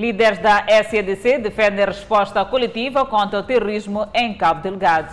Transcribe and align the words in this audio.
Líderes 0.00 0.38
da 0.38 0.64
SEDC 0.66 1.36
defendem 1.36 1.84
resposta 1.84 2.42
coletiva 2.42 3.04
contra 3.04 3.38
o 3.38 3.42
terrorismo 3.42 4.08
em 4.14 4.32
Cabo 4.32 4.62
Delgado. 4.62 5.12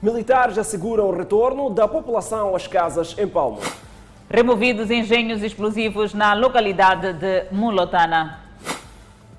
Militares 0.00 0.56
asseguram 0.56 1.08
o 1.08 1.16
retorno 1.16 1.68
da 1.70 1.88
população 1.88 2.54
às 2.54 2.68
casas 2.68 3.16
em 3.18 3.26
Palma. 3.26 3.58
Removidos 4.30 4.92
engenhos 4.92 5.42
explosivos 5.42 6.14
na 6.14 6.34
localidade 6.34 7.14
de 7.14 7.46
Mulotana. 7.50 8.38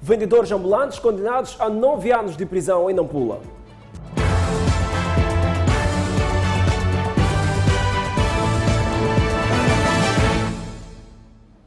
Vendedores 0.02 0.52
ambulantes 0.52 1.00
condenados 1.00 1.56
a 1.58 1.70
nove 1.70 2.12
anos 2.12 2.36
de 2.36 2.46
prisão 2.46 2.90
em 2.90 2.94
Nampula. 2.94 3.40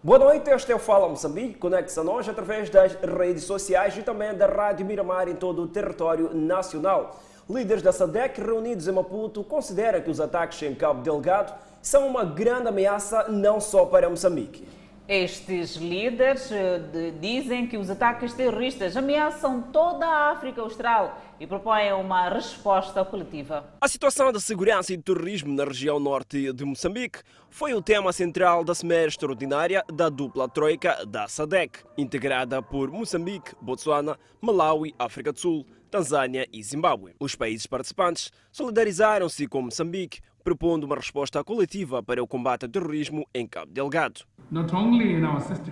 Boa 0.04 0.18
noite, 0.18 0.50
este 0.50 0.70
é 0.70 0.74
o 0.74 0.78
Fala 0.78 1.08
Moçambique. 1.08 1.54
Conecte-se 1.54 1.98
a 1.98 2.04
nós 2.04 2.28
através 2.28 2.68
das 2.68 2.92
redes 2.92 3.44
sociais 3.44 3.96
e 3.96 4.02
também 4.02 4.34
da 4.34 4.46
Rádio 4.46 4.84
Miramar 4.84 5.30
em 5.30 5.34
todo 5.34 5.62
o 5.62 5.66
território 5.66 6.28
nacional. 6.34 7.18
Líderes 7.48 7.82
da 7.82 7.90
SADEC 7.90 8.38
reunidos 8.38 8.86
em 8.86 8.92
Maputo 8.92 9.42
consideram 9.42 10.02
que 10.02 10.10
os 10.10 10.20
ataques 10.20 10.60
em 10.60 10.74
Cabo 10.74 11.00
Delgado 11.00 11.54
são 11.80 12.06
uma 12.06 12.22
grande 12.22 12.68
ameaça 12.68 13.28
não 13.28 13.58
só 13.58 13.86
para 13.86 14.10
Moçambique. 14.10 14.68
Estes 15.06 15.76
líderes 15.76 16.50
eh, 16.50 16.80
dizem 17.20 17.66
que 17.66 17.76
os 17.76 17.90
ataques 17.90 18.32
terroristas 18.32 18.96
ameaçam 18.96 19.60
toda 19.60 20.06
a 20.06 20.30
África 20.30 20.62
Austral 20.62 21.20
e 21.38 21.46
propõem 21.46 21.92
uma 21.92 22.30
resposta 22.30 23.04
coletiva. 23.04 23.68
A 23.82 23.86
situação 23.86 24.32
da 24.32 24.40
segurança 24.40 24.94
e 24.94 24.96
do 24.96 25.02
terrorismo 25.02 25.52
na 25.52 25.64
região 25.64 26.00
norte 26.00 26.50
de 26.54 26.64
Moçambique 26.64 27.20
foi 27.50 27.74
o 27.74 27.82
tema 27.82 28.14
central 28.14 28.64
da 28.64 28.74
Cimeira 28.74 29.08
Extraordinária 29.08 29.84
da 29.92 30.08
dupla 30.08 30.48
troika 30.48 31.04
da 31.04 31.28
SADEC, 31.28 31.80
integrada 31.98 32.62
por 32.62 32.90
Moçambique, 32.90 33.54
Botsuana, 33.60 34.18
Malawi, 34.40 34.94
África 34.98 35.32
do 35.32 35.38
Sul, 35.38 35.66
Tanzânia 35.90 36.48
e 36.50 36.62
Zimbábue. 36.62 37.14
Os 37.20 37.36
países 37.36 37.66
participantes 37.66 38.32
solidarizaram-se 38.50 39.46
com 39.46 39.60
Moçambique, 39.60 40.20
propondo 40.44 40.84
uma 40.84 40.96
resposta 40.96 41.42
coletiva 41.42 42.02
para 42.02 42.22
o 42.22 42.26
combate 42.26 42.66
ao 42.66 42.68
terrorismo 42.70 43.26
em 43.34 43.46
Cabo 43.46 43.72
Delgado. 43.72 44.20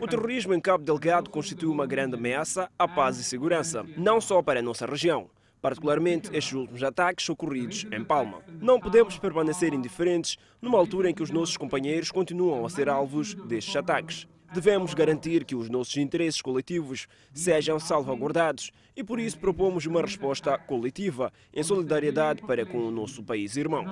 O 0.01 0.09
terrorismo 0.09 0.55
em 0.55 0.61
Cabo 0.61 0.83
Delgado 0.83 1.29
constitui 1.29 1.69
uma 1.69 1.87
grande 1.87 2.17
ameaça 2.17 2.71
à 2.79 2.89
paz 2.89 3.19
e 3.19 3.25
segurança, 3.25 3.85
não 3.99 4.19
só 4.19 4.43
para 4.43 4.61
a 4.61 4.63
nossa 4.63 4.87
região, 4.87 5.29
particularmente 5.61 6.35
estes 6.35 6.55
últimos 6.55 6.83
ataques 6.83 7.29
ocorridos 7.29 7.87
em 7.93 8.03
Palma. 8.03 8.39
Não 8.61 8.81
podemos 8.81 9.19
permanecer 9.19 9.75
indiferentes 9.75 10.39
numa 10.61 10.79
altura 10.79 11.11
em 11.11 11.15
que 11.15 11.23
os 11.23 11.31
nossos 11.31 11.59
companheiros 11.59 12.11
continuam 12.11 12.65
a 12.65 12.71
ser 12.71 12.89
alvos 12.89 13.35
destes 13.35 13.77
ataques. 13.77 14.27
Devemos 14.55 14.93
garantir 14.93 15.47
que 15.47 15.55
os 15.55 15.71
nossos 15.71 15.97
interesses 15.97 16.43
coletivos 16.43 17.07
sejam 17.33 17.81
salvaguardados 17.81 18.71
e 18.95 19.03
por 19.03 19.19
isso 19.19 19.39
propomos 19.39 19.87
uma 19.87 20.03
resposta 20.03 20.59
coletiva 20.59 21.33
em 21.55 21.63
solidariedade 21.63 22.43
para 22.43 22.67
com 22.67 22.79
o 22.79 22.91
nosso 22.91 23.23
país 23.23 23.57
irmão. 23.57 23.83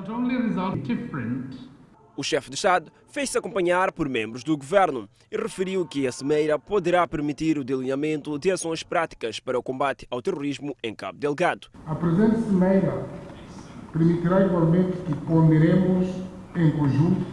O 2.14 2.22
chefe 2.22 2.50
de 2.50 2.56
Estado 2.56 2.92
fez-se 3.08 3.38
acompanhar 3.38 3.90
por 3.90 4.06
membros 4.06 4.44
do 4.44 4.54
governo 4.54 5.08
e 5.32 5.36
referiu 5.38 5.86
que 5.86 6.06
a 6.06 6.12
Cimeira 6.12 6.58
poderá 6.58 7.08
permitir 7.08 7.56
o 7.56 7.64
delineamento 7.64 8.38
de 8.38 8.50
ações 8.50 8.82
práticas 8.82 9.40
para 9.40 9.58
o 9.58 9.62
combate 9.62 10.06
ao 10.10 10.20
terrorismo 10.20 10.76
em 10.82 10.94
Cabo 10.94 11.18
Delgado. 11.18 11.68
A 11.86 11.94
presente 11.94 12.36
Cimeira 12.42 13.06
permitirá 13.94 14.44
igualmente 14.44 14.98
que 15.06 15.14
ponderemos 15.24 16.06
em 16.54 16.70
conjunto 16.72 17.24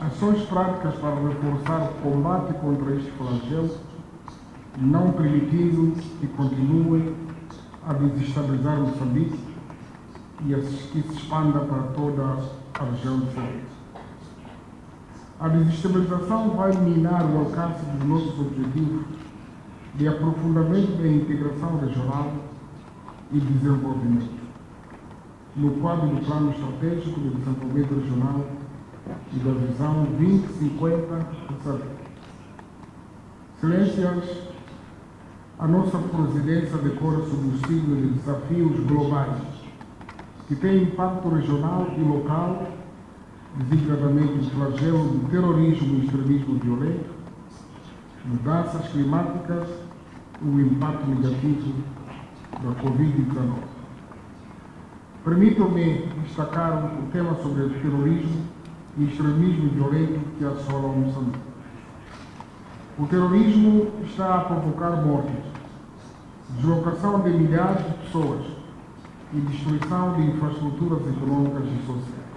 ações 0.00 0.42
práticas 0.42 0.94
para 0.96 1.16
reforçar 1.16 1.90
o 1.90 2.02
combate 2.02 2.54
contra 2.54 2.94
este 2.94 3.10
flagelo, 3.12 3.76
não 4.78 5.10
permitindo 5.12 5.92
que 6.20 6.26
continue 6.28 7.14
a 7.86 7.92
desestabilizar 7.92 8.78
Moçambique 8.78 9.38
e 10.46 10.54
que 10.54 10.62
se 10.62 10.98
expanda 10.98 11.60
para 11.60 11.82
toda 11.94 12.22
a 12.78 12.84
região 12.84 13.18
do 13.18 13.34
Sul. 13.34 13.42
A 15.40 15.48
desestabilização 15.48 16.50
vai 16.50 16.72
minar 16.76 17.24
o 17.24 17.38
alcance 17.38 17.84
dos 17.84 18.08
nossos 18.08 18.38
objetivos 18.38 19.04
de 19.94 20.06
aprofundamento 20.06 20.96
da 21.00 21.08
integração 21.08 21.78
regional 21.78 22.32
e 23.32 23.40
desenvolvimento, 23.40 24.38
no 25.56 25.72
quadro 25.80 26.08
do 26.08 26.24
Plano 26.24 26.50
Estratégico 26.52 27.20
de 27.20 27.30
Desenvolvimento 27.30 27.94
Regional 27.94 28.57
e 29.32 29.38
da 29.38 29.52
Visão 29.52 30.04
2050 30.18 31.06
do 31.48 31.62
SADC. 31.62 31.84
Excelências, 33.56 34.38
a 35.58 35.66
nossa 35.66 35.98
presidência 35.98 36.78
decora 36.78 37.18
sob 37.18 37.48
o 37.48 37.58
signo 37.66 37.96
de 37.96 38.08
desafios 38.18 38.86
globais 38.86 39.42
que 40.46 40.54
têm 40.56 40.84
impacto 40.84 41.28
regional 41.28 41.88
e 41.96 42.00
local 42.00 42.68
designadamente 43.56 44.46
o 44.46 44.50
flagelo 44.50 45.08
do 45.08 45.30
terrorismo 45.30 45.98
e 45.98 46.04
extremismo 46.04 46.58
violento, 46.58 47.10
mudanças 48.24 48.88
climáticas 48.88 49.68
e 50.42 50.48
o 50.48 50.60
impacto 50.60 51.06
negativo 51.06 51.74
da 52.52 52.82
Covid-19. 52.82 53.54
Permitam-me 55.24 56.06
destacar 56.24 56.98
o 56.98 57.10
tema 57.10 57.34
sobre 57.42 57.64
o 57.64 57.70
terrorismo 57.70 58.57
e 58.98 59.04
extremismo 59.04 59.70
violento 59.70 60.20
que 60.36 60.44
assolam 60.44 60.92
Moçambique. 60.92 61.38
O 62.98 63.06
terrorismo 63.06 63.92
está 64.04 64.34
a 64.34 64.44
provocar 64.44 64.90
mortes, 65.04 65.44
deslocação 66.50 67.20
de 67.22 67.30
milhares 67.30 67.86
de 67.86 67.92
pessoas 68.04 68.44
e 69.32 69.40
destruição 69.40 70.14
de 70.16 70.22
infraestruturas 70.22 71.00
econômicas 71.06 71.64
e 71.64 71.86
sociais. 71.86 72.28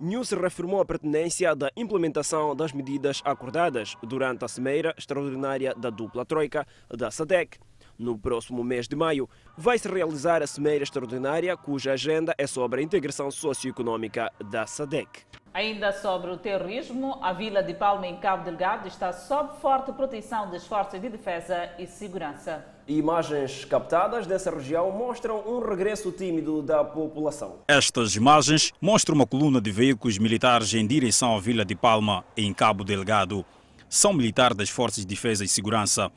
News 0.00 0.32
reafirmou 0.32 0.80
a 0.80 0.84
pertinência 0.84 1.54
da 1.54 1.70
implementação 1.76 2.56
das 2.56 2.72
medidas 2.72 3.22
acordadas 3.24 3.96
durante 4.02 4.44
a 4.44 4.48
Cimeira 4.48 4.92
Extraordinária 4.98 5.72
da 5.76 5.90
dupla 5.90 6.24
Troika 6.24 6.66
da 6.90 7.08
SADEC. 7.08 7.58
No 7.96 8.18
próximo 8.18 8.64
mês 8.64 8.88
de 8.88 8.96
maio, 8.96 9.28
vai-se 9.56 9.86
realizar 9.86 10.42
a 10.42 10.46
Cimeira 10.48 10.82
Extraordinária, 10.82 11.56
cuja 11.56 11.92
agenda 11.92 12.34
é 12.36 12.48
sobre 12.48 12.80
a 12.80 12.82
integração 12.82 13.30
socioeconômica 13.30 14.32
da 14.50 14.66
SADEC. 14.66 15.22
Ainda 15.54 15.92
sobre 15.92 16.30
o 16.30 16.38
terrorismo, 16.38 17.18
a 17.20 17.34
vila 17.34 17.62
de 17.62 17.74
Palma, 17.74 18.06
em 18.06 18.16
Cabo 18.16 18.42
Delgado, 18.42 18.88
está 18.88 19.12
sob 19.12 19.60
forte 19.60 19.92
proteção 19.92 20.50
das 20.50 20.66
forças 20.66 20.98
de 20.98 21.10
defesa 21.10 21.68
e 21.78 21.86
segurança. 21.86 22.64
Imagens 22.88 23.62
captadas 23.66 24.26
dessa 24.26 24.50
região 24.50 24.90
mostram 24.90 25.46
um 25.46 25.60
regresso 25.60 26.10
tímido 26.10 26.62
da 26.62 26.82
população. 26.82 27.58
Estas 27.68 28.16
imagens 28.16 28.72
mostram 28.80 29.14
uma 29.14 29.26
coluna 29.26 29.60
de 29.60 29.70
veículos 29.70 30.16
militares 30.16 30.72
em 30.72 30.86
direção 30.86 31.36
à 31.36 31.38
vila 31.38 31.66
de 31.66 31.76
Palma, 31.76 32.24
em 32.34 32.54
Cabo 32.54 32.82
Delgado. 32.82 33.44
São 33.90 34.14
militares 34.14 34.56
das 34.56 34.70
forças 34.70 35.04
de 35.04 35.14
defesa 35.14 35.44
e 35.44 35.48
segurança. 35.48 36.10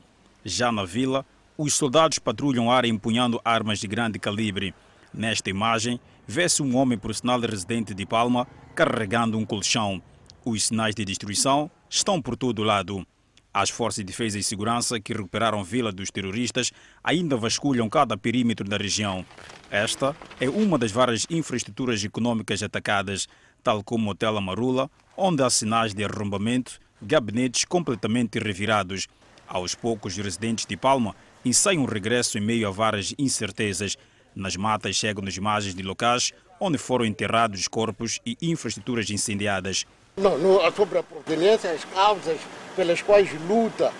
Já 0.46 0.72
na 0.72 0.86
vila, 0.86 1.26
os 1.58 1.74
soldados 1.74 2.18
patrulham 2.18 2.70
área 2.70 2.88
empunhando 2.88 3.38
armas 3.44 3.80
de 3.80 3.86
grande 3.86 4.18
calibre. 4.18 4.74
Nesta 5.12 5.50
imagem, 5.50 6.00
vê-se 6.26 6.62
um 6.62 6.74
homem 6.74 6.96
profissional 6.96 7.38
residente 7.38 7.92
de 7.92 8.06
Palma 8.06 8.46
carregando 8.76 9.38
um 9.38 9.46
colchão. 9.46 10.02
Os 10.44 10.64
sinais 10.64 10.94
de 10.94 11.02
destruição 11.02 11.70
estão 11.88 12.20
por 12.20 12.36
todo 12.36 12.62
lado. 12.62 13.06
As 13.52 13.70
forças 13.70 14.04
de 14.04 14.04
defesa 14.04 14.38
e 14.38 14.42
segurança 14.42 15.00
que 15.00 15.14
recuperaram 15.14 15.64
vila 15.64 15.90
dos 15.90 16.10
terroristas 16.10 16.70
ainda 17.02 17.38
vasculham 17.38 17.88
cada 17.88 18.18
perímetro 18.18 18.68
da 18.68 18.76
região. 18.76 19.24
Esta 19.70 20.14
é 20.38 20.46
uma 20.46 20.76
das 20.76 20.92
várias 20.92 21.26
infraestruturas 21.30 22.04
econômicas 22.04 22.62
atacadas, 22.62 23.26
tal 23.64 23.82
como 23.82 24.08
o 24.08 24.10
Hotel 24.10 24.36
Amarula, 24.36 24.90
onde 25.16 25.42
há 25.42 25.48
sinais 25.48 25.94
de 25.94 26.04
arrombamento, 26.04 26.78
gabinetes 27.00 27.64
completamente 27.64 28.38
revirados. 28.38 29.08
Aos 29.48 29.74
poucos, 29.74 30.18
os 30.18 30.22
residentes 30.22 30.66
de 30.66 30.76
Palma 30.76 31.16
ensaiam 31.42 31.82
um 31.82 31.86
regresso 31.86 32.36
em 32.36 32.42
meio 32.42 32.68
a 32.68 32.70
várias 32.70 33.14
incertezas. 33.18 33.96
Nas 34.34 34.54
matas 34.54 34.96
chegam 34.96 35.24
as 35.26 35.34
imagens 35.34 35.74
de 35.74 35.82
locais 35.82 36.34
onde 36.60 36.78
foram 36.78 37.04
enterrados 37.04 37.60
os 37.60 37.68
corpos 37.68 38.20
e 38.24 38.36
infraestruturas 38.42 39.10
incendiadas. 39.10 39.84
Não, 40.16 40.38
não 40.38 40.72
sobre 40.72 40.98
a 40.98 41.02
proveniência, 41.02 41.70
as 41.70 41.84
causas 41.84 42.38
pelas 42.74 43.02
quais 43.02 43.30
luta, 43.48 43.92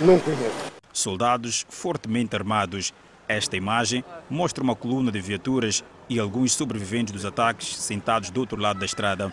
não 0.00 0.18
conheço. 0.18 0.72
Soldados 0.92 1.66
fortemente 1.68 2.34
armados. 2.34 2.92
Esta 3.28 3.56
imagem 3.56 4.04
mostra 4.30 4.62
uma 4.62 4.76
coluna 4.76 5.10
de 5.10 5.20
viaturas 5.20 5.84
e 6.08 6.18
alguns 6.18 6.52
sobreviventes 6.54 7.12
dos 7.12 7.24
ataques 7.24 7.76
sentados 7.76 8.30
do 8.30 8.40
outro 8.40 8.60
lado 8.60 8.78
da 8.78 8.86
estrada. 8.86 9.32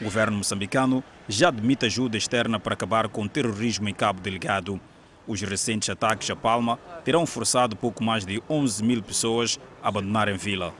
O 0.00 0.04
governo 0.04 0.38
moçambicano 0.38 1.02
já 1.28 1.48
admite 1.48 1.86
ajuda 1.86 2.16
externa 2.16 2.58
para 2.58 2.74
acabar 2.74 3.08
com 3.08 3.22
o 3.22 3.28
terrorismo 3.28 3.88
em 3.88 3.94
Cabo 3.94 4.20
Delgado. 4.20 4.80
Os 5.26 5.40
recentes 5.40 5.88
ataques 5.88 6.30
a 6.30 6.36
Palma 6.36 6.78
terão 7.04 7.24
forçado 7.26 7.76
pouco 7.76 8.02
mais 8.02 8.24
de 8.24 8.42
11 8.48 8.82
mil 8.82 9.02
pessoas 9.02 9.58
a 9.82 9.88
abandonarem 9.88 10.34
a 10.34 10.38
vila. 10.38 10.74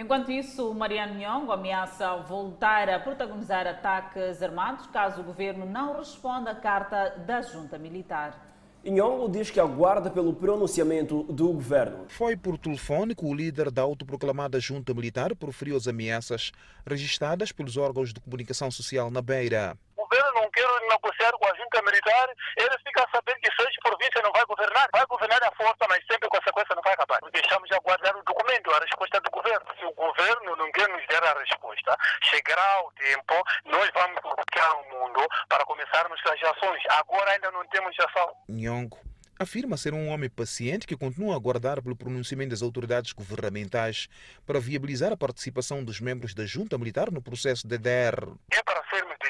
Enquanto 0.00 0.32
isso, 0.32 0.72
Mariano 0.72 1.12
Nhongo 1.12 1.52
ameaça 1.52 2.16
voltar 2.26 2.88
a 2.88 2.98
protagonizar 2.98 3.66
ataques 3.66 4.42
armados 4.42 4.86
caso 4.86 5.20
o 5.20 5.24
governo 5.24 5.66
não 5.66 5.98
responda 5.98 6.52
à 6.52 6.54
carta 6.54 7.10
da 7.26 7.42
junta 7.42 7.76
militar. 7.78 8.50
Nhongo 8.82 9.28
diz 9.28 9.50
que 9.50 9.60
aguarda 9.60 10.08
pelo 10.08 10.32
pronunciamento 10.32 11.24
do 11.24 11.52
governo. 11.52 12.06
Foi 12.08 12.34
por 12.34 12.56
telefone 12.56 13.14
que 13.14 13.26
o 13.26 13.34
líder 13.34 13.70
da 13.70 13.82
autoproclamada 13.82 14.58
junta 14.58 14.94
militar 14.94 15.36
proferiu 15.36 15.76
as 15.76 15.86
ameaças 15.86 16.50
registradas 16.86 17.52
pelos 17.52 17.76
órgãos 17.76 18.14
de 18.14 18.20
comunicação 18.20 18.70
social 18.70 19.10
na 19.10 19.20
Beira. 19.20 19.76
Governo 20.10 20.42
não 20.42 20.50
quer 20.50 20.66
negociar 20.88 21.30
com 21.38 21.46
a 21.46 21.54
junta 21.54 21.82
militar, 21.82 22.28
ele 22.56 22.76
fica 22.84 23.06
sabendo 23.14 23.38
que 23.38 23.54
seis 23.54 23.76
províncias 23.80 24.24
não 24.24 24.32
vai 24.32 24.44
governar. 24.44 24.88
Vai 24.92 25.06
governar 25.06 25.40
a 25.44 25.52
força, 25.54 25.86
mas 25.88 26.04
sempre 26.10 26.26
a 26.26 26.34
consequência 26.34 26.74
não 26.74 26.82
vai 26.82 26.94
acabar. 26.94 27.20
Deixamos 27.32 27.68
de 27.68 27.76
aguardar 27.76 28.16
o 28.16 28.24
documento, 28.24 28.72
a 28.72 28.80
resposta 28.80 29.20
do 29.20 29.30
governo. 29.30 29.66
Se 29.78 29.84
o 29.84 29.92
governo 29.94 30.56
não 30.56 30.72
quer 30.72 30.88
nos 30.88 31.06
dar 31.06 31.22
a 31.22 31.38
resposta, 31.38 31.96
chegará 32.24 32.82
o 32.82 32.92
tempo, 32.92 33.34
nós 33.66 33.88
vamos 33.94 34.20
bloquear 34.20 34.80
o 34.80 34.90
mundo 34.90 35.28
para 35.48 35.64
começarmos 35.64 36.20
as 36.26 36.42
ações. 36.42 36.82
Agora 36.90 37.30
ainda 37.30 37.50
não 37.52 37.64
temos 37.68 37.94
ação. 38.00 38.34
Nyong'o 38.48 38.98
afirma 39.38 39.76
ser 39.76 39.94
um 39.94 40.08
homem 40.08 40.28
paciente 40.28 40.86
que 40.86 40.96
continua 40.96 41.32
a 41.32 41.36
aguardar 41.36 41.80
pelo 41.80 41.96
pronunciamento 41.96 42.50
das 42.50 42.60
autoridades 42.60 43.12
governamentais 43.12 44.06
para 44.44 44.60
viabilizar 44.60 45.12
a 45.12 45.16
participação 45.16 45.82
dos 45.82 45.98
membros 45.98 46.34
da 46.34 46.44
junta 46.44 46.76
militar 46.76 47.10
no 47.10 47.22
processo 47.22 47.66
de 47.66 47.78
DER. 47.78 48.28
É 48.52 48.62
para 48.62 48.80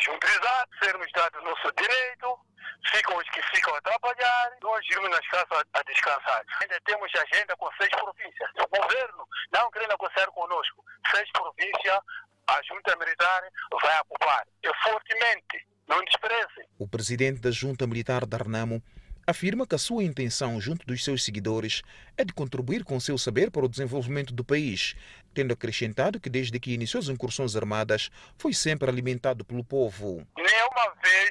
desjuntrizados, 0.00 0.78
sermos 0.82 1.06
dados 1.12 1.44
nosso 1.44 1.72
direito, 1.76 2.38
ficam 2.92 3.16
os 3.16 3.28
que 3.30 3.42
ficam 3.54 3.74
a 3.74 3.80
trabalhar, 3.82 4.50
nós 4.62 4.80
irmos 4.90 5.10
nas 5.10 5.26
casas 5.28 5.62
a 5.74 5.82
descansar. 5.82 6.42
Ainda 6.62 6.80
temos 6.86 7.10
agenda 7.14 7.56
com 7.56 7.68
seis 7.78 7.90
províncias. 7.90 8.50
O 8.58 8.68
governo 8.68 9.26
não 9.52 9.70
quer 9.70 9.86
negociar 9.86 10.26
conosco. 10.28 10.84
Seis 11.14 11.30
províncias, 11.32 11.98
a 12.48 12.60
junta 12.62 12.96
militar 12.96 13.42
vai 13.82 14.00
ocupar. 14.00 14.46
E 14.64 14.70
fortemente, 14.82 15.68
não 15.86 16.02
desprezem. 16.04 16.66
O 16.78 16.88
presidente 16.88 17.40
da 17.40 17.50
junta 17.50 17.86
militar 17.86 18.24
de 18.24 18.34
Arnamo 18.34 18.82
afirma 19.26 19.66
que 19.66 19.74
a 19.74 19.78
sua 19.78 20.04
intenção 20.04 20.60
junto 20.60 20.86
dos 20.86 21.04
seus 21.04 21.24
seguidores 21.24 21.82
é 22.16 22.24
de 22.24 22.32
contribuir 22.32 22.84
com 22.84 22.98
seu 22.98 23.16
saber 23.16 23.50
para 23.50 23.64
o 23.64 23.68
desenvolvimento 23.68 24.32
do 24.32 24.44
país, 24.44 24.94
tendo 25.32 25.52
acrescentado 25.52 26.20
que 26.20 26.30
desde 26.30 26.58
que 26.58 26.72
iniciou 26.72 27.00
as 27.00 27.08
incursões 27.08 27.56
armadas 27.56 28.10
foi 28.36 28.52
sempre 28.52 28.90
alimentado 28.90 29.44
pelo 29.44 29.64
povo. 29.64 30.26
Vez 31.02 31.30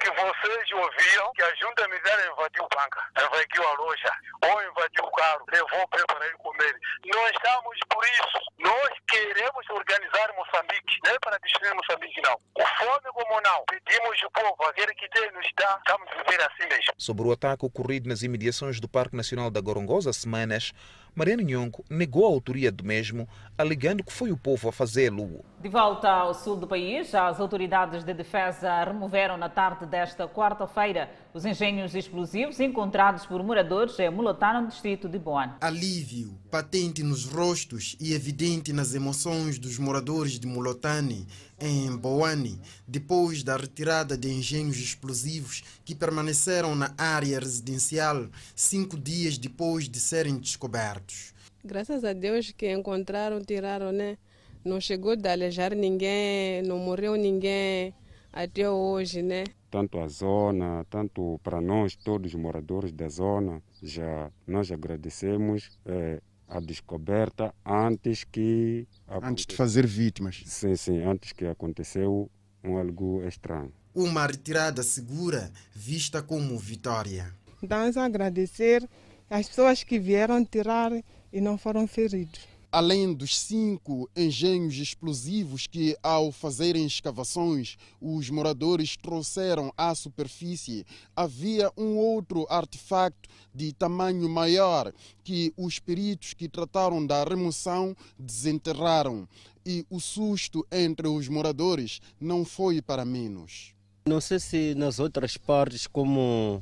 que 0.00 0.10
vocês 0.10 0.72
ouviram 0.72 1.32
que 1.34 1.42
a 1.42 1.54
junta 1.54 1.88
militar 1.88 2.18
invadiu 2.30 2.66
banca, 2.74 3.00
invadiu 3.16 3.68
a 3.68 3.72
loja, 3.74 4.12
ou 4.42 4.62
invadiu 4.62 5.04
o 5.04 5.10
carro, 5.12 5.44
levou 5.52 5.88
para 5.88 6.26
ele 6.26 6.36
comer. 6.38 6.74
Nós 7.06 7.30
estamos 7.30 7.78
por 7.88 8.04
isso. 8.04 8.38
Nós 8.58 8.90
queremos 9.08 9.70
organizar 9.70 10.32
Moçambique, 10.36 10.98
não 11.04 11.12
é 11.12 11.18
para 11.18 11.38
destruir 11.38 11.74
Moçambique, 11.74 12.20
não. 12.22 12.38
O 12.54 12.66
fome 12.78 13.12
como 13.12 13.40
não. 13.40 13.64
Pedimos 13.66 14.22
ao 14.22 14.30
povo, 14.30 14.70
aquele 14.70 14.94
que 14.94 15.08
tem 15.10 15.30
nos 15.32 15.46
dá, 15.58 15.78
estamos 15.78 16.10
viver 16.10 16.40
assim 16.42 16.68
mesmo. 16.68 16.92
Sobre 16.98 17.26
o 17.26 17.32
ataque 17.32 17.66
ocorrido 17.66 18.08
nas 18.08 18.22
imediações 18.22 18.80
do 18.80 18.88
Parque 18.88 19.16
Nacional 19.16 19.50
da 19.50 19.60
Gorongosa 19.60 20.12
semanas, 20.12 20.72
Mariano 21.14 21.42
Nhongo 21.42 21.84
negou 21.88 22.26
a 22.26 22.28
autoria 22.28 22.72
do 22.72 22.84
mesmo, 22.84 23.28
alegando 23.56 24.04
que 24.04 24.12
foi 24.12 24.32
o 24.32 24.36
povo 24.36 24.68
a 24.68 24.72
fazê-lo. 24.72 25.44
De 25.60 25.68
volta 25.68 26.10
ao 26.10 26.34
sul 26.34 26.56
do 26.56 26.66
país, 26.66 27.14
as 27.14 27.40
autoridades 27.40 28.04
de 28.04 28.12
defesa 28.12 28.84
removeram 28.84 29.36
na 29.36 29.48
tarde 29.48 29.86
desta 29.86 30.28
quarta-feira 30.28 31.10
os 31.32 31.44
engenhos 31.44 31.94
explosivos 31.94 32.60
encontrados 32.60 33.24
por 33.26 33.42
moradores 33.42 33.98
em 33.98 34.10
Mulotá, 34.10 34.60
no 34.60 34.68
distrito 34.68 35.08
de 35.08 35.18
Boane. 35.18 35.54
Alívio 35.60 36.38
patente 36.50 37.02
nos 37.02 37.24
rostos 37.24 37.96
e 37.98 38.12
evidente 38.12 38.72
nas 38.72 38.94
emoções 38.94 39.58
dos 39.58 39.78
moradores 39.78 40.38
de 40.38 40.46
Mulotane, 40.46 41.26
em 41.58 41.96
Boane, 41.96 42.60
depois 42.86 43.42
da 43.42 43.56
retirada 43.56 44.16
de 44.16 44.28
engenhos 44.28 44.76
explosivos 44.76 45.64
que 45.84 45.94
permaneceram 45.94 46.74
na 46.74 46.94
área 46.96 47.40
residencial 47.40 48.26
cinco 48.54 48.96
dias 48.98 49.38
depois 49.38 49.88
de 49.88 49.98
serem 49.98 50.38
descobertos. 50.38 51.33
Graças 51.66 52.04
a 52.04 52.12
Deus 52.12 52.50
que 52.50 52.70
encontraram, 52.70 53.40
tiraram, 53.40 53.90
né? 53.90 54.18
Não 54.62 54.78
chegou 54.78 55.16
de 55.16 55.26
alejar 55.26 55.74
ninguém, 55.74 56.62
não 56.62 56.78
morreu 56.78 57.16
ninguém 57.16 57.94
até 58.30 58.68
hoje, 58.68 59.22
né? 59.22 59.44
Tanto 59.70 59.98
a 59.98 60.06
zona, 60.06 60.84
tanto 60.90 61.40
para 61.42 61.62
nós, 61.62 61.96
todos 61.96 62.34
os 62.34 62.38
moradores 62.38 62.92
da 62.92 63.08
zona, 63.08 63.62
já 63.82 64.30
nós 64.46 64.70
agradecemos 64.70 65.70
é, 65.86 66.20
a 66.46 66.60
descoberta 66.60 67.54
antes 67.64 68.24
que... 68.24 68.86
Antes 69.08 69.46
de 69.46 69.56
fazer 69.56 69.86
vítimas. 69.86 70.42
Sim, 70.44 70.76
sim, 70.76 71.02
antes 71.02 71.32
que 71.32 71.46
aconteceu 71.46 72.30
um 72.62 72.76
algo 72.76 73.26
estranho. 73.26 73.72
Uma 73.94 74.26
retirada 74.26 74.82
segura 74.82 75.50
vista 75.74 76.22
como 76.22 76.58
vitória. 76.58 77.34
Vamos 77.62 77.96
agradecer 77.96 78.86
as 79.30 79.48
pessoas 79.48 79.82
que 79.82 79.98
vieram 79.98 80.44
tirar 80.44 80.92
e 81.34 81.40
não 81.40 81.58
foram 81.58 81.86
feridos 81.86 82.54
além 82.74 83.14
dos 83.14 83.38
cinco 83.38 84.10
engenhos 84.16 84.74
explosivos 84.74 85.64
que, 85.68 85.96
ao 86.02 86.32
fazerem 86.32 86.84
escavações, 86.84 87.76
os 88.00 88.28
moradores 88.30 88.96
trouxeram 88.96 89.72
à 89.76 89.94
superfície, 89.94 90.84
havia 91.14 91.70
um 91.76 91.96
outro 91.96 92.44
artefacto 92.50 93.28
de 93.54 93.72
tamanho 93.72 94.28
maior 94.28 94.92
que 95.22 95.54
os 95.56 95.78
peritos 95.78 96.34
que 96.34 96.48
trataram 96.48 97.06
da 97.06 97.22
remoção 97.22 97.96
desenterraram. 98.18 99.28
E 99.64 99.86
o 99.88 100.00
susto 100.00 100.66
entre 100.72 101.06
os 101.06 101.28
moradores 101.28 102.00
não 102.20 102.44
foi 102.44 102.82
para 102.82 103.04
menos. 103.04 103.72
Não 104.04 104.20
sei 104.20 104.40
se 104.40 104.74
nas 104.74 104.98
outras 104.98 105.36
partes, 105.36 105.86
como 105.86 106.60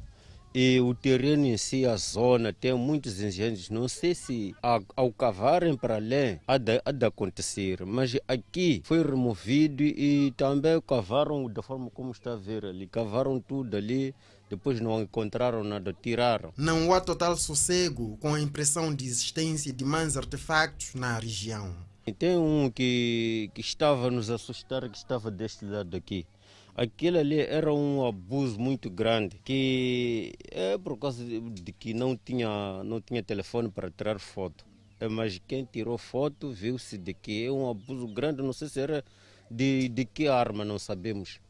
e 0.55 0.81
o 0.81 0.95
terreno 0.95 1.47
em 1.47 1.57
si, 1.57 1.87
a 1.87 1.97
zona, 1.97 2.53
tem 2.53 2.75
muitos 2.75 3.21
engenhos. 3.21 3.71
Não 3.71 3.89
sei 3.89 4.15
se 4.15 4.55
ao 4.95 5.13
cavarem 5.13 5.77
para 5.77 5.97
além 5.97 6.41
há 6.47 6.59
de, 6.59 6.81
há 6.85 6.93
de 6.93 7.07
acontecer, 7.07 7.85
mas 7.87 8.17
aqui 8.29 8.83
foi 8.85 9.03
removido 9.03 9.83
e 9.83 10.33
também 10.37 10.81
cavaram 10.81 11.49
da 11.49 11.63
forma 11.63 11.91
como 11.91 12.13
está 12.13 12.35
a 12.35 12.37
ver 12.37 12.65
ali. 12.65 12.87
Cavaram 12.87 13.41
tudo 13.41 13.77
ali, 13.77 14.15
depois 14.51 14.81
não 14.81 15.01
encontraram 15.01 15.65
nada, 15.65 15.95
tiraram. 16.03 16.53
Não 16.57 16.93
há 16.93 17.01
total 17.01 17.37
sossego 17.37 18.19
com 18.19 18.35
a 18.35 18.41
impressão 18.41 18.95
de 18.95 19.07
existência 19.07 19.73
de 19.73 19.85
mais 19.85 20.17
artefactos 20.17 20.95
na 20.95 21.19
região. 21.19 21.75
Tem 22.19 22.37
um 22.37 22.69
que, 22.69 23.49
que 23.55 23.61
estava 23.61 24.09
a 24.09 24.11
nos 24.11 24.29
assustar, 24.29 24.89
que 24.91 24.97
estava 24.97 25.31
deste 25.31 25.65
lado 25.65 25.97
aqui. 25.97 26.27
Aquilo 26.75 27.19
ali 27.19 27.39
era 27.39 27.73
um 27.73 28.07
abuso 28.07 28.59
muito 28.59 28.89
grande, 28.89 29.39
que 29.45 30.33
é 30.51 30.79
por 30.79 30.97
causa 30.97 31.23
de 31.23 31.73
que 31.73 31.93
não 31.93 32.17
tinha, 32.17 32.83
não 32.83 33.01
tinha 33.01 33.23
telefone 33.23 33.71
para 33.71 33.91
tirar 33.91 34.19
foto. 34.19 34.65
É, 34.99 35.07
mas 35.07 35.41
quem 35.47 35.65
tirou 35.65 35.99
foto 35.99 36.51
viu-se 36.51 36.97
de 36.97 37.13
que 37.13 37.45
é 37.45 37.53
um 37.53 37.69
abuso 37.69 38.07
grande, 38.07 38.41
não 38.41 38.53
sei 38.53 38.69
se 38.69 38.81
era 38.81 39.05
de, 39.51 39.89
de 39.89 40.05
que 40.07 40.29
arma, 40.29 40.65
não 40.65 40.79
sabemos. 40.79 41.41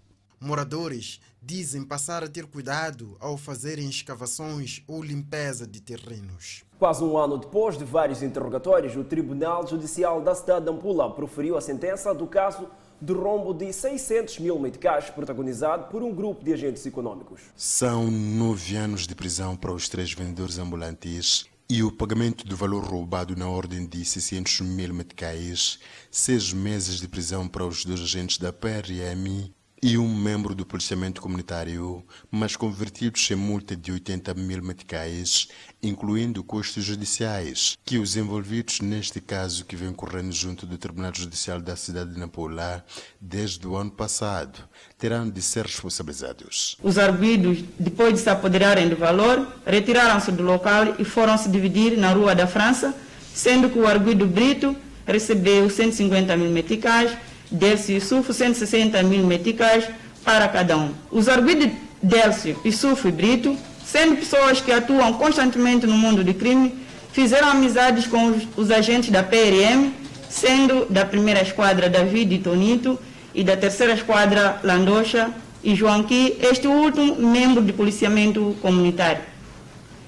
Moradores 0.41 1.21
dizem 1.41 1.85
passar 1.85 2.25
a 2.25 2.29
ter 2.29 2.47
cuidado 2.47 3.17
ao 3.21 3.37
fazerem 3.37 3.89
escavações 3.89 4.83
ou 4.89 5.01
limpeza 5.01 5.69
de 5.69 5.81
terrenos. 5.81 6.65
Quase 6.81 7.05
um 7.05 7.17
ano 7.17 7.39
depois 7.39 7.79
de 7.79 7.85
vários 7.85 8.25
interrogatórios, 8.25 8.97
o 8.97 9.05
Tribunal 9.05 9.69
Judicial 9.69 10.21
da 10.21 10.35
cidade 10.35 10.65
de 10.65 10.71
Ampula 10.73 11.15
proferiu 11.15 11.57
a 11.57 11.61
sentença 11.61 12.13
do 12.13 12.27
caso 12.27 12.69
de 13.03 13.13
rombo 13.13 13.53
de 13.53 13.73
600 13.73 14.39
mil 14.39 14.59
meticais 14.59 15.11
protagonizado 15.11 15.89
por 15.89 16.03
um 16.03 16.15
grupo 16.15 16.45
de 16.45 16.53
agentes 16.53 16.87
econômicos. 16.87 17.41
São 17.57 18.09
nove 18.11 18.77
anos 18.77 19.07
de 19.07 19.15
prisão 19.15 19.57
para 19.57 19.73
os 19.73 19.89
três 19.89 20.13
vendedores 20.13 20.59
ambulantes 20.59 21.47
e 21.69 21.83
o 21.83 21.91
pagamento 21.91 22.47
do 22.47 22.57
valor 22.57 22.85
roubado 22.85 23.35
na 23.35 23.49
ordem 23.49 23.87
de 23.87 24.05
600 24.05 24.61
mil 24.61 24.95
meticais, 24.95 25.81
seis 26.11 26.53
meses 26.53 27.01
de 27.01 27.09
prisão 27.09 27.49
para 27.49 27.67
os 27.67 27.85
dois 27.85 28.01
agentes 28.01 28.39
da 28.39 28.53
PRM 28.53 29.51
e 29.85 29.99
um 29.99 30.15
membro 30.15 30.55
do 30.55 30.65
policiamento 30.65 31.21
comunitário, 31.21 32.05
mas 32.31 32.55
convertidos 32.55 33.29
em 33.33 33.35
multa 33.35 33.75
de 33.75 33.91
80 33.91 34.33
mil 34.35 34.63
meticais, 34.63 35.49
incluindo 35.83 36.45
custos 36.45 36.85
judiciais, 36.85 37.77
que 37.85 37.99
os 37.99 38.17
envolvidos 38.17 38.81
neste 38.81 39.21
caso 39.21 39.65
que 39.65 39.75
vem 39.75 39.93
correndo 39.93 40.31
junto 40.31 40.65
do 40.67 40.79
Tribunal 40.79 41.11
Judicial 41.13 41.61
da 41.61 41.75
cidade 41.75 42.15
de 42.15 42.21
Nampula 42.21 42.85
desde 43.21 43.67
o 43.67 43.75
ano 43.75 43.91
passado, 43.91 44.61
terão 44.97 45.29
de 45.29 45.43
ser 45.43 45.67
responsabilizados. 45.67 46.77
Os 46.81 46.97
arguidos, 46.97 47.59
depois 47.77 48.15
de 48.15 48.21
se 48.21 48.31
apoderarem 48.31 48.89
do 48.89 48.95
valor, 48.95 49.53
retiraram-se 49.67 50.31
do 50.31 50.45
local 50.45 50.95
e 51.01 51.05
foram 51.05 51.37
se 51.37 51.49
dividir 51.49 51.99
na 51.99 52.13
Rua 52.13 52.37
da 52.37 52.47
França, 52.47 52.95
sendo 53.35 53.69
que 53.69 53.81
o 53.81 53.89
arguido 53.89 54.29
Brito 54.29 54.77
recebeu 55.05 55.69
150 55.69 56.37
mil 56.37 56.51
meticais 56.51 57.11
Délcio 57.53 58.01
Sufo, 58.01 58.33
160 58.33 59.03
mil 59.03 59.25
meticais 59.25 59.85
para 60.25 60.49
cada 60.49 60.77
um. 60.77 60.91
Os 61.11 61.29
arguidos 61.29 61.69
Délcio 62.03 62.57
Sufo 62.73 63.09
e 63.09 63.13
Brito, 63.13 63.57
sendo 63.85 64.17
pessoas 64.17 64.61
que 64.61 64.73
atuam 64.73 65.13
constantemente 65.15 65.87
no 65.87 65.97
mundo 65.97 66.25
do 66.25 66.35
crime, 66.35 66.75
fizeram 67.13 67.49
amizades 67.49 68.07
com 68.07 68.31
os, 68.31 68.49
os 68.57 68.71
agentes 68.71 69.11
da 69.11 69.23
PRM, 69.23 69.93
sendo 70.29 70.87
da 70.89 71.05
primeira 71.05 71.43
esquadra 71.43 71.91
David 71.91 72.35
e 72.35 72.39
Tonito 72.39 72.99
e 73.35 73.45
da 73.45 73.57
terceira 73.57 73.93
esquadra 73.93 74.59
Landocha 74.65 75.31
e 75.63 75.75
Joanqui, 75.75 76.39
este 76.41 76.67
último 76.67 77.17
membro 77.17 77.63
de 77.63 77.73
policiamento 77.73 78.57
comunitário. 78.61 79.23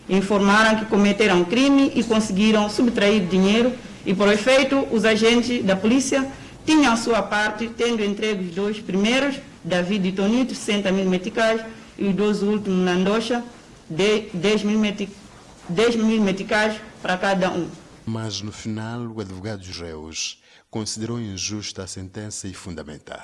informaram 0.08 0.78
que 0.78 0.86
cometeram 0.86 1.44
crime 1.44 1.92
e 1.94 2.02
conseguiram 2.02 2.68
subtrair 2.68 3.26
dinheiro 3.26 3.72
e, 4.04 4.14
por 4.14 4.28
efeito, 4.28 4.86
os 4.90 5.04
agentes 5.04 5.64
da 5.64 5.76
polícia 5.76 6.26
tinham 6.64 6.92
a 6.92 6.96
sua 6.96 7.22
parte, 7.22 7.68
tendo 7.68 8.04
entregue 8.04 8.48
os 8.48 8.54
dois 8.54 8.78
primeiros, 8.80 9.36
David 9.62 10.08
e 10.08 10.12
Tonito, 10.12 10.54
60 10.54 10.90
mil 10.92 11.08
meticais, 11.08 11.64
e 11.98 12.06
os 12.06 12.14
dois 12.14 12.42
últimos, 12.42 12.78
Nandocha, 12.78 13.44
10 13.88 14.62
mil, 14.64 14.78
metic, 14.78 15.10
10 15.68 15.96
mil 15.96 16.20
meticais 16.22 16.80
para 17.02 17.16
cada 17.16 17.50
um. 17.50 17.68
Mas 18.06 18.42
no 18.42 18.52
final, 18.52 19.00
o 19.00 19.20
advogado 19.20 19.60
dos 19.60 19.78
réus 19.78 20.38
considerou 20.74 21.20
injusta 21.20 21.84
a 21.84 21.86
sentença 21.86 22.48
e 22.48 22.52
fundamental. 22.52 23.20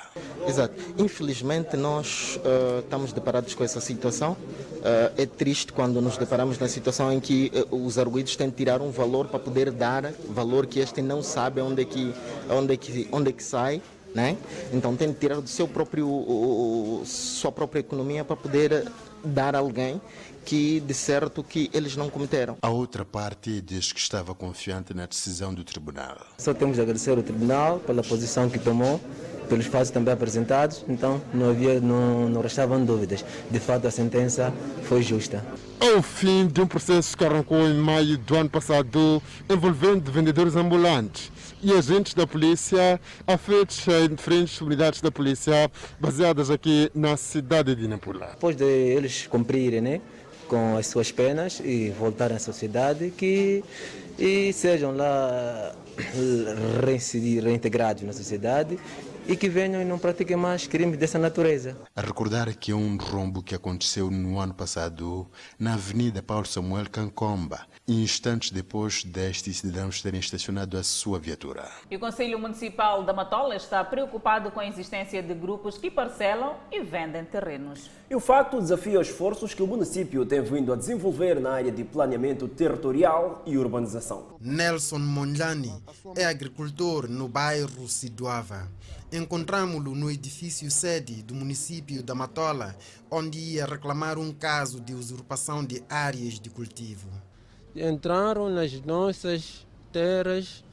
Exato. 0.47 0.73
Infelizmente, 0.97 1.75
nós 1.75 2.37
uh, 2.37 2.79
estamos 2.79 3.11
deparados 3.11 3.53
com 3.53 3.61
essa 3.61 3.81
situação. 3.81 4.37
Uh, 4.39 5.11
é 5.17 5.25
triste 5.25 5.73
quando 5.73 6.01
nos 6.01 6.15
deparamos 6.15 6.57
na 6.57 6.69
situação 6.69 7.11
em 7.11 7.19
que 7.19 7.51
uh, 7.69 7.85
os 7.85 7.97
arguidos 7.97 8.37
têm 8.37 8.49
de 8.49 8.55
tirar 8.55 8.81
um 8.81 8.89
valor 8.89 9.27
para 9.27 9.37
poder 9.37 9.69
dar 9.69 10.13
valor 10.29 10.65
que 10.65 10.79
este 10.79 11.01
não 11.01 11.21
sabe 11.21 11.59
onde 11.59 11.81
é 11.81 11.85
que, 11.85 12.13
onde 12.49 12.73
é 12.73 12.77
que, 12.77 13.09
onde 13.11 13.29
é 13.31 13.33
que 13.33 13.43
sai. 13.43 13.81
Né? 14.15 14.37
Então 14.71 14.95
tem 14.95 15.09
de 15.09 15.15
tirar 15.15 15.41
do 15.41 15.49
seu 15.49 15.67
próprio, 15.67 17.01
sua 17.05 17.51
própria 17.51 17.81
economia 17.81 18.23
para 18.23 18.37
poder 18.37 18.89
dar 19.23 19.55
a 19.55 19.59
alguém 19.59 20.01
que 20.45 20.79
de 20.79 20.93
certo 20.93 21.43
que 21.43 21.69
eles 21.73 21.95
não 21.95 22.09
cometeram. 22.09 22.57
A 22.61 22.69
outra 22.69 23.05
parte 23.05 23.61
diz 23.61 23.91
que 23.91 23.99
estava 23.99 24.33
confiante 24.33 24.93
na 24.93 25.05
decisão 25.05 25.53
do 25.53 25.63
tribunal. 25.63 26.17
Só 26.37 26.53
temos 26.53 26.75
de 26.75 26.81
agradecer 26.81 27.11
ao 27.11 27.23
tribunal 27.23 27.79
pela 27.79 28.03
posição 28.03 28.49
que 28.49 28.59
tomou, 28.59 28.99
pelos 29.47 29.65
fatos 29.65 29.91
também 29.91 30.13
apresentados, 30.13 30.85
então 30.87 31.21
não 31.33 31.49
havia, 31.49 31.81
não, 31.81 32.29
não 32.29 32.41
restavam 32.41 32.83
dúvidas. 32.85 33.25
De 33.49 33.59
fato, 33.59 33.85
a 33.85 33.91
sentença 33.91 34.53
foi 34.83 35.03
justa. 35.03 35.45
Ao 35.79 36.01
fim 36.01 36.47
de 36.47 36.61
um 36.61 36.67
processo 36.67 37.17
que 37.17 37.25
arrancou 37.25 37.67
em 37.67 37.75
maio 37.75 38.17
do 38.17 38.35
ano 38.35 38.49
passado, 38.49 39.21
envolvendo 39.49 40.11
vendedores 40.11 40.55
ambulantes 40.55 41.31
e 41.61 41.73
agentes 41.73 42.13
da 42.13 42.25
polícia 42.25 42.99
afetos 43.27 43.85
em 43.87 44.15
diferentes 44.15 44.59
unidades 44.61 45.01
da 45.01 45.11
polícia 45.11 45.71
baseadas 45.99 46.49
aqui 46.49 46.89
na 46.93 47.17
cidade 47.17 47.75
de 47.75 47.87
Nampula. 47.87 48.27
Depois 48.31 48.55
de 48.55 48.63
eles 48.63 49.27
cumprirem, 49.27 49.81
né? 49.81 50.01
Com 50.51 50.75
as 50.75 50.87
suas 50.87 51.13
penas 51.13 51.61
e 51.63 51.91
voltarem 51.91 52.35
à 52.35 52.39
sociedade 52.39 53.09
que 53.09 53.63
e 54.19 54.51
sejam 54.51 54.93
lá 54.93 55.73
reintegrados 57.39 58.03
na 58.03 58.11
sociedade 58.11 58.77
e 59.27 59.35
que 59.35 59.47
venham 59.47 59.81
e 59.81 59.85
não 59.85 59.99
pratiquem 59.99 60.35
mais 60.35 60.67
crimes 60.67 60.97
dessa 60.97 61.19
natureza. 61.19 61.77
A 61.95 62.01
recordar 62.01 62.53
que 62.55 62.71
é 62.71 62.75
um 62.75 62.97
rombo 62.97 63.43
que 63.43 63.55
aconteceu 63.55 64.09
no 64.09 64.39
ano 64.39 64.53
passado 64.53 65.27
na 65.59 65.73
Avenida 65.73 66.21
Paulo 66.21 66.45
Samuel 66.45 66.89
Cancomba, 66.89 67.61
instantes 67.87 68.51
depois 68.51 69.03
destes 69.03 69.57
cidadãos 69.57 70.01
terem 70.01 70.19
estacionado 70.19 70.77
a 70.77 70.83
sua 70.83 71.19
viatura. 71.19 71.69
E 71.89 71.95
o 71.95 71.99
Conselho 71.99 72.39
Municipal 72.39 73.03
da 73.03 73.13
Matola 73.13 73.55
está 73.55 73.83
preocupado 73.83 74.51
com 74.51 74.59
a 74.59 74.67
existência 74.67 75.21
de 75.21 75.33
grupos 75.33 75.77
que 75.77 75.91
parcelam 75.91 76.55
e 76.71 76.81
vendem 76.81 77.23
terrenos. 77.25 77.89
E 78.09 78.15
o 78.15 78.19
facto 78.19 78.59
desafia 78.59 78.99
os 78.99 79.07
esforços 79.07 79.53
que 79.53 79.63
o 79.63 79.67
município 79.67 80.25
tem 80.25 80.41
vindo 80.41 80.73
a 80.73 80.75
desenvolver 80.75 81.39
na 81.39 81.51
área 81.51 81.71
de 81.71 81.83
planeamento 81.83 82.47
territorial 82.47 83.41
e 83.45 83.57
urbanização. 83.57 84.35
Nelson 84.39 84.99
Monlani 84.99 85.71
é 86.15 86.25
agricultor 86.25 87.09
no 87.09 87.27
bairro 87.27 87.87
Siduava. 87.87 88.69
Encontramos-lo 89.13 89.93
no 89.93 90.09
edifício 90.09 90.71
sede 90.71 91.21
do 91.21 91.35
município 91.35 92.01
da 92.01 92.15
Matola, 92.15 92.77
onde 93.09 93.37
ia 93.37 93.65
reclamar 93.65 94.17
um 94.17 94.31
caso 94.31 94.79
de 94.79 94.93
usurpação 94.93 95.65
de 95.65 95.83
áreas 95.89 96.39
de 96.39 96.49
cultivo. 96.49 97.09
Entraram 97.75 98.47
nas 98.49 98.71
nossas 98.85 99.67
terras, 99.91 100.63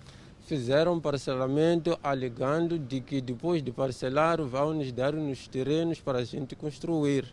fizeram 0.46 1.00
parcelamento, 1.00 1.98
alegando 2.00 2.78
de 2.78 3.00
que 3.00 3.20
depois 3.20 3.60
de 3.60 3.72
parcelar 3.72 4.40
vão 4.40 4.72
nos 4.72 4.92
dar 4.92 5.14
nos 5.14 5.48
terrenos 5.48 6.00
para 6.00 6.18
a 6.18 6.24
gente 6.24 6.54
construir. 6.54 7.26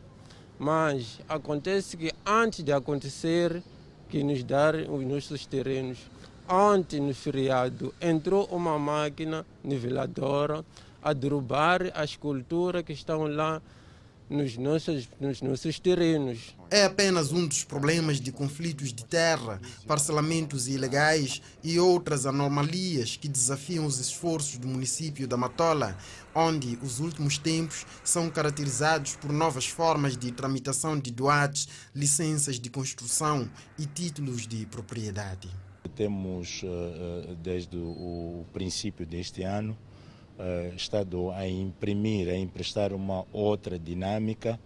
Mas 0.57 1.19
acontece 1.29 1.97
que 1.97 2.11
antes 2.25 2.63
de 2.63 2.73
acontecer 2.73 3.61
que 4.09 4.23
nos 4.23 4.43
dar 4.43 4.73
os 4.73 5.05
nossos 5.05 5.45
terrenos, 5.45 5.99
ontem 6.49 6.99
no 6.99 7.13
feriado 7.13 7.93
entrou 8.01 8.45
uma 8.45 8.79
máquina 8.79 9.45
niveladora 9.63 10.65
a 11.05 11.13
derrubar 11.13 11.91
as 11.93 12.09
esculturas 12.09 12.81
que 12.81 12.91
estão 12.91 13.27
lá 13.27 13.61
nos 14.27 14.57
nossos, 14.57 15.07
nos 15.19 15.39
nossos 15.39 15.79
terrenos. 15.79 16.55
É 16.71 16.85
apenas 16.85 17.31
um 17.31 17.45
dos 17.47 17.63
problemas 17.63 18.19
de 18.19 18.31
conflitos 18.31 18.91
de 18.91 19.05
terra, 19.05 19.61
parcelamentos 19.85 20.67
ilegais 20.67 21.43
e 21.63 21.79
outras 21.79 22.25
anomalias 22.25 23.17
que 23.17 23.27
desafiam 23.27 23.85
os 23.85 23.99
esforços 23.99 24.57
do 24.57 24.67
município 24.67 25.27
da 25.27 25.37
Matola, 25.37 25.95
onde 26.33 26.79
os 26.81 26.99
últimos 26.99 27.37
tempos 27.37 27.85
são 28.03 28.27
caracterizados 28.27 29.15
por 29.15 29.31
novas 29.31 29.67
formas 29.67 30.17
de 30.17 30.31
tramitação 30.31 30.99
de 30.99 31.11
doates, 31.11 31.67
licenças 31.93 32.59
de 32.59 32.71
construção 32.71 33.47
e 33.77 33.85
títulos 33.85 34.47
de 34.47 34.65
propriedade. 34.65 35.49
Temos, 35.95 36.61
eh, 36.63 36.67
eh, 36.67 37.35
desde 37.43 37.77
o 37.77 38.43
princípio 38.51 39.05
deste 39.05 39.43
ano, 39.43 39.77
uh, 40.39 40.75
Estado 40.75 41.31
a 41.31 41.47
imprimir, 41.47 42.29
a 42.29 42.35
emprestar 42.35 42.93
uma 42.93 43.25
outra 43.31 43.77
dinâmica 43.77 44.59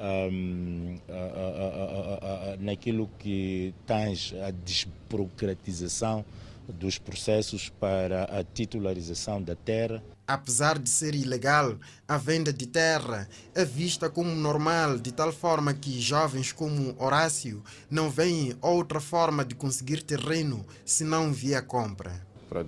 um, 0.00 0.98
a, 1.08 1.12
a, 1.12 2.52
a, 2.52 2.56
naquilo 2.56 3.08
que 3.18 3.74
tange 3.86 4.38
a 4.40 4.50
desburocratização 4.50 6.24
dos 6.68 6.98
processos 6.98 7.68
para 7.68 8.24
a 8.24 8.44
titularização 8.44 9.42
da 9.42 9.54
terra. 9.54 10.02
Apesar 10.26 10.78
de 10.78 10.88
ser 10.88 11.14
ilegal, 11.14 11.76
a 12.06 12.16
venda 12.16 12.52
de 12.52 12.66
terra 12.66 13.28
é 13.52 13.64
vista 13.64 14.08
como 14.08 14.30
normal, 14.30 14.98
de 14.98 15.12
tal 15.12 15.32
forma 15.32 15.74
que 15.74 16.00
jovens 16.00 16.52
como 16.52 16.94
Horácio 17.02 17.62
não 17.90 18.08
veem 18.08 18.54
outra 18.60 19.00
forma 19.00 19.44
de 19.44 19.56
conseguir 19.56 20.02
terreno 20.02 20.64
senão 20.84 21.32
via 21.32 21.60
compra. 21.60 22.12
Para 22.48 22.64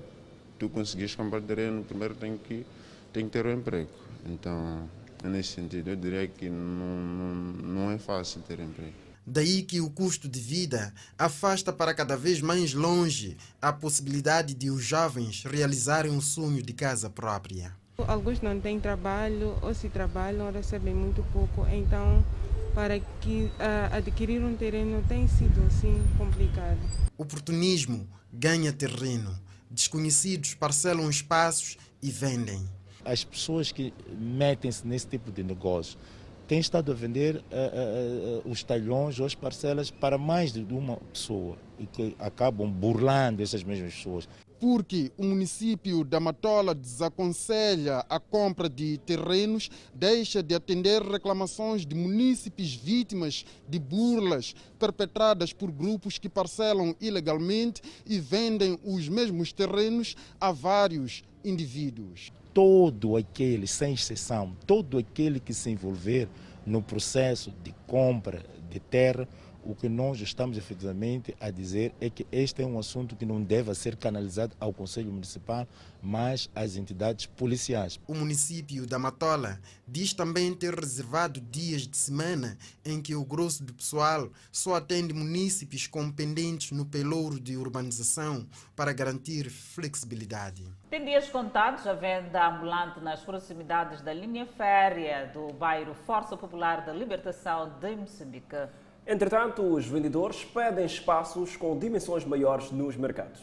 tu 0.62 0.68
conseguires 0.68 1.16
comprar 1.16 1.40
terreno, 1.40 1.82
primeiro 1.82 2.14
tem 2.14 2.38
que, 2.38 2.64
tem 3.12 3.24
que 3.24 3.32
ter 3.32 3.44
um 3.44 3.52
emprego. 3.52 3.90
Então, 4.24 4.88
nesse 5.24 5.54
sentido, 5.54 5.90
eu 5.90 5.96
diria 5.96 6.28
que 6.28 6.48
não, 6.48 6.86
não, 6.86 7.34
não 7.34 7.90
é 7.90 7.98
fácil 7.98 8.40
ter 8.42 8.60
emprego. 8.60 8.92
Daí 9.26 9.62
que 9.62 9.80
o 9.80 9.90
custo 9.90 10.28
de 10.28 10.38
vida 10.38 10.94
afasta 11.18 11.72
para 11.72 11.92
cada 11.92 12.16
vez 12.16 12.40
mais 12.40 12.74
longe 12.74 13.36
a 13.60 13.72
possibilidade 13.72 14.54
de 14.54 14.70
os 14.70 14.84
jovens 14.84 15.42
realizarem 15.44 16.12
um 16.12 16.20
sonho 16.20 16.62
de 16.62 16.72
casa 16.72 17.10
própria. 17.10 17.74
Alguns 17.98 18.40
não 18.40 18.60
têm 18.60 18.78
trabalho, 18.78 19.56
ou 19.62 19.74
se 19.74 19.88
trabalham, 19.88 20.50
recebem 20.52 20.94
muito 20.94 21.24
pouco. 21.32 21.66
Então, 21.72 22.24
para 22.72 23.00
que, 23.20 23.44
uh, 23.44 23.96
adquirir 23.96 24.40
um 24.42 24.56
terreno 24.56 25.04
tem 25.08 25.26
sido 25.26 25.60
assim 25.66 26.00
complicado. 26.16 26.78
Oportunismo 27.18 28.08
ganha 28.32 28.72
terreno 28.72 29.36
desconhecidos 29.72 30.54
parcelam 30.54 31.08
espaços 31.08 31.76
e 32.02 32.10
vendem. 32.10 32.62
As 33.04 33.24
pessoas 33.24 33.72
que 33.72 33.92
metem-se 34.16 34.86
nesse 34.86 35.06
tipo 35.06 35.32
de 35.32 35.42
negócio 35.42 35.98
têm 36.46 36.60
estado 36.60 36.92
a 36.92 36.94
vender 36.94 37.36
uh, 37.36 37.40
uh, 37.40 38.38
uh, 38.46 38.50
os 38.50 38.62
talhões 38.62 39.18
ou 39.18 39.26
as 39.26 39.34
parcelas 39.34 39.90
para 39.90 40.18
mais 40.18 40.52
de 40.52 40.62
uma 40.72 40.96
pessoa 41.12 41.56
e 41.78 41.86
que 41.86 42.14
acabam 42.18 42.70
burlando 42.70 43.42
essas 43.42 43.64
mesmas 43.64 43.94
pessoas 43.94 44.28
porque 44.62 45.10
o 45.18 45.24
município 45.24 46.04
da 46.04 46.20
Matola 46.20 46.72
desaconselha 46.72 48.06
a 48.08 48.20
compra 48.20 48.68
de 48.68 48.96
terrenos, 48.98 49.68
deixa 49.92 50.40
de 50.40 50.54
atender 50.54 51.02
reclamações 51.02 51.84
de 51.84 51.96
munícipes 51.96 52.72
vítimas 52.72 53.44
de 53.68 53.80
burlas 53.80 54.54
perpetradas 54.78 55.52
por 55.52 55.72
grupos 55.72 56.16
que 56.16 56.28
parcelam 56.28 56.94
ilegalmente 57.00 57.82
e 58.06 58.20
vendem 58.20 58.78
os 58.84 59.08
mesmos 59.08 59.52
terrenos 59.52 60.14
a 60.40 60.52
vários 60.52 61.24
indivíduos. 61.44 62.32
Todo 62.54 63.16
aquele, 63.16 63.66
sem 63.66 63.94
exceção, 63.94 64.56
todo 64.64 64.96
aquele 64.96 65.40
que 65.40 65.52
se 65.52 65.70
envolver 65.70 66.28
no 66.64 66.80
processo 66.80 67.52
de 67.64 67.74
compra 67.88 68.44
de 68.70 68.78
terra 68.78 69.28
o 69.64 69.74
que 69.74 69.88
nós 69.88 70.20
estamos 70.20 70.56
efetivamente 70.56 71.34
a 71.40 71.50
dizer 71.50 71.94
é 72.00 72.10
que 72.10 72.26
este 72.32 72.62
é 72.62 72.66
um 72.66 72.78
assunto 72.78 73.16
que 73.16 73.24
não 73.24 73.42
deve 73.42 73.74
ser 73.74 73.96
canalizado 73.96 74.56
ao 74.58 74.72
Conselho 74.72 75.12
Municipal, 75.12 75.66
mas 76.02 76.50
às 76.54 76.76
entidades 76.76 77.26
policiais. 77.26 78.00
O 78.06 78.14
município 78.14 78.86
da 78.86 78.98
Matola 78.98 79.60
diz 79.86 80.12
também 80.12 80.52
ter 80.54 80.74
reservado 80.74 81.40
dias 81.40 81.86
de 81.86 81.96
semana 81.96 82.58
em 82.84 83.00
que 83.00 83.14
o 83.14 83.24
grosso 83.24 83.62
do 83.62 83.72
pessoal 83.72 84.30
só 84.50 84.74
atende 84.74 85.14
munícipes 85.14 85.86
com 85.86 86.10
pendentes 86.10 86.72
no 86.72 86.84
pelouro 86.84 87.38
de 87.38 87.56
urbanização 87.56 88.46
para 88.74 88.92
garantir 88.92 89.48
flexibilidade. 89.48 90.64
Tem 90.90 91.04
dias 91.04 91.28
contados 91.28 91.86
a 91.86 91.94
venda 91.94 92.48
ambulante 92.48 93.00
nas 93.00 93.20
proximidades 93.20 94.02
da 94.02 94.12
linha 94.12 94.44
férrea 94.44 95.30
do 95.32 95.52
bairro 95.54 95.94
Força 95.94 96.36
Popular 96.36 96.84
da 96.84 96.92
Libertação 96.92 97.78
de 97.78 97.96
Moçambique. 97.96 98.56
Entretanto, 99.06 99.62
os 99.62 99.84
vendedores 99.84 100.44
pedem 100.44 100.86
espaços 100.86 101.56
com 101.56 101.76
dimensões 101.76 102.24
maiores 102.24 102.70
nos 102.70 102.96
mercados. 102.96 103.42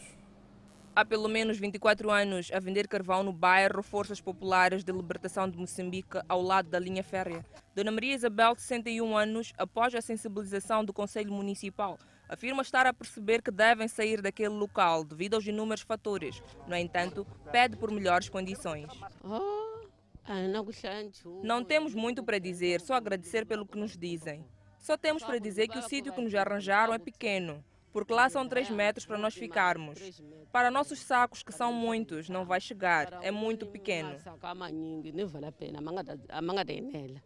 Há 0.96 1.04
pelo 1.04 1.28
menos 1.28 1.58
24 1.58 2.10
anos 2.10 2.50
a 2.52 2.58
vender 2.58 2.88
carvão 2.88 3.22
no 3.22 3.32
bairro 3.32 3.82
Forças 3.82 4.20
Populares 4.20 4.82
de 4.82 4.90
Libertação 4.90 5.48
de 5.48 5.56
Moçambique, 5.56 6.18
ao 6.28 6.42
lado 6.42 6.68
da 6.68 6.78
linha 6.78 7.04
férrea. 7.04 7.44
Dona 7.74 7.92
Maria 7.92 8.14
Isabel, 8.14 8.54
de 8.54 8.62
61 8.62 9.16
anos, 9.16 9.52
após 9.56 9.94
a 9.94 10.00
sensibilização 10.00 10.84
do 10.84 10.92
Conselho 10.92 11.32
Municipal, 11.32 11.98
afirma 12.28 12.62
estar 12.62 12.86
a 12.86 12.92
perceber 12.92 13.42
que 13.42 13.50
devem 13.50 13.86
sair 13.86 14.20
daquele 14.22 14.54
local 14.54 15.04
devido 15.04 15.34
aos 15.34 15.46
inúmeros 15.46 15.82
fatores. 15.82 16.42
No 16.66 16.74
entanto, 16.74 17.26
pede 17.52 17.76
por 17.76 17.90
melhores 17.90 18.28
condições. 18.28 18.88
Não 21.42 21.62
temos 21.62 21.94
muito 21.94 22.24
para 22.24 22.38
dizer, 22.38 22.80
só 22.80 22.94
agradecer 22.94 23.46
pelo 23.46 23.66
que 23.66 23.78
nos 23.78 23.96
dizem. 23.96 24.44
Só 24.80 24.96
temos 24.96 25.22
para 25.22 25.38
dizer 25.38 25.68
que 25.68 25.78
o 25.78 25.82
sítio 25.82 26.12
que 26.12 26.20
nos 26.20 26.34
arranjaram 26.34 26.94
é 26.94 26.98
pequeno 26.98 27.62
porque 27.92 28.12
lá 28.12 28.28
são 28.28 28.48
3 28.48 28.70
metros 28.70 29.04
para 29.04 29.18
nós 29.18 29.34
ficarmos. 29.34 29.98
Para 30.52 30.70
nossos 30.70 31.00
sacos, 31.00 31.42
que 31.42 31.52
são 31.52 31.72
muitos, 31.72 32.28
não 32.28 32.44
vai 32.44 32.60
chegar, 32.60 33.18
é 33.22 33.30
muito 33.30 33.66
pequeno. 33.66 34.16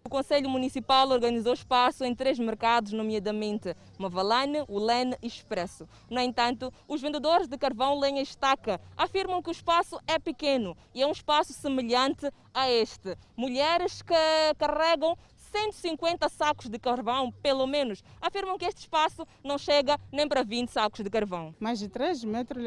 O 0.04 0.08
Conselho 0.10 0.48
Municipal 0.48 1.08
organizou 1.08 1.54
espaço 1.54 2.04
em 2.04 2.14
três 2.14 2.38
mercados, 2.38 2.92
nomeadamente 2.92 3.74
Mavalane, 3.98 4.64
Ulene 4.68 5.16
e 5.22 5.26
Expresso. 5.26 5.88
No 6.10 6.20
entanto, 6.20 6.72
os 6.86 7.00
vendedores 7.00 7.48
de 7.48 7.56
carvão 7.56 7.98
lenha 7.98 8.22
estaca 8.22 8.80
afirmam 8.96 9.42
que 9.42 9.48
o 9.48 9.52
espaço 9.52 9.98
é 10.06 10.18
pequeno 10.18 10.76
e 10.94 11.02
é 11.02 11.06
um 11.06 11.12
espaço 11.12 11.52
semelhante 11.52 12.30
a 12.52 12.70
este. 12.70 13.16
Mulheres 13.36 14.02
que 14.02 14.14
carregam 14.58 15.16
150 15.54 16.28
sacos 16.30 16.68
de 16.68 16.80
carvão, 16.80 17.30
pelo 17.30 17.64
menos, 17.64 18.02
afirmam 18.20 18.58
que 18.58 18.64
este 18.64 18.80
espaço 18.80 19.24
não 19.44 19.56
chega 19.56 19.96
nem 20.10 20.26
para 20.26 20.42
20 20.42 20.68
sacos 20.68 21.04
de 21.04 21.08
carvão. 21.08 21.54
Mais 21.60 21.78
de 21.78 21.88
3 21.88 22.24
metros, 22.24 22.64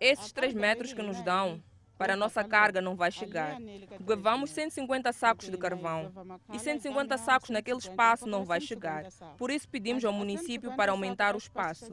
Esses 0.00 0.30
3 0.30 0.54
metros 0.54 0.92
que 0.92 1.02
nos 1.02 1.20
dão 1.22 1.60
para 1.98 2.14
a 2.14 2.16
nossa 2.16 2.44
carga 2.44 2.80
não 2.80 2.94
vai 2.94 3.10
chegar. 3.10 3.58
Levamos 4.06 4.50
150 4.50 5.12
sacos 5.12 5.50
de 5.50 5.58
carvão 5.58 6.10
e 6.50 6.58
150 6.58 7.18
sacos 7.18 7.50
naquele 7.50 7.78
espaço 7.78 8.26
não 8.26 8.44
vai 8.44 8.60
chegar. 8.60 9.06
Por 9.36 9.50
isso 9.50 9.68
pedimos 9.68 10.04
ao 10.04 10.12
município 10.12 10.74
para 10.76 10.92
aumentar 10.92 11.34
o 11.34 11.38
espaço. 11.38 11.92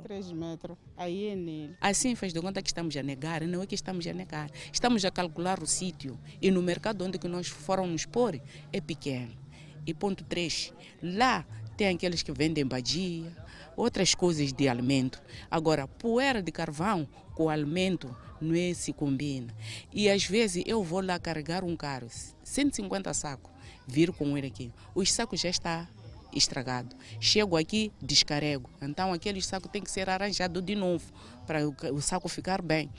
Assim 1.81 2.15
faz 2.15 2.31
de 2.31 2.39
conta 2.39 2.61
que 2.61 2.69
estamos 2.69 2.95
a 2.95 3.01
negar, 3.03 3.41
não 3.41 3.63
é 3.63 3.65
que 3.65 3.75
estamos 3.75 4.05
a 4.05 4.13
negar. 4.13 4.49
Estamos 4.71 5.03
a 5.03 5.11
calcular 5.11 5.61
o 5.61 5.65
sítio 5.65 6.17
e 6.39 6.51
no 6.51 6.61
mercado 6.61 7.03
onde 7.03 7.17
que 7.17 7.27
nós 7.27 7.47
foram 7.47 7.87
nos 7.87 8.05
pôr 8.05 8.39
é 8.71 8.79
pequeno. 8.79 9.46
E 9.87 9.93
ponto 9.93 10.23
3, 10.25 10.73
lá 11.01 11.45
tem 11.77 11.87
aqueles 11.87 12.21
que 12.21 12.31
vendem 12.33 12.65
badia, 12.65 13.31
outras 13.77 14.13
coisas 14.13 14.51
de 14.51 14.67
alimento. 14.67 15.21
Agora, 15.49 15.87
poeira 15.87 16.41
de 16.41 16.51
carvão 16.51 17.07
com 17.33 17.49
alimento 17.49 18.13
não 18.41 18.53
é 18.53 18.73
se 18.73 18.91
combina. 18.91 19.55
E 19.93 20.09
às 20.09 20.25
vezes 20.25 20.63
eu 20.67 20.83
vou 20.83 21.01
lá 21.01 21.17
carregar 21.17 21.63
um 21.63 21.75
carro, 21.75 22.09
150 22.43 23.13
sacos, 23.13 23.51
vir 23.87 24.11
com 24.11 24.37
ele 24.37 24.47
aqui. 24.47 24.73
Os 24.93 25.11
sacos 25.11 25.39
já 25.39 25.49
está 25.49 25.87
estragado. 26.33 26.95
Chego 27.19 27.55
aqui, 27.55 27.91
descarrego. 28.01 28.69
Então 28.81 29.13
aquele 29.13 29.41
saco 29.41 29.69
tem 29.69 29.81
que 29.81 29.89
ser 29.89 30.09
arranjado 30.09 30.61
de 30.61 30.75
novo 30.75 31.05
para 31.45 31.59
o 31.67 32.01
saco 32.01 32.27
ficar 32.27 32.61
bem 32.61 32.89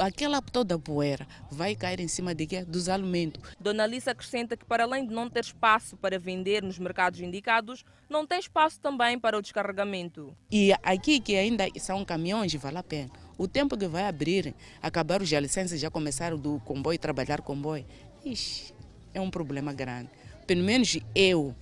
aquela 0.00 0.40
toda 0.40 0.78
poeira 0.78 1.26
vai 1.50 1.74
cair 1.74 2.00
em 2.00 2.08
cima 2.08 2.34
de 2.34 2.46
quê? 2.46 2.64
dos 2.64 2.88
alimentos. 2.88 3.42
Dona 3.60 3.84
Alice 3.84 4.08
acrescenta 4.08 4.56
que, 4.56 4.64
para 4.64 4.84
além 4.84 5.06
de 5.06 5.14
não 5.14 5.28
ter 5.28 5.40
espaço 5.40 5.96
para 5.96 6.18
vender 6.18 6.62
nos 6.62 6.78
mercados 6.78 7.20
indicados, 7.20 7.84
não 8.08 8.26
tem 8.26 8.38
espaço 8.38 8.80
também 8.80 9.18
para 9.18 9.38
o 9.38 9.42
descarregamento. 9.42 10.36
E 10.50 10.72
aqui, 10.82 11.20
que 11.20 11.36
ainda 11.36 11.66
são 11.78 12.04
caminhões, 12.04 12.54
vale 12.54 12.78
a 12.78 12.82
pena. 12.82 13.10
O 13.36 13.48
tempo 13.48 13.76
que 13.76 13.86
vai 13.86 14.06
abrir, 14.06 14.54
acabar 14.80 15.20
os 15.20 15.30
licenças, 15.30 15.80
já 15.80 15.90
começaram 15.90 16.36
do 16.38 16.60
comboio, 16.60 16.98
trabalhar 16.98 17.40
comboio, 17.40 17.84
ixi, 18.24 18.72
é 19.12 19.20
um 19.20 19.30
problema 19.30 19.72
grande. 19.72 20.10
Pelo 20.46 20.62
menos 20.62 20.98
eu, 21.14 21.54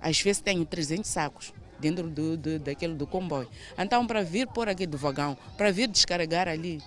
às 0.00 0.20
vezes 0.20 0.42
tenho 0.42 0.64
300 0.66 1.08
sacos 1.08 1.52
dentro 1.78 2.08
do, 2.08 2.36
do, 2.36 2.58
daquele 2.58 2.94
do 2.94 3.06
comboio. 3.06 3.48
Então, 3.78 4.06
para 4.06 4.22
vir 4.22 4.46
por 4.48 4.68
aqui 4.68 4.86
do 4.86 4.96
vagão, 4.96 5.36
para 5.56 5.70
vir 5.70 5.88
descarregar 5.88 6.48
ali, 6.48 6.80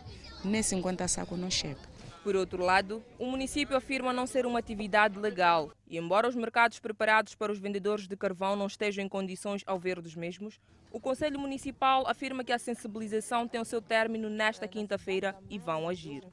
nem 0.44 0.62
50 0.62 1.08
sacos 1.08 1.38
não 1.38 1.50
chega. 1.50 1.80
Por 2.24 2.36
outro 2.36 2.62
lado, 2.62 3.02
o 3.18 3.26
município 3.26 3.78
afirma 3.78 4.12
não 4.12 4.28
ser 4.28 4.46
uma 4.46 4.60
atividade 4.60 5.18
legal 5.18 5.72
e, 5.88 5.98
embora 5.98 6.28
os 6.28 6.36
mercados 6.36 6.78
preparados 6.78 7.36
para 7.36 7.52
os 7.52 7.58
vendedores 7.58 8.08
de 8.08 8.18
carvão 8.18 8.56
não 8.56 8.68
estejam 8.68 9.06
em 9.06 9.08
condições 9.08 9.64
ao 9.66 9.80
ver 9.80 10.02
dos 10.02 10.14
mesmos, 10.14 10.60
o 10.92 11.00
Conselho 11.00 11.40
Municipal 11.40 12.06
afirma 12.08 12.44
que 12.44 12.52
a 12.52 12.60
sensibilização 12.60 13.48
tem 13.48 13.62
o 13.62 13.66
seu 13.66 13.82
término 13.82 14.30
nesta 14.30 14.68
quinta-feira 14.68 15.36
e 15.50 15.58
vão 15.58 15.88
agir. 15.88 16.24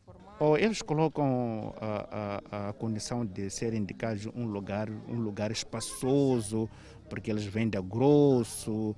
Eles 0.58 0.82
colocam 0.82 1.72
a, 1.80 2.40
a, 2.50 2.68
a, 2.70 2.72
condição 2.72 3.24
de 3.24 3.48
ser 3.48 3.72
indicados 3.72 4.26
um 4.34 4.46
lugar, 4.46 4.88
um 5.08 5.20
lugar 5.20 5.52
espaçoso, 5.52 6.68
porque 7.08 7.30
eles 7.30 7.44
vendem 7.44 7.78
a 7.78 7.82
grosso, 7.82 8.96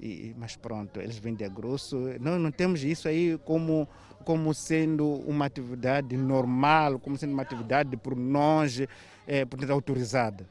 e, 0.00 0.34
mas 0.36 0.56
pronto, 0.56 1.00
eles 1.00 1.16
vendem 1.18 1.46
a 1.46 1.50
grosso. 1.50 1.96
Nós 2.20 2.40
não 2.40 2.50
temos 2.50 2.82
isso 2.84 3.08
aí 3.08 3.38
como 3.44 3.88
como 4.26 4.52
sendo 4.52 5.08
uma 5.08 5.46
atividade 5.46 6.16
normal, 6.16 6.98
como 6.98 7.16
sendo 7.16 7.32
uma 7.32 7.42
atividade 7.42 7.96
por 7.96 8.16
nós, 8.16 8.80
é, 9.24 9.44
portanto, 9.44 9.70
autorizada. 9.70 10.48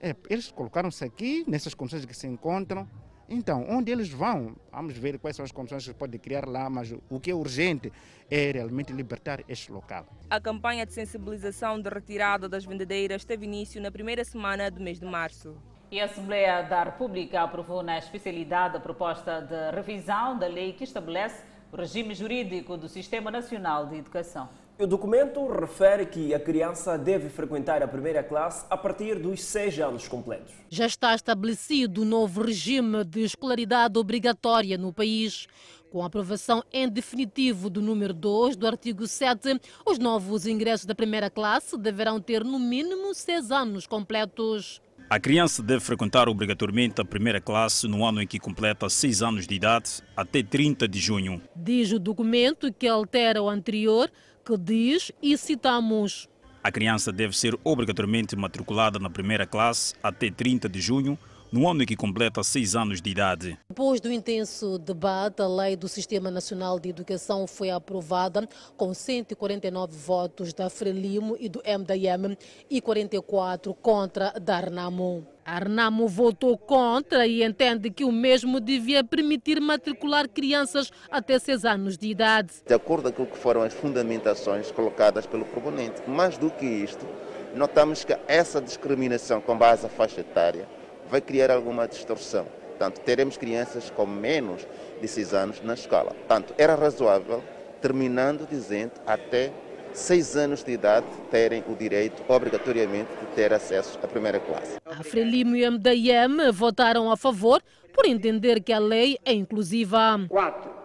É, 0.00 0.16
eles 0.30 0.50
colocaram-se 0.50 1.04
aqui, 1.04 1.44
nessas 1.46 1.74
condições 1.74 2.06
que 2.06 2.14
se 2.16 2.26
encontram. 2.26 2.88
Então, 3.28 3.66
onde 3.68 3.92
eles 3.92 4.08
vão? 4.08 4.56
Vamos 4.72 4.96
ver 4.96 5.18
quais 5.18 5.36
são 5.36 5.44
as 5.44 5.52
condições 5.52 5.86
que 5.86 5.92
pode 5.92 6.18
criar 6.18 6.48
lá, 6.48 6.70
mas 6.70 6.94
o 7.10 7.20
que 7.20 7.30
é 7.30 7.34
urgente 7.34 7.92
é 8.30 8.50
realmente 8.52 8.94
libertar 8.94 9.44
este 9.46 9.70
local. 9.70 10.06
A 10.30 10.40
campanha 10.40 10.86
de 10.86 10.94
sensibilização 10.94 11.78
de 11.78 11.90
retirada 11.90 12.48
das 12.48 12.64
vendedeiras 12.64 13.26
teve 13.26 13.44
início 13.44 13.82
na 13.82 13.90
primeira 13.90 14.24
semana 14.24 14.70
do 14.70 14.80
mês 14.80 14.98
de 14.98 15.04
março. 15.04 15.54
E 15.90 15.98
a 15.98 16.04
Assembleia 16.04 16.62
da 16.62 16.84
República 16.84 17.40
aprovou 17.40 17.82
na 17.82 17.96
especialidade 17.96 18.76
a 18.76 18.80
proposta 18.80 19.40
de 19.40 19.74
revisão 19.74 20.38
da 20.38 20.46
lei 20.46 20.74
que 20.74 20.84
estabelece 20.84 21.42
o 21.72 21.76
regime 21.76 22.14
jurídico 22.14 22.76
do 22.76 22.86
Sistema 22.90 23.30
Nacional 23.30 23.86
de 23.86 23.96
Educação. 23.96 24.50
O 24.78 24.86
documento 24.86 25.46
refere 25.48 26.04
que 26.04 26.34
a 26.34 26.38
criança 26.38 26.98
deve 26.98 27.30
frequentar 27.30 27.82
a 27.82 27.88
primeira 27.88 28.22
classe 28.22 28.66
a 28.68 28.76
partir 28.76 29.18
dos 29.18 29.42
seis 29.42 29.78
anos 29.78 30.06
completos. 30.06 30.52
Já 30.68 30.84
está 30.84 31.14
estabelecido 31.14 32.02
o 32.02 32.04
novo 32.04 32.42
regime 32.42 33.02
de 33.02 33.22
escolaridade 33.22 33.98
obrigatória 33.98 34.76
no 34.76 34.92
país. 34.92 35.46
Com 35.90 36.02
a 36.02 36.06
aprovação 36.06 36.62
em 36.70 36.86
definitivo 36.86 37.70
do 37.70 37.80
número 37.80 38.12
2 38.12 38.56
do 38.56 38.66
artigo 38.66 39.06
7, 39.06 39.58
os 39.86 39.98
novos 39.98 40.46
ingressos 40.46 40.84
da 40.84 40.94
primeira 40.94 41.30
classe 41.30 41.78
deverão 41.78 42.20
ter 42.20 42.44
no 42.44 42.58
mínimo 42.58 43.14
seis 43.14 43.50
anos 43.50 43.86
completos. 43.86 44.82
A 45.10 45.18
criança 45.18 45.62
deve 45.62 45.80
frequentar 45.80 46.28
obrigatoriamente 46.28 47.00
a 47.00 47.04
primeira 47.04 47.40
classe 47.40 47.88
no 47.88 48.04
ano 48.04 48.20
em 48.20 48.26
que 48.26 48.38
completa 48.38 48.90
6 48.90 49.22
anos 49.22 49.46
de 49.46 49.54
idade, 49.54 50.02
até 50.14 50.42
30 50.42 50.86
de 50.86 50.98
junho. 50.98 51.40
Diz 51.56 51.92
o 51.92 51.98
documento 51.98 52.70
que 52.70 52.86
altera 52.86 53.42
o 53.42 53.48
anterior, 53.48 54.10
que 54.44 54.54
diz, 54.58 55.10
e 55.22 55.38
citamos: 55.38 56.28
A 56.62 56.70
criança 56.70 57.10
deve 57.10 57.34
ser 57.34 57.58
obrigatoriamente 57.64 58.36
matriculada 58.36 58.98
na 58.98 59.08
primeira 59.08 59.46
classe 59.46 59.94
até 60.02 60.30
30 60.30 60.68
de 60.68 60.78
junho 60.78 61.18
no 61.50 61.68
ano 61.68 61.82
em 61.82 61.86
que 61.86 61.96
completa 61.96 62.42
seis 62.42 62.74
anos 62.74 63.00
de 63.00 63.10
idade. 63.10 63.58
Depois 63.68 64.00
do 64.00 64.12
intenso 64.12 64.78
debate, 64.78 65.40
a 65.40 65.48
Lei 65.48 65.76
do 65.76 65.88
Sistema 65.88 66.30
Nacional 66.30 66.78
de 66.78 66.88
Educação 66.88 67.46
foi 67.46 67.70
aprovada 67.70 68.48
com 68.76 68.92
149 68.92 69.96
votos 69.96 70.52
da 70.52 70.68
Frelimo 70.68 71.36
e 71.38 71.48
do 71.48 71.60
MDM 71.60 72.36
e 72.70 72.80
44 72.80 73.74
contra 73.74 74.32
da 74.40 74.56
Arnamo. 74.56 75.26
Arnamo 75.44 76.06
votou 76.06 76.58
contra 76.58 77.26
e 77.26 77.42
entende 77.42 77.90
que 77.90 78.04
o 78.04 78.12
mesmo 78.12 78.60
devia 78.60 79.02
permitir 79.02 79.60
matricular 79.60 80.28
crianças 80.28 80.90
até 81.10 81.38
6 81.38 81.64
anos 81.64 81.96
de 81.96 82.08
idade. 82.08 82.52
De 82.66 82.74
acordo 82.74 83.04
com 83.04 83.08
aquilo 83.08 83.26
que 83.28 83.38
foram 83.38 83.62
as 83.62 83.72
fundamentações 83.72 84.70
colocadas 84.70 85.24
pelo 85.24 85.46
proponente, 85.46 86.02
mais 86.06 86.36
do 86.36 86.50
que 86.50 86.66
isto, 86.66 87.06
notamos 87.54 88.04
que 88.04 88.14
essa 88.26 88.60
discriminação 88.60 89.40
com 89.40 89.56
base 89.56 89.86
à 89.86 89.88
faixa 89.88 90.20
etária 90.20 90.68
vai 91.10 91.20
criar 91.20 91.50
alguma 91.50 91.86
distorção. 91.86 92.46
Portanto, 92.68 93.00
teremos 93.00 93.36
crianças 93.36 93.90
com 93.90 94.06
menos 94.06 94.66
de 95.00 95.08
6 95.08 95.34
anos 95.34 95.62
na 95.62 95.74
escola. 95.74 96.10
Portanto, 96.10 96.54
era 96.56 96.74
razoável, 96.74 97.42
terminando 97.80 98.46
dizendo 98.48 98.92
até 99.06 99.50
6 99.92 100.36
anos 100.36 100.62
de 100.62 100.72
idade 100.72 101.06
terem 101.30 101.64
o 101.68 101.74
direito, 101.74 102.22
obrigatoriamente, 102.28 103.10
de 103.20 103.26
ter 103.34 103.52
acesso 103.52 103.98
à 104.02 104.06
primeira 104.06 104.38
classe. 104.38 104.76
A 104.84 105.02
Frelimo 105.02 105.56
e 105.56 105.66
o 105.66 105.72
MDM 105.72 106.52
votaram 106.52 107.10
a 107.10 107.16
favor 107.16 107.60
por 107.92 108.06
entender 108.06 108.60
que 108.60 108.72
a 108.72 108.78
lei 108.78 109.18
é 109.24 109.32
inclusiva. 109.32 110.20
4. 110.28 110.78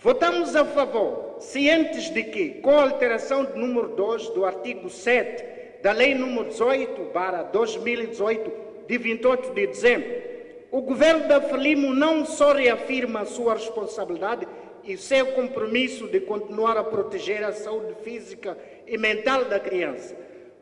Votamos 0.00 0.54
a 0.54 0.64
favor, 0.64 1.36
cientes 1.40 2.10
de 2.10 2.22
que, 2.24 2.50
com 2.60 2.70
a 2.70 2.82
alteração 2.82 3.44
do 3.44 3.56
número 3.56 3.94
2 3.96 4.28
do 4.30 4.44
artigo 4.44 4.88
7 4.88 5.82
da 5.82 5.92
Lei 5.92 6.14
número 6.14 6.48
18, 6.48 7.12
2018, 7.52 8.67
de 8.88 8.98
28 8.98 9.52
de 9.52 9.66
dezembro, 9.66 10.28
O 10.70 10.82
governo 10.82 11.26
da 11.28 11.40
Frelimo 11.40 11.94
não 11.94 12.26
só 12.26 12.52
reafirma 12.52 13.20
a 13.20 13.24
sua 13.24 13.54
responsabilidade 13.54 14.46
e 14.84 14.98
seu 14.98 15.26
compromisso 15.28 16.06
de 16.08 16.20
continuar 16.20 16.76
a 16.76 16.84
proteger 16.84 17.42
a 17.42 17.52
saúde 17.52 17.94
física 18.02 18.56
e 18.86 18.98
mental 18.98 19.46
da 19.46 19.58
criança, 19.58 20.14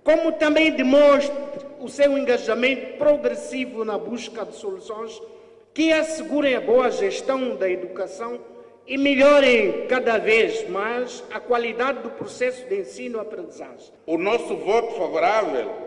como 0.05 0.33
também 0.33 0.71
demonstra 0.71 1.35
o 1.81 1.89
seu 1.89 2.17
engajamento 2.17 2.97
progressivo 2.99 3.85
na 3.85 3.99
busca 3.99 4.45
de 4.45 4.55
soluções 4.55 5.21
que 5.75 5.93
assegurem 5.93 6.55
a 6.55 6.61
boa 6.61 6.89
gestão 6.91 7.57
da 7.57 7.69
educação 7.69 8.41
e 8.87 8.97
melhorem 8.97 9.89
cada 9.89 10.19
vez 10.19 10.69
mais 10.69 11.23
a 11.33 11.41
qualidade 11.41 11.99
do 12.01 12.11
processo 12.11 12.65
de 12.69 12.79
ensino-aprendizagem. 12.79 13.93
O 14.07 14.17
nosso 14.17 14.57
voto 14.57 14.95
favorável 14.95 15.86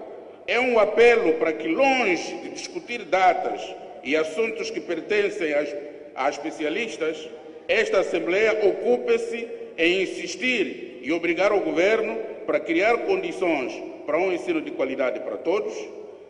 é 0.49 0.59
um 0.59 0.79
apelo 0.79 1.33
para 1.33 1.53
que, 1.53 1.67
longe 1.67 2.33
de 2.41 2.49
discutir 2.49 3.05
datas 3.05 3.61
e 4.03 4.15
assuntos 4.15 4.71
que 4.71 4.81
pertencem 4.81 5.53
a 6.15 6.27
especialistas, 6.27 7.29
esta 7.67 7.99
Assembleia 7.99 8.65
ocupe-se 8.65 9.47
em 9.77 10.01
insistir 10.01 11.01
e 11.03 11.11
obrigar 11.11 11.53
o 11.53 11.59
Governo 11.59 12.17
para 12.47 12.59
criar 12.59 12.97
condições 13.05 13.71
para 14.07 14.17
um 14.17 14.33
ensino 14.33 14.59
de 14.59 14.71
qualidade 14.71 15.19
para 15.19 15.37
todos, 15.37 15.71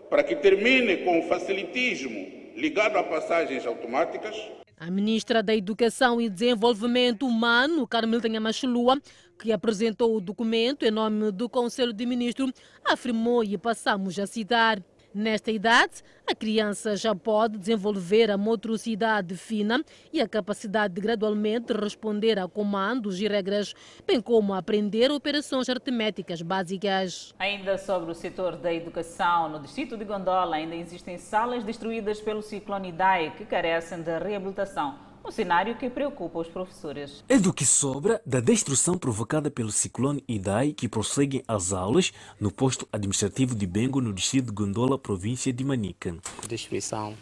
para 0.09 0.21
que 0.21 0.35
termine 0.35 0.97
com 0.97 1.19
o 1.19 1.23
facilitismo 1.23 2.27
ligado 2.57 2.97
a 2.97 3.03
passagens 3.03 3.65
automáticas. 3.65 4.35
A 4.77 4.91
ministra 4.91 5.41
da 5.41 5.55
Educação 5.55 6.19
e 6.19 6.27
Desenvolvimento 6.27 7.25
Humano, 7.25 7.87
Carmelita 7.87 8.27
Machulua, 8.37 9.01
que 9.39 9.51
apresentou 9.53 10.15
o 10.15 10.21
documento 10.21 10.85
em 10.85 10.91
nome 10.91 11.31
do 11.31 11.47
Conselho 11.47 11.93
de 11.93 12.05
Ministros, 12.05 12.51
afirmou 12.85 13.43
e 13.43 13.57
passamos 13.57 14.19
a 14.19 14.27
citar. 14.27 14.83
Nesta 15.11 15.49
idade, 15.49 16.03
a 16.29 16.35
criança 16.35 16.95
já 16.95 17.15
pode 17.15 17.57
desenvolver 17.57 18.29
a 18.29 18.37
motricidade 18.37 19.35
fina 19.35 19.83
e 20.13 20.21
a 20.21 20.27
capacidade 20.27 20.93
de 20.93 21.01
gradualmente 21.01 21.73
responder 21.73 22.37
a 22.37 22.47
comandos 22.47 23.19
e 23.19 23.27
regras, 23.27 23.73
bem 24.05 24.21
como 24.21 24.53
aprender 24.53 25.09
operações 25.09 25.67
aritméticas 25.67 26.43
básicas. 26.43 27.33
Ainda 27.39 27.75
sobre 27.79 28.11
o 28.11 28.15
setor 28.15 28.55
da 28.55 28.71
educação, 28.71 29.49
no 29.49 29.59
distrito 29.59 29.97
de 29.97 30.05
Gondola 30.05 30.57
ainda 30.57 30.75
existem 30.75 31.17
salas 31.17 31.63
destruídas 31.63 32.21
pelo 32.21 32.43
ciclone 32.43 32.89
Idai 32.89 33.33
que 33.35 33.45
carecem 33.45 34.03
de 34.03 34.15
reabilitação 34.19 35.08
um 35.23 35.31
cenário 35.31 35.75
que 35.75 35.89
preocupa 35.89 36.39
os 36.39 36.47
professores. 36.47 37.23
É 37.27 37.37
do 37.37 37.53
que 37.53 37.65
sobra 37.65 38.21
da 38.25 38.39
destruição 38.39 38.97
provocada 38.97 39.51
pelo 39.51 39.71
ciclone 39.71 40.23
Idai 40.27 40.71
que 40.71 40.87
prosseguem 40.87 41.43
as 41.47 41.73
aulas 41.73 42.11
no 42.39 42.51
posto 42.51 42.87
administrativo 42.91 43.55
de 43.55 43.65
Bengo, 43.65 44.01
no 44.01 44.13
distrito 44.13 44.47
de 44.47 44.53
Gondola, 44.53 44.97
província 44.97 45.51
de 45.51 45.63
Manica. 45.63 46.15
Destruição 46.47 47.15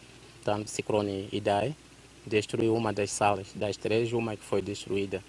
do 0.45 0.69
ciclone 0.69 1.27
Idai 1.31 1.75
destruiu 2.25 2.73
uma 2.75 2.93
das 2.93 3.11
salas, 3.11 3.47
das 3.53 3.75
três, 3.75 4.13
uma 4.13 4.35
que 4.35 4.43
foi 4.43 4.61
destruída. 4.61 5.21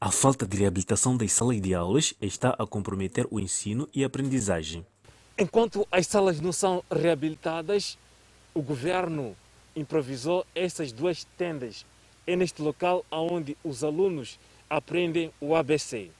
A 0.00 0.10
falta 0.10 0.46
de 0.46 0.56
reabilitação 0.56 1.16
das 1.16 1.32
salas 1.32 1.60
de 1.60 1.74
aulas 1.74 2.14
está 2.20 2.56
a 2.58 2.66
comprometer 2.66 3.26
o 3.30 3.38
ensino 3.38 3.88
e 3.94 4.02
a 4.02 4.06
aprendizagem. 4.06 4.86
Enquanto 5.38 5.86
as 5.90 6.06
salas 6.06 6.40
não 6.40 6.52
são 6.52 6.82
reabilitadas, 6.90 7.98
o 8.54 8.62
governo 8.62 9.34
improvisou 9.74 10.46
essas 10.54 10.92
duas 10.92 11.24
tendas. 11.36 11.84
É 12.26 12.36
neste 12.36 12.62
local 12.62 13.04
onde 13.10 13.56
os 13.64 13.82
alunos 13.82 14.38
aprendem 14.68 15.30
o 15.40 15.54
ABC. 15.54 16.10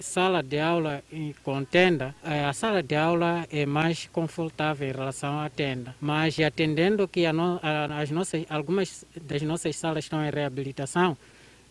Sala 0.00 0.42
de 0.42 0.58
aula 0.58 1.04
com 1.44 1.64
tenda, 1.64 2.12
é, 2.24 2.44
a 2.44 2.52
sala 2.52 2.82
de 2.82 2.96
aula 2.96 3.46
é 3.48 3.64
mais 3.64 4.08
confortável 4.12 4.88
em 4.88 4.92
relação 4.92 5.38
à 5.38 5.48
tenda, 5.48 5.94
mas 6.00 6.36
atendendo 6.40 7.06
que 7.06 7.24
a 7.24 7.32
no, 7.32 7.60
a, 7.62 8.00
as 8.00 8.10
nossas, 8.10 8.44
algumas 8.50 9.04
das 9.22 9.40
nossas 9.42 9.76
salas 9.76 10.04
estão 10.04 10.24
em 10.24 10.30
reabilitação, 10.30 11.16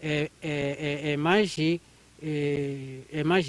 é, 0.01 0.31
é, 0.41 1.01
é, 1.09 1.11
é 1.11 1.17
mais, 1.17 1.57
é, 1.59 2.99
é 3.11 3.23
mais 3.25 3.45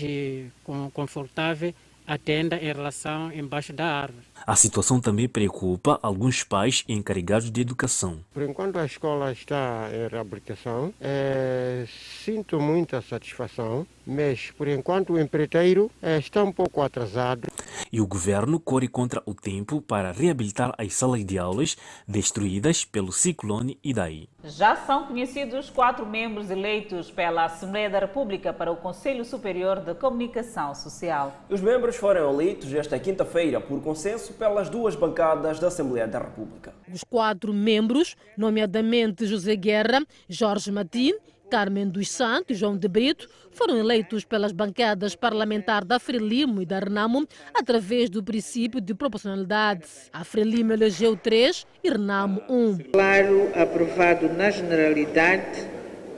confortável 0.92 1.72
a 2.08 2.16
tenda 2.16 2.56
em 2.56 2.72
relação 2.72 3.30
embaixo 3.30 3.70
da 3.72 3.84
árvore. 3.84 4.24
A 4.46 4.56
situação 4.56 4.98
também 4.98 5.28
preocupa 5.28 5.98
alguns 6.02 6.42
pais 6.42 6.82
encarregados 6.88 7.50
de 7.50 7.60
educação. 7.60 8.20
Por 8.32 8.42
enquanto 8.42 8.78
a 8.78 8.86
escola 8.86 9.30
está 9.30 9.90
em 9.92 10.08
reabilitação, 10.08 10.94
é, 10.98 11.84
sinto 12.24 12.58
muita 12.58 13.02
satisfação, 13.02 13.86
mas 14.06 14.50
por 14.56 14.66
enquanto 14.66 15.12
o 15.12 15.20
empreiteiro 15.20 15.90
é, 16.00 16.18
está 16.18 16.42
um 16.42 16.52
pouco 16.52 16.80
atrasado. 16.80 17.47
E 17.92 18.00
o 18.00 18.06
governo 18.06 18.60
corre 18.60 18.88
contra 18.88 19.22
o 19.24 19.34
tempo 19.34 19.80
para 19.80 20.12
reabilitar 20.12 20.74
as 20.78 20.94
salas 20.94 21.24
de 21.24 21.38
aulas 21.38 21.76
destruídas 22.06 22.84
pelo 22.84 23.12
ciclone 23.12 23.78
Idai. 23.82 24.28
Já 24.44 24.76
são 24.76 25.06
conhecidos 25.06 25.70
quatro 25.70 26.06
membros 26.06 26.50
eleitos 26.50 27.10
pela 27.10 27.44
Assembleia 27.44 27.90
da 27.90 27.98
República 28.00 28.52
para 28.52 28.70
o 28.70 28.76
Conselho 28.76 29.24
Superior 29.24 29.80
de 29.80 29.94
Comunicação 29.94 30.74
Social. 30.74 31.34
Os 31.48 31.60
membros 31.60 31.96
foram 31.96 32.30
eleitos 32.30 32.72
esta 32.72 32.98
quinta-feira 32.98 33.60
por 33.60 33.80
consenso 33.82 34.32
pelas 34.34 34.68
duas 34.68 34.94
bancadas 34.94 35.58
da 35.58 35.68
Assembleia 35.68 36.06
da 36.06 36.18
República. 36.18 36.74
Os 36.92 37.02
quatro 37.04 37.52
membros, 37.52 38.16
nomeadamente 38.36 39.26
José 39.26 39.56
Guerra, 39.56 40.02
Jorge 40.28 40.70
Matim 40.70 41.14
Carmen 41.48 41.88
dos 41.88 42.10
Santos 42.10 42.56
e 42.56 42.60
João 42.60 42.76
de 42.76 42.86
Brito 42.86 43.28
foram 43.50 43.76
eleitos 43.76 44.24
pelas 44.24 44.52
bancadas 44.52 45.14
parlamentar 45.14 45.84
da 45.84 45.98
Frelimo 45.98 46.62
e 46.62 46.66
da 46.66 46.78
Renamo 46.78 47.26
através 47.54 48.10
do 48.10 48.22
princípio 48.22 48.80
de 48.80 48.94
proporcionalidade. 48.94 49.84
A 50.12 50.24
Frelimo 50.24 50.72
elegeu 50.72 51.16
três 51.16 51.66
e 51.82 51.88
Renamo 51.88 52.42
um. 52.48 52.76
Claro, 52.92 53.50
aprovado 53.54 54.28
na 54.28 54.50
generalidade 54.50 55.66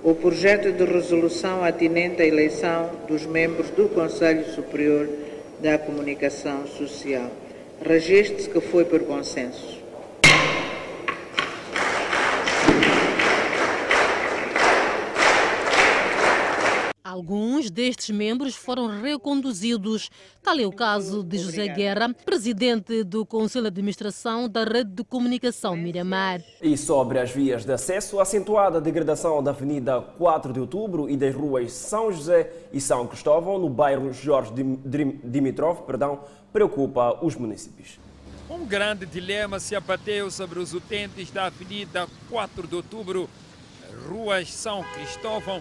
o 0.02 0.14
projeto 0.14 0.72
de 0.72 0.84
resolução 0.84 1.62
atinente 1.62 2.22
à 2.22 2.26
eleição 2.26 2.90
dos 3.06 3.26
membros 3.26 3.70
do 3.70 3.88
Conselho 3.88 4.44
Superior 4.52 5.08
da 5.60 5.78
Comunicação 5.78 6.66
Social. 6.66 7.30
Registre-se 7.82 8.48
que 8.48 8.60
foi 8.60 8.84
por 8.84 9.00
consenso. 9.00 9.79
Alguns 17.10 17.72
destes 17.72 18.08
membros 18.10 18.54
foram 18.54 18.86
reconduzidos. 19.02 20.08
Tal 20.40 20.56
é 20.60 20.64
o 20.64 20.70
caso 20.70 21.24
de 21.24 21.38
José 21.38 21.66
Guerra, 21.66 22.14
presidente 22.14 23.02
do 23.02 23.26
Conselho 23.26 23.64
de 23.64 23.68
Administração 23.68 24.48
da 24.48 24.62
Rede 24.62 24.92
de 24.92 25.02
Comunicação 25.02 25.76
Miramar. 25.76 26.40
E 26.62 26.76
sobre 26.76 27.18
as 27.18 27.32
vias 27.32 27.64
de 27.64 27.72
acesso, 27.72 28.20
acentuada 28.20 28.78
a 28.78 28.80
degradação 28.80 29.42
da 29.42 29.50
Avenida 29.50 30.00
4 30.00 30.52
de 30.52 30.60
Outubro 30.60 31.10
e 31.10 31.16
das 31.16 31.34
ruas 31.34 31.72
São 31.72 32.12
José 32.12 32.52
e 32.72 32.80
São 32.80 33.08
Cristóvão, 33.08 33.58
no 33.58 33.68
bairro 33.68 34.12
Jorge 34.12 34.52
Dimitrov, 35.24 35.80
perdão, 35.82 36.20
preocupa 36.52 37.18
os 37.24 37.34
municípios. 37.34 37.98
Um 38.48 38.64
grande 38.64 39.04
dilema 39.04 39.58
se 39.58 39.74
abateu 39.74 40.30
sobre 40.30 40.60
os 40.60 40.72
utentes 40.74 41.28
da 41.32 41.46
Avenida 41.46 42.06
4 42.30 42.68
de 42.68 42.76
Outubro, 42.76 43.28
ruas 44.08 44.52
São 44.52 44.84
Cristóvão 44.94 45.60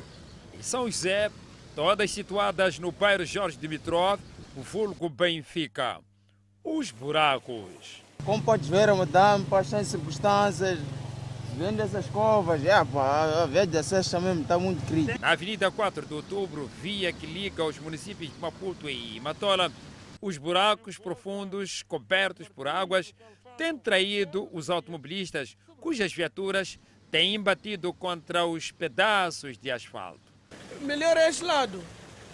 são 0.61 0.85
José, 0.85 1.31
todas 1.75 2.11
situadas 2.11 2.79
no 2.79 2.91
bairro 2.91 3.25
Jorge 3.25 3.57
Dimitrov, 3.57 4.19
o 4.55 4.61
vulgo 4.61 5.09
Benfica. 5.09 5.99
Os 6.63 6.91
buracos. 6.91 8.03
Como 8.25 8.43
podes 8.43 8.67
ver, 8.67 8.93
madame, 8.93 9.45
para 9.45 9.59
as 9.59 9.87
circunstâncias, 9.87 10.77
vendo 11.57 11.81
essas 11.81 12.05
covas, 12.07 12.63
é, 12.65 12.83
pá, 12.83 13.43
a 13.43 13.45
via 13.45 13.65
de 13.65 13.77
acesso 13.77 14.11
também 14.11 14.41
está 14.41 14.59
muito 14.59 14.85
crítica. 14.85 15.17
Na 15.19 15.29
Avenida 15.29 15.71
4 15.71 16.05
de 16.05 16.13
Outubro, 16.13 16.69
via 16.81 17.13
que 17.13 17.25
liga 17.25 17.63
os 17.63 17.79
municípios 17.79 18.31
de 18.31 18.39
Maputo 18.39 18.89
e 18.89 19.19
Matola, 19.21 19.71
os 20.21 20.37
buracos 20.37 20.97
profundos, 20.97 21.81
cobertos 21.83 22.49
por 22.49 22.67
águas, 22.67 23.13
têm 23.57 23.77
traído 23.77 24.49
os 24.51 24.69
automobilistas, 24.69 25.55
cujas 25.79 26.13
viaturas 26.13 26.77
têm 27.09 27.41
batido 27.41 27.93
contra 27.93 28.45
os 28.45 28.71
pedaços 28.71 29.57
de 29.57 29.71
asfalto 29.71 30.28
melhor 30.81 31.17
é 31.17 31.29
este 31.29 31.43
lado. 31.43 31.83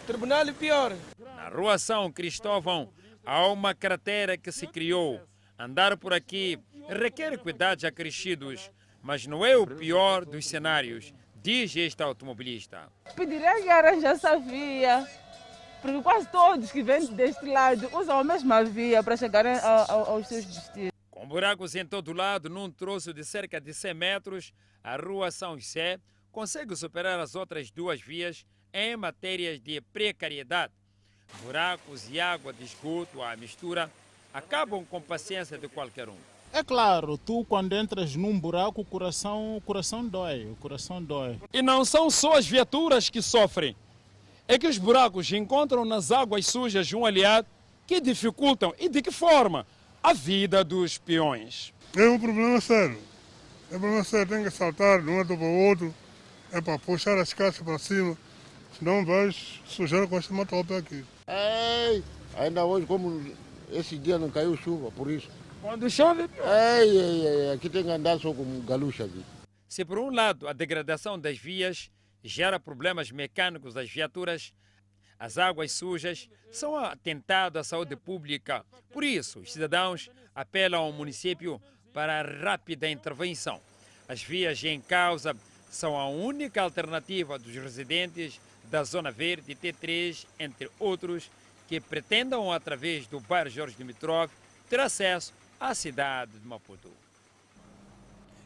Tribunal 0.06 0.48
é 0.48 0.54
pior. 0.54 0.96
Na 1.20 1.50
rua 1.50 1.78
São 1.78 2.12
Cristóvão 2.12 2.90
há 3.26 3.48
uma 3.48 3.74
cratera 3.74 4.38
que 4.38 4.52
se 4.52 4.68
criou. 4.68 5.22
Andar 5.58 5.98
por 5.98 6.14
aqui 6.14 6.60
requer 6.88 7.38
cuidados 7.40 7.84
acrescidos, 7.84 8.70
mas 9.02 9.26
não 9.26 9.46
é 9.46 9.58
o 9.58 9.66
pior 9.66 10.26
dos 10.26 10.48
cenários, 10.48 11.14
diz 11.36 11.76
este 11.76 12.04
automobilista. 12.04 12.90
Pediria 13.16 13.62
que 13.62 13.70
arranjasse 13.70 14.28
a 14.28 14.36
via, 14.36 15.08
porque 15.82 16.02
quase 16.02 16.28
todos 16.28 16.72
que 16.72 16.84
vêm 16.84 17.06
deste 17.08 17.46
lado 17.46 17.90
usam 17.98 18.20
a 18.20 18.24
mesma 18.24 18.64
via 18.64 19.02
para 19.02 19.18
chegarem 19.18 19.58
aos 19.88 20.28
seus 20.28 20.46
destinos. 20.46 20.92
Com 21.10 21.28
buracos 21.28 21.74
em 21.76 21.86
todo 21.86 22.14
lado, 22.14 22.50
num 22.50 22.70
troço 22.70 23.14
de 23.14 23.24
cerca 23.24 23.60
de 23.60 23.74
100 23.74 23.94
metros, 23.94 24.54
a 24.84 24.98
rua 24.98 25.32
São 25.32 25.58
José 25.58 26.00
consegue 26.36 26.76
superar 26.76 27.18
as 27.18 27.34
outras 27.34 27.72
duas 27.72 28.02
vias 28.02 28.46
em 28.74 28.98
matérias 28.98 29.58
de 29.58 29.80
precariedade. 29.80 30.74
Buracos 31.42 32.10
e 32.12 32.20
água 32.20 32.52
de 32.52 32.66
esgoto 32.66 33.24
à 33.24 33.38
mistura 33.38 33.90
acabam 34.34 34.84
com 34.84 34.98
a 34.98 35.02
paciência 35.02 35.58
de 35.58 35.70
qualquer 35.70 36.10
um. 36.10 36.18
É 36.52 36.62
claro, 36.62 37.18
tu 37.18 37.46
quando 37.46 37.74
entras 37.74 38.18
num 38.18 38.38
buraco, 38.38 38.82
o 38.82 38.86
coração, 38.86 39.56
o 39.56 39.62
coração 39.62 40.06
dói, 40.06 40.46
o 40.46 40.58
coração 40.58 41.02
dói. 41.02 41.40
E 41.54 41.62
não 41.62 41.86
são 41.86 42.10
só 42.10 42.38
as 42.38 42.46
viaturas 42.46 43.10
que 43.10 43.22
sofrem. 43.22 43.74
É 44.46 44.60
que 44.60 44.68
os 44.68 44.78
buracos 44.78 45.32
encontram 45.32 45.86
nas 45.86 46.12
águas 46.12 46.46
sujas 46.46 46.92
um 46.92 47.06
aliado 47.06 47.48
que 47.88 48.02
dificultam 48.02 48.74
e 48.78 48.90
de 48.90 49.02
que 49.02 49.12
forma 49.12 49.66
a 50.04 50.12
vida 50.12 50.66
dos 50.66 50.98
peões. 50.98 51.74
É 51.96 52.10
um 52.10 52.20
problema 52.20 52.60
sério. 52.60 53.00
É 53.72 53.78
um 53.78 53.80
problema 53.80 54.04
sério, 54.04 54.28
tem 54.28 54.44
que 54.44 54.52
saltar 54.52 55.02
de 55.02 55.10
um 55.10 55.18
lado 55.18 55.38
para 55.38 55.46
o 55.46 55.68
outro, 55.70 55.96
é 56.52 56.62
para 56.62 56.80
puxar 56.80 57.18
as 57.18 57.34
caixas 57.34 57.64
para 57.64 57.78
cima, 57.78 58.18
senão 58.78 59.06
vais 59.06 59.62
sujar 59.66 60.08
com 60.08 60.18
esta 60.18 60.34
matope 60.34 60.74
aqui. 60.74 61.06
Ei, 61.28 62.04
ainda 62.38 62.66
hoje, 62.66 62.86
como 62.86 63.24
esse 63.72 63.98
dia 63.98 64.18
não 64.18 64.30
caiu 64.30 64.56
chuva, 64.58 64.92
por 64.92 65.10
isso. 65.10 65.30
Quando 65.62 65.90
chove? 65.90 66.24
Ei, 66.24 66.98
ei, 66.98 67.28
ei, 67.28 67.52
aqui 67.54 67.70
tem 67.70 67.84
que 67.84 67.90
andar 67.90 68.20
só 68.20 68.34
com 68.34 68.62
galucha 68.62 69.06
aqui. 69.06 69.24
Se 69.68 69.84
por 69.84 69.98
um 69.98 70.12
lado 70.12 70.48
a 70.48 70.54
degradação 70.54 71.20
das 71.20 71.38
vias 71.38 71.90
gera 72.24 72.60
problemas 72.60 73.12
mecânicos 73.12 73.74
das 73.74 73.90
viaturas, 73.90 74.54
as 75.18 75.38
águas 75.38 75.72
sujas 75.72 76.30
são 76.52 76.76
atentado 76.76 77.58
à 77.58 77.64
saúde 77.64 77.96
pública. 77.96 78.66
Por 78.92 79.04
isso, 79.04 79.40
os 79.40 79.52
cidadãos 79.52 80.10
apelam 80.34 80.82
ao 80.82 80.92
município 80.92 81.62
para 81.94 82.20
a 82.20 82.24
rápida 82.24 82.90
intervenção. 82.90 83.60
As 84.08 84.22
vias 84.22 84.64
em 84.64 84.80
causa 84.80 85.36
são 85.76 85.98
a 86.00 86.08
única 86.08 86.62
alternativa 86.62 87.38
dos 87.38 87.54
residentes 87.54 88.40
da 88.72 88.84
Zona 88.84 89.12
Verde 89.12 89.54
T3, 89.54 90.26
entre 90.40 90.72
outros, 90.80 91.30
que 91.68 91.82
pretendam, 91.82 92.52
através 92.52 93.06
do 93.08 93.20
bairro 93.20 93.50
Jorge 93.50 93.76
Dimitrov, 93.76 94.32
ter 94.70 94.80
acesso 94.80 95.34
à 95.60 95.76
cidade 95.76 96.32
de 96.40 96.48
Maputo. 96.48 96.90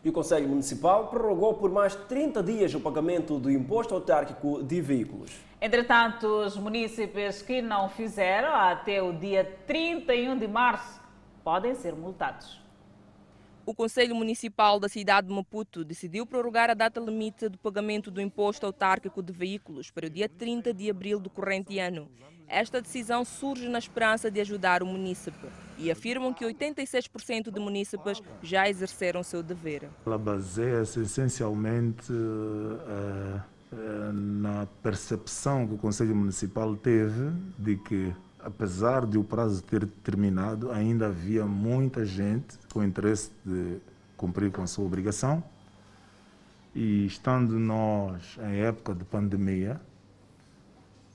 E 0.03 0.09
o 0.09 0.11
Conselho 0.11 0.47
Municipal 0.47 1.07
prorrogou 1.07 1.53
por 1.53 1.69
mais 1.69 1.93
30 1.93 2.41
dias 2.41 2.73
o 2.73 2.79
pagamento 2.79 3.37
do 3.37 3.51
imposto 3.51 3.93
autárquico 3.93 4.63
de 4.63 4.81
veículos. 4.81 5.31
Entretanto, 5.61 6.25
os 6.25 6.57
municípios 6.57 7.41
que 7.41 7.61
não 7.61 7.89
fizeram 7.89 8.55
até 8.55 9.03
o 9.03 9.13
dia 9.13 9.43
31 9.67 10.37
de 10.37 10.47
março 10.47 10.99
podem 11.43 11.75
ser 11.75 11.93
multados. 11.93 12.59
O 13.69 13.75
Conselho 13.75 14.15
Municipal 14.15 14.79
da 14.79 14.89
cidade 14.89 15.27
de 15.27 15.33
Maputo 15.35 15.85
decidiu 15.85 16.25
prorrogar 16.25 16.71
a 16.71 16.73
data 16.73 16.99
limite 16.99 17.47
do 17.47 17.55
pagamento 17.59 18.09
do 18.09 18.19
imposto 18.19 18.65
autárquico 18.65 19.21
de 19.21 19.31
veículos 19.31 19.91
para 19.91 20.07
o 20.07 20.09
dia 20.09 20.27
30 20.27 20.73
de 20.73 20.89
abril 20.89 21.19
do 21.19 21.29
corrente 21.29 21.77
ano. 21.77 22.09
Esta 22.47 22.81
decisão 22.81 23.23
surge 23.23 23.69
na 23.69 23.77
esperança 23.77 24.31
de 24.31 24.41
ajudar 24.41 24.81
o 24.81 24.87
munícipe 24.87 25.45
e 25.77 25.91
afirmam 25.91 26.33
que 26.33 26.43
86% 26.43 27.51
de 27.51 27.59
munícipes 27.59 28.19
já 28.41 28.67
exerceram 28.67 29.21
seu 29.21 29.43
dever. 29.43 29.87
Ela 30.03 30.17
baseia-se 30.17 31.01
essencialmente 31.01 32.11
uh, 32.11 33.39
uh, 33.71 34.11
na 34.11 34.65
percepção 34.81 35.67
que 35.67 35.75
o 35.75 35.77
Conselho 35.77 36.15
Municipal 36.15 36.75
teve 36.75 37.31
de 37.59 37.77
que, 37.77 38.11
apesar 38.43 39.05
de 39.05 39.17
o 39.17 39.23
prazo 39.23 39.61
ter 39.63 39.85
terminado, 40.03 40.71
ainda 40.71 41.07
havia 41.07 41.45
muita 41.45 42.05
gente 42.05 42.57
com 42.73 42.83
interesse 42.83 43.31
de 43.45 43.77
cumprir 44.15 44.51
com 44.51 44.61
a 44.61 44.67
sua 44.67 44.85
obrigação. 44.85 45.43
E 46.73 47.05
estando 47.05 47.59
nós 47.59 48.37
em 48.39 48.61
época 48.61 48.93
de 48.93 49.03
pandemia, 49.03 49.81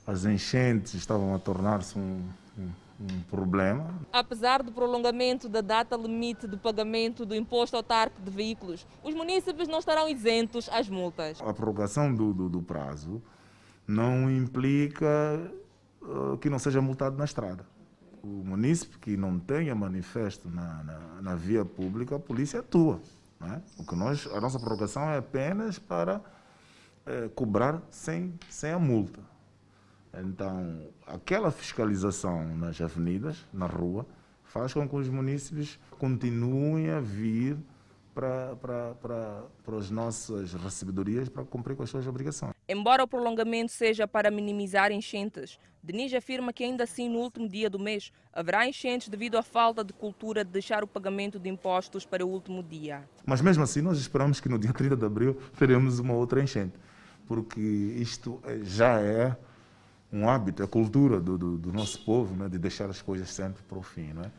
as 0.06 0.24
enchentes 0.24 0.94
estavam 0.94 1.34
a 1.34 1.38
tornar-se 1.38 1.98
um, 1.98 2.22
um, 2.58 2.68
um, 3.00 3.20
problema. 3.30 3.94
Apesar 4.12 4.62
do 4.62 4.70
prolongamento 4.70 5.48
da 5.48 5.60
data 5.60 5.96
limite 5.96 6.46
de 6.46 6.56
pagamento 6.56 7.24
do 7.24 7.34
imposto 7.34 7.76
autárquico 7.76 8.22
de 8.22 8.30
veículos, 8.30 8.87
os 9.02 9.14
municípios 9.14 9.68
não 9.68 9.78
estarão 9.78 10.08
isentos 10.08 10.68
às 10.70 10.88
multas. 10.88 11.40
A 11.40 11.54
prorrogação 11.54 12.14
do, 12.14 12.34
do, 12.34 12.48
do 12.48 12.62
prazo 12.62 13.22
não 13.87 14.30
implica 14.30 15.40
uh, 16.04 16.38
que 16.38 16.48
não 16.48 16.58
seja 16.58 16.80
multado 16.80 17.16
na 17.16 17.24
estrada. 17.24 17.66
O 18.22 18.26
município 18.26 18.98
que 18.98 19.16
não 19.16 19.38
tenha 19.38 19.74
manifesto 19.74 20.48
na, 20.48 20.82
na, 20.82 20.98
na 21.22 21.34
via 21.34 21.64
pública, 21.64 22.16
a 22.16 22.18
polícia 22.18 22.60
atua. 22.60 23.00
É? 23.42 23.60
O 23.78 23.84
que 23.84 23.94
nós, 23.94 24.26
a 24.28 24.40
nossa 24.40 24.58
prorrogação 24.58 25.02
é 25.10 25.18
apenas 25.18 25.78
para 25.78 26.22
é, 27.04 27.28
cobrar 27.34 27.82
sem, 27.90 28.32
sem 28.48 28.70
a 28.70 28.78
multa. 28.78 29.20
Então, 30.14 30.80
aquela 31.06 31.50
fiscalização 31.50 32.56
nas 32.56 32.80
avenidas, 32.80 33.44
na 33.52 33.66
rua, 33.66 34.06
faz 34.44 34.72
com 34.72 34.88
que 34.88 34.96
os 34.96 35.08
municípios 35.08 35.78
continuem 35.98 36.90
a 36.90 37.00
vir 37.00 37.58
para, 38.14 38.54
para, 38.56 38.94
para, 38.94 39.42
para 39.64 39.76
as 39.76 39.90
nossas 39.90 40.54
recebedorias 40.54 41.28
para 41.28 41.44
cumprir 41.44 41.76
com 41.76 41.82
as 41.82 41.90
suas 41.90 42.06
obrigações. 42.06 42.54
Embora 42.68 43.02
o 43.02 43.08
prolongamento 43.08 43.72
seja 43.72 44.06
para 44.06 44.30
minimizar 44.30 44.92
enchentes, 44.92 45.58
Denise 45.84 46.16
afirma 46.16 46.50
que 46.50 46.64
ainda 46.64 46.84
assim 46.84 47.10
no 47.10 47.18
último 47.18 47.46
dia 47.46 47.68
do 47.68 47.78
mês 47.78 48.10
haverá 48.32 48.66
enchentes 48.66 49.10
devido 49.10 49.36
à 49.36 49.42
falta 49.42 49.84
de 49.84 49.92
cultura 49.92 50.42
de 50.42 50.50
deixar 50.50 50.82
o 50.82 50.86
pagamento 50.86 51.38
de 51.38 51.50
impostos 51.50 52.06
para 52.06 52.24
o 52.24 52.28
último 52.30 52.62
dia. 52.62 53.06
Mas 53.26 53.42
mesmo 53.42 53.62
assim 53.62 53.82
nós 53.82 53.98
esperamos 53.98 54.40
que 54.40 54.48
no 54.48 54.58
dia 54.58 54.72
30 54.74 54.96
de 54.96 55.04
abril 55.04 55.36
teremos 55.58 55.98
uma 55.98 56.14
outra 56.14 56.42
enchente, 56.42 56.72
porque 57.28 57.60
isto 57.60 58.40
já 58.62 58.98
é 58.98 59.36
um 60.10 60.26
hábito, 60.26 60.62
a 60.62 60.66
cultura 60.66 61.20
do, 61.20 61.36
do, 61.36 61.58
do 61.58 61.70
nosso 61.70 62.02
povo, 62.02 62.34
né, 62.34 62.48
de 62.48 62.56
deixar 62.56 62.88
as 62.88 63.02
coisas 63.02 63.28
sempre 63.28 63.62
para 63.64 63.76
o 63.76 63.82
fim. 63.82 64.14
Né? 64.14 64.30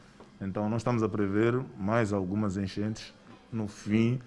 Então, 0.41 0.67
nós 0.67 0.81
estamos 0.81 1.03
a 1.03 1.09
prever 1.09 1.63
mais 1.77 2.11
algumas 2.11 2.57
enchentes 2.57 3.13
no 3.51 3.67
fim 3.67 4.19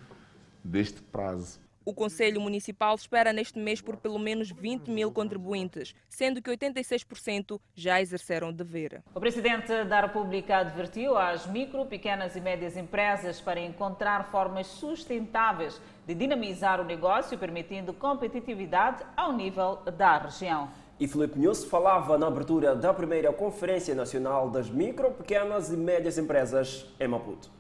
deste 0.63 1.03
prazo. 1.03 1.59
O 1.89 1.95
Conselho 1.95 2.39
Municipal 2.39 2.95
espera 2.95 3.33
neste 3.33 3.59
mês 3.59 3.81
por 3.81 3.97
pelo 3.97 4.19
menos 4.19 4.51
20 4.51 4.91
mil 4.91 5.11
contribuintes, 5.11 5.95
sendo 6.07 6.43
que 6.43 6.51
86% 6.51 7.59
já 7.75 7.99
exerceram 7.99 8.51
o 8.51 8.53
dever. 8.53 9.03
O 9.15 9.19
Presidente 9.19 9.85
da 9.85 10.03
República 10.03 10.59
advertiu 10.59 11.17
às 11.17 11.47
micro, 11.47 11.87
pequenas 11.87 12.37
e 12.37 12.43
médias 12.43 12.77
empresas 12.77 13.41
para 13.41 13.59
encontrar 13.59 14.31
formas 14.31 14.67
sustentáveis 14.67 15.81
de 16.07 16.15
dinamizar 16.15 16.79
o 16.79 16.85
negócio, 16.85 17.39
permitindo 17.39 17.95
competitividade 17.95 19.03
ao 19.17 19.33
nível 19.33 19.77
da 19.97 20.19
região. 20.19 20.69
E 21.01 21.09
Felipe 21.09 21.39
News 21.39 21.65
falava 21.65 22.19
na 22.19 22.27
abertura 22.27 22.77
da 22.77 22.93
primeira 22.93 23.33
Conferência 23.33 23.95
Nacional 23.95 24.51
das 24.51 24.69
Micro, 24.69 25.13
Pequenas 25.13 25.73
e 25.73 25.77
Médias 25.79 26.19
Empresas 26.19 26.85
em 27.01 27.09
Maputo. 27.09 27.57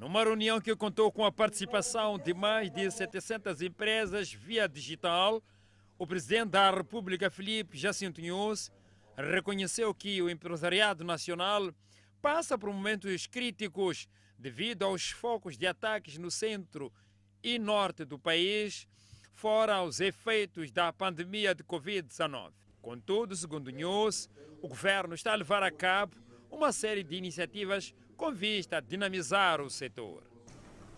Numa 0.00 0.24
reunião 0.24 0.62
que 0.62 0.74
contou 0.74 1.12
com 1.12 1.26
a 1.26 1.30
participação 1.30 2.18
de 2.18 2.32
mais 2.32 2.70
de 2.70 2.90
700 2.90 3.60
empresas 3.60 4.32
via 4.32 4.66
digital, 4.66 5.42
o 5.98 6.06
presidente 6.06 6.52
da 6.52 6.70
República, 6.70 7.30
Felipe 7.30 7.76
Jacinto 7.76 8.18
News, 8.18 8.72
reconheceu 9.14 9.92
que 9.92 10.22
o 10.22 10.30
empresariado 10.30 11.04
nacional 11.04 11.70
passa 12.22 12.56
por 12.56 12.72
momentos 12.72 13.26
críticos 13.26 14.08
devido 14.38 14.84
aos 14.84 15.10
focos 15.10 15.58
de 15.58 15.66
ataques 15.66 16.16
no 16.16 16.30
centro 16.30 16.90
e 17.44 17.58
norte 17.58 18.02
do 18.02 18.18
país 18.18 18.88
fora 19.34 19.82
os 19.82 20.00
efeitos 20.00 20.70
da 20.70 20.90
pandemia 20.94 21.54
de 21.54 21.62
Covid-19. 21.62 22.52
Contudo, 22.80 23.36
segundo 23.36 23.68
News, 23.68 24.30
o 24.62 24.68
governo 24.68 25.14
está 25.14 25.34
a 25.34 25.36
levar 25.36 25.62
a 25.62 25.70
cabo 25.70 26.16
uma 26.50 26.72
série 26.72 27.04
de 27.04 27.16
iniciativas 27.16 27.94
com 28.20 28.34
vista 28.34 28.76
a 28.76 28.80
dinamizar 28.80 29.62
o 29.62 29.70
setor. 29.70 30.22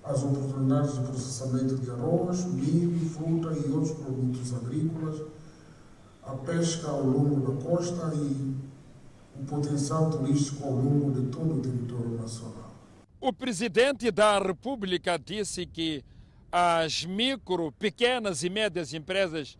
As 0.03 0.25
oportunidades 0.25 0.95
de 0.95 1.07
processamento 1.07 1.77
de 1.77 1.89
arroz, 1.89 2.45
milho, 2.47 2.99
fruta 3.11 3.53
e 3.53 3.71
outros 3.71 3.93
produtos 3.93 4.53
agrícolas, 4.53 5.23
a 6.25 6.35
pesca 6.35 6.89
ao 6.89 7.05
longo 7.05 7.53
da 7.53 7.63
costa 7.63 8.13
e 8.17 8.57
o 9.41 9.45
potencial 9.47 10.11
turístico 10.11 10.65
ao 10.65 10.73
longo 10.73 11.13
de 11.13 11.29
todo 11.29 11.59
o 11.59 11.63
território 11.63 12.21
nacional. 12.21 12.75
O 13.21 13.33
presidente 13.33 14.11
da 14.11 14.41
República 14.41 15.17
disse 15.17 15.65
que 15.65 16.05
as 16.51 17.05
micro, 17.05 17.71
pequenas 17.71 18.43
e 18.43 18.51
médias 18.51 18.93
empresas 18.93 19.57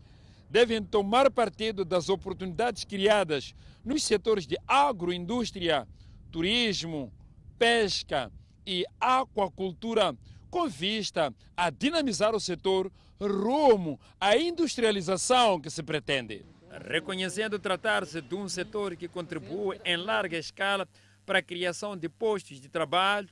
devem 0.51 0.83
tomar 0.83 1.31
partido 1.31 1.85
das 1.85 2.09
oportunidades 2.09 2.83
criadas 2.83 3.55
nos 3.85 4.03
setores 4.03 4.49
de 4.49 4.59
agroindústria, 4.67 5.87
turismo, 6.33 7.13
pesca 7.59 8.31
e 8.67 8.85
aquacultura, 9.01 10.17
com 10.51 10.69
vista 10.69 11.33
a 11.57 11.71
dinamizar 11.71 12.35
o 12.35 12.41
setor 12.41 12.91
rumo 13.21 13.99
à 14.21 14.37
industrialização 14.37 15.61
que 15.61 15.71
se 15.71 15.83
pretende. 15.83 16.45
Reconhecendo 16.89 17.59
tratar-se 17.59 18.21
de 18.21 18.35
um 18.35 18.49
setor 18.49 18.97
que 18.97 19.09
contribui 19.09 19.79
em 19.85 19.97
larga 19.97 20.39
escala 20.39 20.89
para 21.25 21.39
a 21.39 21.43
criação 21.43 21.97
de 21.97 22.09
postos 22.09 22.61
de 22.61 22.69
trabalho 22.69 23.29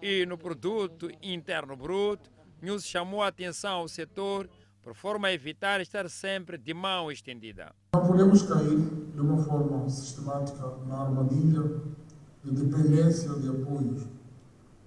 e 0.00 0.26
no 0.26 0.36
produto 0.36 1.10
interno 1.22 1.76
bruto, 1.76 2.30
News 2.60 2.84
chamou 2.84 3.22
a 3.22 3.28
atenção 3.28 3.78
ao 3.78 3.88
setor 3.88 4.48
por 4.82 4.94
forma 4.94 5.28
a 5.28 5.32
evitar 5.32 5.80
estar 5.80 6.08
sempre 6.10 6.58
de 6.58 6.74
mão 6.74 7.10
estendida. 7.10 7.72
Não 7.94 8.06
podemos 8.06 8.42
cair 8.42 8.78
de 9.14 9.20
uma 9.20 9.42
forma 9.42 9.88
sistemática 9.88 10.76
na 10.86 11.02
armadilha 11.02 11.62
de 12.44 12.50
dependência 12.50 13.30
de 13.30 13.48
apoios 13.48 14.02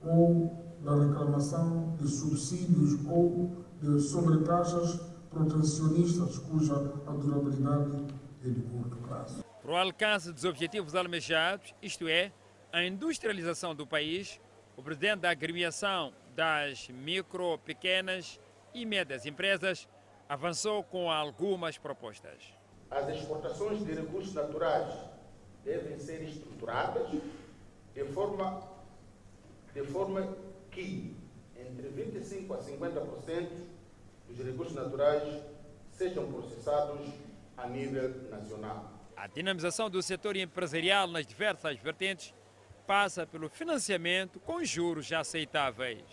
ou 0.01 0.77
da 0.81 0.95
reclamação 0.95 1.95
de 1.97 2.07
subsídios 2.07 3.03
ou 3.07 3.51
de 3.81 3.99
sobretaxas 3.99 4.99
protecionistas 5.29 6.37
cuja 6.39 6.75
a 7.07 7.11
durabilidade 7.11 8.05
é 8.43 8.49
de 8.49 8.61
curto 8.61 8.95
prazo. 8.97 9.43
Para 9.61 9.71
o 9.71 9.75
alcance 9.75 10.31
dos 10.31 10.43
objetivos 10.43 10.93
almejados, 10.95 11.73
isto 11.81 12.07
é, 12.07 12.31
a 12.71 12.83
industrialização 12.83 13.73
do 13.73 13.87
país, 13.87 14.39
o 14.77 14.83
presidente 14.83 15.21
da 15.21 15.31
agremiação 15.31 16.13
das 16.35 16.87
micro, 16.89 17.57
pequenas 17.59 18.39
e 18.73 18.85
médias 18.85 19.25
empresas 19.25 19.87
avançou 20.27 20.83
com 20.83 21.09
algumas 21.09 21.77
propostas. 21.77 22.53
As 22.91 23.07
exportações 23.09 23.83
de 23.83 23.93
recursos 23.93 24.33
naturais 24.33 24.93
devem 25.63 25.97
ser 25.97 26.21
estruturadas 26.23 27.07
de 27.95 28.03
forma, 28.03 28.61
de 29.73 29.81
forma 29.83 30.35
que 30.69 31.15
entre 31.57 31.89
25% 31.89 32.53
a 32.53 32.61
50% 32.61 33.49
dos 34.27 34.45
recursos 34.45 34.75
naturais 34.75 35.41
sejam 35.93 36.29
processados 36.29 37.09
a 37.55 37.67
nível 37.67 38.09
nacional. 38.29 38.91
A 39.15 39.27
dinamização 39.27 39.89
do 39.89 40.03
setor 40.03 40.35
empresarial 40.35 41.07
nas 41.07 41.25
diversas 41.25 41.79
vertentes 41.79 42.33
passa 42.85 43.25
pelo 43.25 43.47
financiamento 43.47 44.41
com 44.41 44.63
juros 44.63 45.11
aceitáveis. 45.13 46.03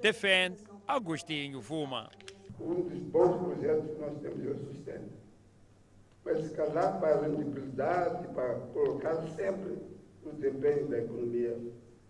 Defende 0.00 0.64
Agostinho 0.86 1.60
Fuma. 1.60 2.10
Um 2.58 2.88
dos 2.88 2.98
bons 3.00 3.36
projetos 3.36 3.90
que 3.90 4.00
nós 4.00 4.18
temos 4.22 4.46
é 4.46 4.50
o 4.50 4.72
sustento. 4.72 5.12
Mas 6.24 6.42
se 6.42 6.54
casar 6.54 6.98
para 6.98 7.16
a 7.16 7.20
rendibilidade, 7.20 8.28
para 8.28 8.54
colocar 8.72 9.16
sempre 9.36 9.78
o 10.24 10.32
desempenho 10.32 10.88
da 10.88 10.98
economia, 10.98 11.56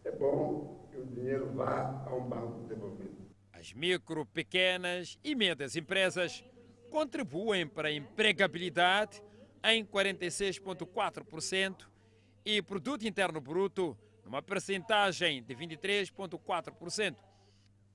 é 0.04 0.10
bom 0.10 0.86
que 0.90 0.98
o 0.98 1.06
dinheiro 1.06 1.50
vá 1.52 2.04
a 2.06 2.14
um 2.14 2.28
banco 2.28 2.60
de 2.60 2.68
desenvolvimento. 2.68 3.28
As 3.52 3.72
micro, 3.72 4.26
pequenas 4.26 5.18
e 5.22 5.34
médias 5.34 5.76
empresas 5.76 6.44
contribuem 6.90 7.66
para 7.66 7.88
a 7.88 7.92
empregabilidade 7.92 9.22
em 9.64 9.84
46,4% 9.84 11.86
e 12.44 12.62
produto 12.62 13.06
interno 13.06 13.40
bruto 13.40 13.96
numa 14.24 14.42
percentagem 14.42 15.42
de 15.42 15.54
23,4%. 15.54 17.16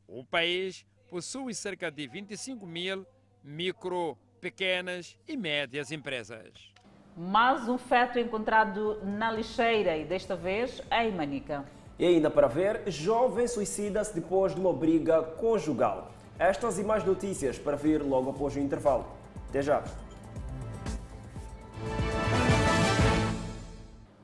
O 0.07 0.25
país 0.25 0.85
possui 1.07 1.53
cerca 1.53 1.89
de 1.89 2.07
25 2.07 2.65
mil 2.65 3.05
micro, 3.43 4.17
pequenas 4.41 5.17
e 5.27 5.37
médias 5.37 5.91
empresas. 5.91 6.72
Mais 7.15 7.69
um 7.69 7.77
feto 7.77 8.17
encontrado 8.17 8.97
na 9.03 9.31
lixeira 9.31 9.95
e 9.95 10.03
desta 10.03 10.35
vez 10.35 10.81
em 10.91 11.11
Manica. 11.11 11.63
E 11.99 12.07
ainda 12.07 12.27
para 12.27 12.47
ver, 12.47 12.81
jovem 12.87 13.47
suicida-se 13.47 14.15
depois 14.15 14.55
de 14.55 14.59
uma 14.59 14.73
briga 14.73 15.21
conjugal. 15.21 16.09
Estas 16.39 16.79
e 16.79 16.83
mais 16.83 17.03
notícias 17.03 17.59
para 17.59 17.77
vir 17.77 18.01
logo 18.01 18.31
após 18.31 18.55
o 18.55 18.59
intervalo. 18.59 19.05
Até 19.47 19.61
já! 19.61 19.83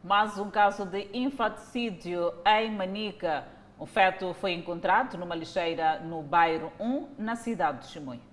Mais 0.04 0.40
um 0.40 0.50
caso 0.50 0.84
de 0.84 1.10
infanticídio 1.14 2.34
em 2.44 2.72
Manica. 2.72 3.46
O 3.78 3.86
feto 3.86 4.34
foi 4.34 4.54
encontrado 4.54 5.16
numa 5.16 5.36
lixeira 5.36 6.00
no 6.00 6.24
bairro 6.24 6.72
1, 6.80 7.08
na 7.20 7.36
cidade 7.36 7.82
de 7.82 7.88
Chimoio. 7.90 8.29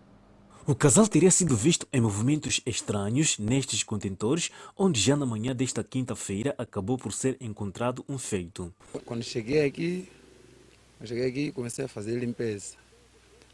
O 0.68 0.74
casal 0.74 1.06
teria 1.06 1.30
sido 1.30 1.54
visto 1.54 1.86
em 1.92 2.00
movimentos 2.00 2.60
estranhos 2.66 3.38
nestes 3.38 3.84
contentores, 3.84 4.50
onde 4.76 5.00
já 5.00 5.14
na 5.14 5.24
manhã 5.24 5.54
desta 5.54 5.84
quinta-feira 5.84 6.56
acabou 6.58 6.98
por 6.98 7.12
ser 7.12 7.36
encontrado 7.40 8.04
um 8.08 8.18
feito. 8.18 8.74
Quando 9.04 9.22
cheguei 9.22 9.64
aqui, 9.64 10.08
cheguei 11.04 11.28
aqui 11.28 11.52
comecei 11.52 11.84
a 11.84 11.88
fazer 11.88 12.18
limpeza. 12.18 12.74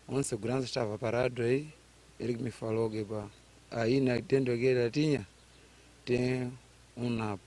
Um 0.09 0.23
segurança 0.23 0.65
estava 0.65 0.99
parado 0.99 1.43
aí, 1.43 1.69
ele 2.19 2.39
me 2.39 2.51
falou 2.51 2.89
que 2.89 3.05
pá, 3.05 3.29
aí 3.71 4.01
dentro 4.23 4.57
que 4.57 4.65
ele 4.65 4.91
tinha, 4.91 5.29
tem 6.07 6.51
um 6.97 7.11
napo. 7.11 7.45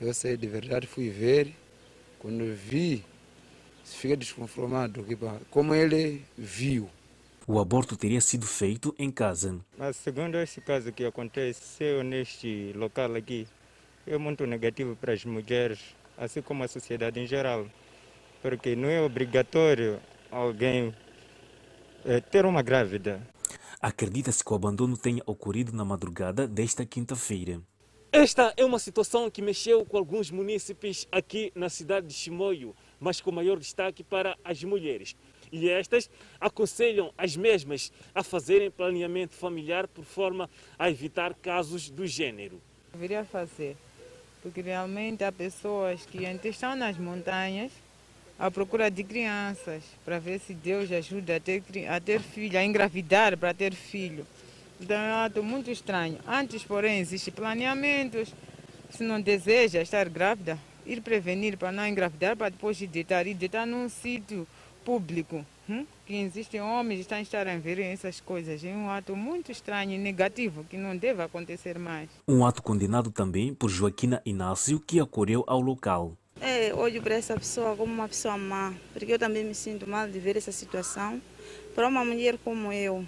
Eu 0.00 0.14
sei 0.14 0.36
de 0.36 0.46
verdade, 0.46 0.86
fui 0.86 1.10
ver, 1.10 1.52
quando 2.20 2.54
vi, 2.54 3.04
fiquei 3.84 4.14
desconformado, 4.14 5.02
que, 5.02 5.16
pá, 5.16 5.40
como 5.50 5.74
ele 5.74 6.24
viu. 6.38 6.88
O 7.52 7.58
aborto 7.58 7.96
teria 7.96 8.20
sido 8.20 8.46
feito 8.46 8.94
em 8.96 9.10
casa. 9.10 9.58
Mas 9.76 9.96
segundo 9.96 10.36
esse 10.38 10.60
caso 10.60 10.92
que 10.92 11.04
aconteceu 11.04 12.04
neste 12.04 12.72
local 12.76 13.16
aqui, 13.16 13.44
é 14.06 14.16
muito 14.16 14.46
negativo 14.46 14.94
para 14.94 15.12
as 15.12 15.24
mulheres, 15.24 15.80
assim 16.16 16.40
como 16.40 16.62
a 16.62 16.68
sociedade 16.68 17.18
em 17.18 17.26
geral. 17.26 17.66
Porque 18.40 18.76
não 18.76 18.88
é 18.88 19.00
obrigatório 19.02 19.98
alguém 20.30 20.94
é, 22.04 22.20
ter 22.20 22.46
uma 22.46 22.62
grávida. 22.62 23.20
Acredita-se 23.82 24.44
que 24.44 24.52
o 24.52 24.54
abandono 24.54 24.96
tenha 24.96 25.22
ocorrido 25.26 25.72
na 25.72 25.84
madrugada 25.84 26.46
desta 26.46 26.86
quinta-feira. 26.86 27.60
Esta 28.12 28.54
é 28.56 28.64
uma 28.64 28.78
situação 28.78 29.28
que 29.28 29.42
mexeu 29.42 29.84
com 29.84 29.96
alguns 29.96 30.30
munícipes 30.30 31.08
aqui 31.10 31.50
na 31.56 31.68
cidade 31.68 32.06
de 32.06 32.14
Chimoio, 32.14 32.76
mas 33.00 33.20
com 33.20 33.32
maior 33.32 33.58
destaque 33.58 34.04
para 34.04 34.38
as 34.44 34.62
mulheres 34.62 35.16
e 35.52 35.68
estas 35.68 36.08
aconselham 36.40 37.12
as 37.16 37.36
mesmas 37.36 37.92
a 38.14 38.22
fazerem 38.22 38.70
planeamento 38.70 39.34
familiar 39.34 39.88
por 39.88 40.04
forma 40.04 40.48
a 40.78 40.90
evitar 40.90 41.34
casos 41.34 41.90
do 41.90 42.06
gênero. 42.06 42.60
Deveria 42.92 43.24
fazer, 43.24 43.76
porque 44.42 44.60
realmente 44.60 45.24
há 45.24 45.30
pessoas 45.30 46.04
que 46.06 46.24
estão 46.44 46.74
nas 46.74 46.96
montanhas 46.96 47.72
à 48.38 48.50
procura 48.50 48.90
de 48.90 49.04
crianças 49.04 49.82
para 50.04 50.18
ver 50.18 50.40
se 50.40 50.54
Deus 50.54 50.90
ajuda 50.90 51.36
a 51.36 51.40
ter, 51.40 51.62
a 51.88 52.00
ter 52.00 52.20
filho, 52.20 52.58
a 52.58 52.64
engravidar 52.64 53.36
para 53.36 53.52
ter 53.52 53.74
filho. 53.74 54.26
Então 54.80 54.96
é 54.96 55.12
um 55.12 55.24
ato 55.24 55.42
muito 55.42 55.70
estranho. 55.70 56.18
Antes, 56.26 56.64
porém, 56.64 57.00
existem 57.00 57.34
planeamentos. 57.34 58.34
Se 58.90 59.04
não 59.04 59.20
deseja 59.20 59.82
estar 59.82 60.08
grávida, 60.08 60.58
ir 60.86 61.02
prevenir 61.02 61.58
para 61.58 61.70
não 61.70 61.86
engravidar, 61.86 62.34
para 62.34 62.48
depois 62.48 62.76
de 62.76 62.86
deitar, 62.86 63.26
e 63.26 63.34
deitar 63.34 63.66
num 63.66 63.88
sítio 63.88 64.48
público, 64.84 65.44
hum? 65.68 65.86
que 66.06 66.16
existem 66.16 66.60
homens 66.60 66.96
que 66.96 67.02
estão 67.02 67.18
a 67.18 67.22
estar 67.22 67.46
a 67.46 67.56
ver 67.56 67.78
essas 67.78 68.20
coisas. 68.20 68.64
É 68.64 68.68
um 68.68 68.90
ato 68.90 69.14
muito 69.14 69.52
estranho 69.52 69.92
e 69.92 69.98
negativo 69.98 70.64
que 70.64 70.76
não 70.76 70.96
deve 70.96 71.22
acontecer 71.22 71.78
mais. 71.78 72.08
Um 72.26 72.44
ato 72.44 72.62
condenado 72.62 73.10
também 73.10 73.54
por 73.54 73.68
Joaquina 73.68 74.20
Inácio, 74.24 74.80
que 74.80 75.00
acorreu 75.00 75.44
ao 75.46 75.60
local. 75.60 76.16
É, 76.40 76.72
olho 76.74 77.02
para 77.02 77.14
essa 77.14 77.34
pessoa 77.34 77.76
como 77.76 77.92
uma 77.92 78.08
pessoa 78.08 78.38
má, 78.38 78.72
porque 78.92 79.12
eu 79.12 79.18
também 79.18 79.44
me 79.44 79.54
sinto 79.54 79.88
mal 79.88 80.08
de 80.08 80.18
ver 80.18 80.36
essa 80.36 80.52
situação. 80.52 81.20
Para 81.74 81.86
uma 81.86 82.04
mulher 82.04 82.38
como 82.42 82.72
eu, 82.72 83.06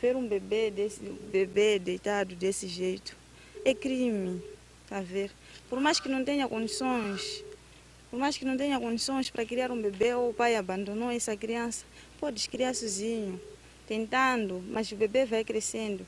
ver 0.00 0.16
um 0.16 0.26
bebê, 0.26 0.70
desse, 0.70 1.00
bebê 1.30 1.78
deitado 1.78 2.34
desse 2.34 2.66
jeito 2.66 3.16
é 3.64 3.74
crime, 3.74 4.42
tá 4.88 5.00
ver? 5.00 5.30
Por 5.68 5.80
mais 5.80 6.00
que 6.00 6.08
não 6.08 6.24
tenha 6.24 6.48
condições, 6.48 7.44
por 8.10 8.18
mais 8.18 8.36
que 8.36 8.44
não 8.44 8.56
tenha 8.56 8.80
condições 8.80 9.30
para 9.30 9.44
criar 9.44 9.70
um 9.70 9.80
bebê 9.80 10.14
ou 10.14 10.30
o 10.30 10.34
pai 10.34 10.56
abandonou 10.56 11.10
essa 11.10 11.36
criança, 11.36 11.84
pode 12.18 12.48
criar 12.48 12.74
sozinho, 12.74 13.40
tentando, 13.86 14.62
mas 14.68 14.90
o 14.92 14.96
bebê 14.96 15.24
vai 15.24 15.44
crescendo 15.44 16.06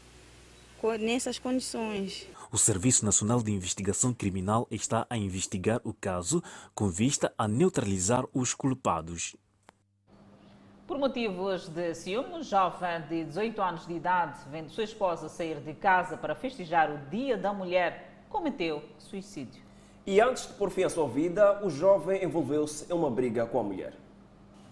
nessas 0.98 1.38
condições. 1.38 2.26
O 2.50 2.56
Serviço 2.56 3.04
Nacional 3.04 3.42
de 3.42 3.52
Investigação 3.52 4.14
Criminal 4.14 4.66
está 4.70 5.06
a 5.10 5.16
investigar 5.16 5.80
o 5.84 5.92
caso 5.92 6.42
com 6.74 6.88
vista 6.88 7.32
a 7.36 7.46
neutralizar 7.46 8.24
os 8.32 8.54
culpados. 8.54 9.36
Por 10.86 10.98
motivos 10.98 11.68
de 11.68 11.94
ciúme, 11.94 12.34
um 12.34 12.42
jovem 12.42 13.02
de 13.08 13.24
18 13.24 13.62
anos 13.62 13.86
de 13.86 13.92
idade, 13.92 14.40
vendo 14.50 14.70
sua 14.70 14.82
esposa 14.82 15.28
sair 15.28 15.60
de 15.60 15.74
casa 15.74 16.16
para 16.16 16.34
festejar 16.34 16.90
o 16.90 17.10
Dia 17.10 17.36
da 17.36 17.52
Mulher, 17.52 18.24
cometeu 18.28 18.82
suicídio. 18.98 19.69
E 20.11 20.20
antes 20.20 20.49
de 20.49 20.55
pôr 20.55 20.72
fim 20.72 20.82
à 20.82 20.91
sua 20.91 21.07
vida, 21.07 21.64
o 21.64 21.70
jovem 21.70 22.24
envolveu-se 22.24 22.84
em 22.91 22.93
uma 22.93 23.09
briga 23.09 23.47
com 23.47 23.61
a 23.61 23.62
mulher. 23.62 23.93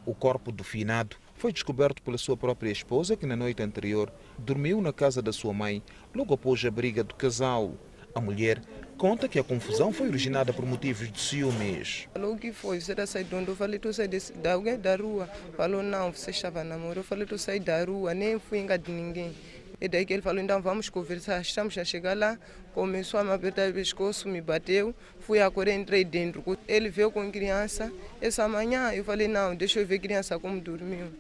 O 0.05 0.13
corpo 0.13 0.51
do 0.51 0.65
finado 0.65 1.15
foi 1.37 1.53
descoberto 1.53 2.03
pela 2.03 2.19
sua 2.19 2.37
própria 2.37 2.73
esposa, 2.73 3.17
que 3.17 3.25
na 3.25 3.37
noite 3.37 3.63
anterior 3.63 4.13
dormiu 4.37 4.81
na 4.81 4.93
casa 4.93 5.23
da 5.23 5.33
sua 5.33 5.53
mãe, 5.53 5.81
logo 6.13 6.35
após 6.35 6.65
a 6.65 6.71
briga 6.73 7.05
do 7.05 7.15
casal. 7.15 7.75
A 8.13 8.21
mulher 8.21 8.61
conta 8.97 9.29
que 9.29 9.39
a 9.39 9.45
confusão 9.45 9.93
foi 9.93 10.09
originada 10.09 10.53
por 10.53 10.67
motivos 10.67 11.09
de 11.13 11.21
ciúmes. 11.21 12.09
Falou 12.13 12.35
o 12.35 12.37
que 12.37 12.51
foi? 12.51 12.81
Você 12.81 12.91
está 12.91 13.07
saindo 13.07 13.29
de 13.29 13.35
onde? 13.37 13.49
Eu 13.49 13.55
falei, 13.55 13.79
tu 13.79 13.93
sai 13.93 14.09
desse, 14.09 14.33
da 14.33 14.55
alguém 14.55 14.77
da 14.77 14.97
rua. 14.97 15.29
Falou, 15.57 15.85
não, 15.85 16.13
você 16.13 16.33
estava 16.33 16.65
namorando. 16.65 16.97
Eu 16.97 17.05
falei, 17.05 17.27
tu 17.27 17.39
sai 17.39 17.61
da 17.61 17.85
rua, 17.85 18.13
nem 18.13 18.41
fui 18.41 18.59
enganar 18.59 18.83
de 18.83 18.91
ninguém. 18.91 19.33
E 19.81 19.87
daí 19.87 20.05
que 20.05 20.13
ele 20.13 20.23
falou, 20.23 20.43
então 20.43 20.61
vamos 20.61 20.89
conversar. 20.89 21.41
Estamos 21.41 21.79
a 21.79 21.85
chegar 21.85 22.17
lá, 22.17 22.39
começou 22.75 23.21
a 23.21 23.25
me 23.25 23.31
apertar 23.31 23.71
o 23.71 23.73
pescoço, 23.73 24.29
me 24.29 24.41
bateu, 24.41 24.95
fui 25.21 25.41
a 25.41 25.51
correr, 25.51 25.75
entrei 25.75 26.05
dentro. 26.05 26.43
Ele 26.67 26.89
veio 26.89 27.11
com 27.11 27.31
criança. 27.31 27.93
Essa 28.21 28.49
manhã 28.49 28.93
eu 28.93 29.05
falei, 29.05 29.29
não, 29.29 29.55
deixa 29.55 29.81
eu 29.81 29.87
ver 29.87 30.01
criança 30.01 30.39
como 30.39 30.61
dormiu. 30.61 31.13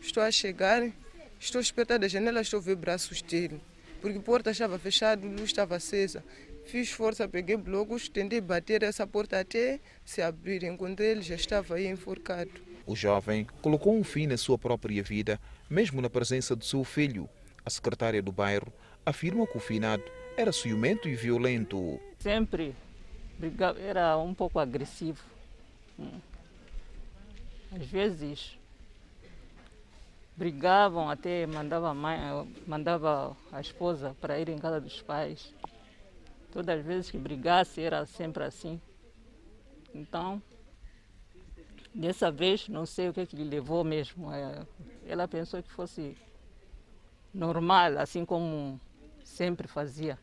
Estou 0.00 0.22
a 0.22 0.30
chegar, 0.30 0.88
estou 1.38 1.58
a 1.58 1.62
espetar 1.62 1.98
da 1.98 2.08
janela, 2.08 2.40
estou 2.40 2.60
a 2.60 2.62
ver 2.62 2.76
braços 2.76 3.20
dele. 3.20 3.60
Porque 4.00 4.18
a 4.18 4.22
porta 4.22 4.50
estava 4.52 4.78
fechada, 4.78 5.26
a 5.26 5.30
luz 5.30 5.42
estava 5.42 5.76
acesa. 5.76 6.24
Fiz 6.64 6.90
força, 6.90 7.28
peguei 7.28 7.56
blocos, 7.56 8.08
tentei 8.08 8.40
bater 8.40 8.82
essa 8.82 9.06
porta 9.06 9.40
até 9.40 9.80
se 10.04 10.22
abrir. 10.22 10.62
Encontrei 10.62 11.10
ele, 11.10 11.22
já 11.22 11.34
estava 11.34 11.74
aí 11.74 11.86
enforcado. 11.86 12.50
O 12.86 12.96
jovem 12.96 13.46
colocou 13.60 13.94
um 13.94 14.04
fim 14.04 14.26
na 14.26 14.36
sua 14.36 14.56
própria 14.56 15.02
vida, 15.02 15.38
mesmo 15.68 16.00
na 16.00 16.08
presença 16.08 16.56
de 16.56 16.64
seu 16.64 16.84
filho. 16.84 17.28
A 17.68 17.70
secretária 17.70 18.22
do 18.22 18.32
bairro 18.32 18.72
afirma 19.04 19.46
que 19.46 19.58
o 19.58 19.60
finado 19.60 20.02
era 20.38 20.50
ciumento 20.52 21.06
e 21.06 21.14
violento. 21.14 22.00
Sempre 22.18 22.74
era 23.86 24.16
um 24.16 24.32
pouco 24.32 24.58
agressivo. 24.58 25.22
Às 27.70 27.86
vezes 27.86 28.58
brigavam, 30.34 31.10
até 31.10 31.46
mandava 31.46 31.90
a, 31.90 31.94
mãe, 31.94 32.18
mandava 32.66 33.36
a 33.52 33.60
esposa 33.60 34.16
para 34.18 34.40
ir 34.40 34.48
em 34.48 34.56
casa 34.56 34.80
dos 34.80 35.02
pais. 35.02 35.52
Todas 36.50 36.78
as 36.78 36.86
vezes 36.86 37.10
que 37.10 37.18
brigasse 37.18 37.82
era 37.82 38.06
sempre 38.06 38.44
assim. 38.44 38.80
Então, 39.94 40.42
dessa 41.94 42.30
vez, 42.30 42.66
não 42.66 42.86
sei 42.86 43.10
o 43.10 43.12
que, 43.12 43.20
é 43.20 43.26
que 43.26 43.36
lhe 43.36 43.44
levou 43.44 43.84
mesmo. 43.84 44.32
É, 44.32 44.66
ela 45.06 45.28
pensou 45.28 45.62
que 45.62 45.70
fosse 45.70 46.16
normal, 47.32 47.98
assim 47.98 48.24
como 48.24 48.80
sempre 49.24 49.66
fazia. 49.68 50.18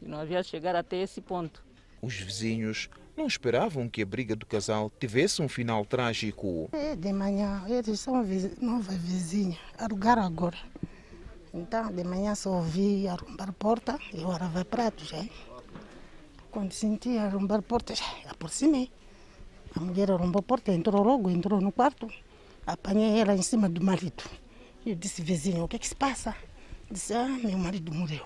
E 0.00 0.08
não 0.08 0.20
havia 0.20 0.42
chegar 0.42 0.76
até 0.76 0.96
esse 1.02 1.20
ponto. 1.20 1.64
Os 2.00 2.14
vizinhos 2.14 2.88
não 3.16 3.26
esperavam 3.26 3.88
que 3.88 4.02
a 4.02 4.06
briga 4.06 4.36
do 4.36 4.46
casal 4.46 4.90
tivesse 5.00 5.42
um 5.42 5.48
final 5.48 5.84
trágico. 5.84 6.68
É, 6.72 6.94
de 6.94 7.12
manhã, 7.12 7.64
eles 7.66 7.98
são 7.98 8.24
nova 8.60 8.92
vizinha, 8.92 9.58
alugaram 9.76 10.22
agora. 10.22 10.56
Então, 11.52 11.90
de 11.90 12.04
manhã 12.04 12.34
só 12.34 12.50
ouvi 12.50 13.08
arrombar 13.08 13.48
a 13.48 13.52
porta 13.52 13.98
e 14.12 14.22
eu 14.22 14.28
lavar 14.28 14.64
pratos. 14.64 15.08
Já. 15.08 15.24
Quando 16.50 16.72
senti 16.72 17.18
arrombar 17.18 17.58
a 17.58 17.62
porta, 17.62 17.94
já 17.94 18.04
aproximei. 18.28 18.90
A 19.74 19.80
mulher 19.80 20.10
arrombou 20.10 20.40
a 20.40 20.42
porta, 20.42 20.72
entrou 20.72 21.02
logo, 21.02 21.28
entrou 21.28 21.60
no 21.60 21.72
quarto. 21.72 22.08
Apanhei 22.66 23.18
ela 23.20 23.34
em 23.34 23.42
cima 23.42 23.68
do 23.68 23.82
marido. 23.82 24.22
Eu 24.88 24.94
disse, 24.94 25.20
vizinho, 25.20 25.64
o 25.64 25.68
que 25.68 25.76
é 25.76 25.78
que 25.78 25.86
se 25.86 25.94
passa? 25.94 26.34
Disse, 26.90 27.12
ah, 27.12 27.28
meu 27.28 27.58
marido 27.58 27.92
morreu. 27.92 28.24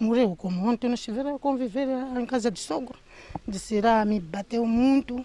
Morreu 0.00 0.34
como 0.34 0.66
ontem 0.66 0.88
nós 0.88 0.98
estivemos 0.98 1.34
a 1.34 1.38
conviver 1.38 1.86
em 2.18 2.24
casa 2.24 2.50
de 2.50 2.58
sogro. 2.58 2.98
Disse, 3.46 3.82
ah, 3.84 4.02
me 4.02 4.18
bateu 4.18 4.64
muito. 4.64 5.22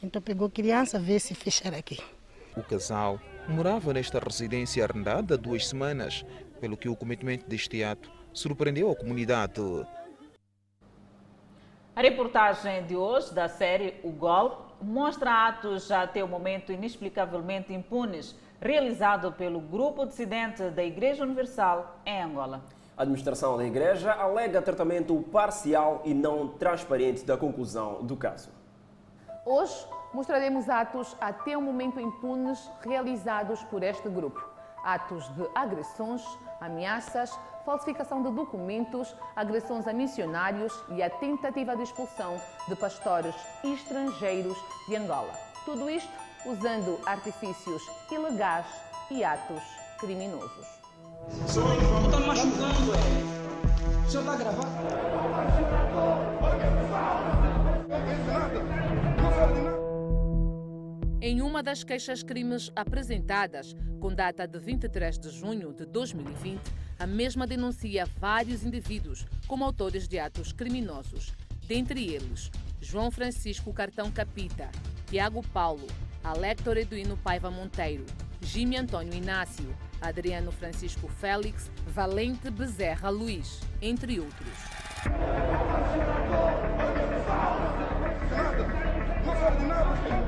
Então 0.00 0.22
pegou 0.22 0.48
criança, 0.48 1.00
vê 1.00 1.18
se 1.18 1.34
fechar 1.34 1.74
aqui. 1.74 1.98
O 2.56 2.62
casal 2.62 3.20
morava 3.48 3.92
nesta 3.92 4.20
residência 4.20 4.84
arrendada 4.84 5.34
há 5.34 5.36
duas 5.36 5.66
semanas, 5.66 6.24
pelo 6.60 6.76
que 6.76 6.88
o 6.88 6.94
cometimento 6.94 7.48
deste 7.48 7.82
ato 7.82 8.08
surpreendeu 8.32 8.92
a 8.92 8.94
comunidade. 8.94 9.60
A 11.96 12.00
reportagem 12.00 12.86
de 12.86 12.94
hoje 12.94 13.34
da 13.34 13.48
série 13.48 13.94
O 14.04 14.12
Gol 14.12 14.76
mostra 14.80 15.48
atos 15.48 15.90
até 15.90 16.22
o 16.22 16.28
momento 16.28 16.70
inexplicavelmente 16.70 17.72
impunes 17.72 18.36
realizado 18.60 19.32
pelo 19.32 19.60
grupo 19.60 20.04
dissidente 20.04 20.70
da 20.70 20.82
Igreja 20.82 21.24
Universal 21.24 21.96
em 22.04 22.22
Angola. 22.22 22.62
A 22.96 23.02
administração 23.02 23.56
da 23.56 23.64
igreja 23.64 24.12
alega 24.12 24.60
tratamento 24.60 25.14
parcial 25.30 26.02
e 26.04 26.12
não 26.12 26.48
transparente 26.48 27.24
da 27.24 27.36
conclusão 27.36 28.02
do 28.02 28.16
caso. 28.16 28.50
Hoje 29.46 29.86
mostraremos 30.12 30.68
atos 30.68 31.16
até 31.20 31.56
o 31.56 31.62
momento 31.62 32.00
impunes 32.00 32.68
realizados 32.80 33.62
por 33.64 33.84
este 33.84 34.08
grupo. 34.08 34.44
Atos 34.82 35.32
de 35.36 35.48
agressões, 35.54 36.24
ameaças, 36.60 37.38
falsificação 37.64 38.22
de 38.22 38.30
documentos, 38.32 39.14
agressões 39.36 39.86
a 39.86 39.92
missionários 39.92 40.72
e 40.88 41.02
a 41.02 41.08
tentativa 41.08 41.76
de 41.76 41.84
expulsão 41.84 42.40
de 42.66 42.74
pastores 42.74 43.34
estrangeiros 43.62 44.58
de 44.88 44.96
Angola. 44.96 45.32
Tudo 45.64 45.88
isto 45.88 46.10
usando 46.46 47.00
artifícios 47.06 47.82
ilegais 48.10 48.66
e 49.10 49.24
atos 49.24 49.62
criminosos. 49.98 50.66
Machucando, 52.26 52.94
é. 52.94 54.06
O 54.06 54.10
senhor 54.10 54.24
tá 54.24 54.36
gravando? 54.36 54.68
Em 61.20 61.42
uma 61.42 61.62
das 61.62 61.84
queixas-crimes 61.84 62.70
apresentadas, 62.74 63.74
com 64.00 64.14
data 64.14 64.46
de 64.46 64.58
23 64.58 65.18
de 65.18 65.30
junho 65.30 65.74
de 65.74 65.84
2020, 65.84 66.60
a 66.98 67.06
mesma 67.06 67.46
denuncia 67.46 68.06
vários 68.18 68.64
indivíduos 68.64 69.26
como 69.46 69.64
autores 69.64 70.08
de 70.08 70.18
atos 70.18 70.52
criminosos, 70.52 71.34
dentre 71.66 72.14
eles 72.14 72.50
João 72.80 73.10
Francisco 73.10 73.72
Cartão 73.72 74.10
Capita, 74.10 74.70
Tiago 75.06 75.42
Paulo, 75.48 75.86
Alector 76.28 76.76
Eduino 76.76 77.16
Paiva 77.16 77.50
Monteiro, 77.50 78.04
Jimmy 78.42 78.76
Antônio 78.76 79.14
Inácio, 79.14 79.74
Adriano 79.98 80.52
Francisco 80.52 81.08
Félix, 81.08 81.70
Valente 81.86 82.50
Bezerra 82.50 83.08
Luiz, 83.08 83.60
entre 83.80 84.20
outros. 84.20 84.48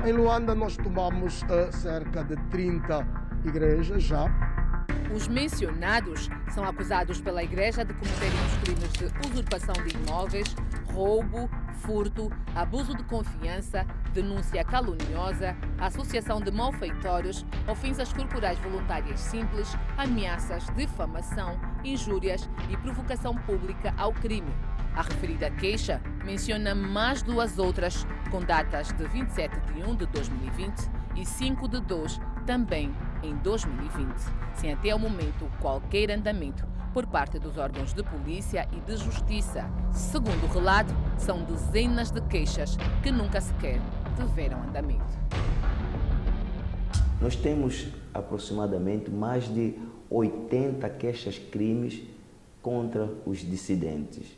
Em 0.03 0.11
Luanda 0.11 0.55
nós 0.55 0.75
tomamos 0.75 1.43
uh, 1.43 1.71
cerca 1.71 2.23
de 2.23 2.35
30 2.49 3.07
igrejas 3.45 4.01
já. 4.01 4.25
Os 5.15 5.27
mencionados 5.27 6.29
são 6.53 6.63
acusados 6.63 7.21
pela 7.21 7.43
Igreja 7.43 7.85
de 7.85 7.93
cometerem 7.93 8.39
os 8.47 8.57
crimes 8.63 8.93
de 8.93 9.27
usurpação 9.27 9.75
de 9.85 9.95
imóveis, 9.95 10.55
roubo, 10.93 11.49
furto, 11.81 12.31
abuso 12.55 12.95
de 12.95 13.03
confiança, 13.03 13.85
denúncia 14.13 14.63
caluniosa, 14.63 15.55
associação 15.79 16.39
de 16.39 16.51
malfeitórios, 16.51 17.45
ofensas 17.67 18.13
corporais 18.13 18.57
voluntárias 18.59 19.19
simples, 19.19 19.75
ameaças, 19.97 20.65
difamação, 20.75 21.59
injúrias 21.83 22.49
e 22.69 22.77
provocação 22.77 23.35
pública 23.35 23.93
ao 23.97 24.13
crime. 24.13 24.53
A 24.95 25.01
referida 25.01 25.49
queixa 25.49 26.01
menciona 26.25 26.75
mais 26.75 27.21
duas 27.21 27.57
outras, 27.57 28.05
com 28.29 28.41
datas 28.41 28.91
de 28.91 29.07
27 29.07 29.59
de 29.61 29.81
1 29.81 29.95
de 29.95 30.05
2020 30.07 30.89
e 31.15 31.25
5 31.25 31.67
de 31.67 31.79
2 31.81 32.19
também 32.45 32.93
em 33.23 33.35
2020, 33.37 34.13
sem 34.53 34.73
até 34.73 34.91
ao 34.91 34.99
momento 34.99 35.49
qualquer 35.61 36.11
andamento 36.11 36.70
por 36.93 37.05
parte 37.07 37.39
dos 37.39 37.57
órgãos 37.57 37.93
de 37.93 38.03
polícia 38.03 38.67
e 38.71 38.79
de 38.81 38.97
justiça. 38.97 39.65
Segundo 39.91 40.43
o 40.43 40.53
relato, 40.53 40.93
são 41.17 41.43
dezenas 41.43 42.11
de 42.11 42.21
queixas 42.21 42.77
que 43.01 43.11
nunca 43.11 43.39
sequer 43.39 43.79
tiveram 44.15 44.61
andamento. 44.63 45.19
Nós 47.21 47.35
temos 47.35 47.87
aproximadamente 48.13 49.09
mais 49.09 49.45
de 49.47 49.75
80 50.09 50.89
queixas-crimes 50.89 52.03
contra 52.61 53.09
os 53.25 53.39
dissidentes. 53.39 54.37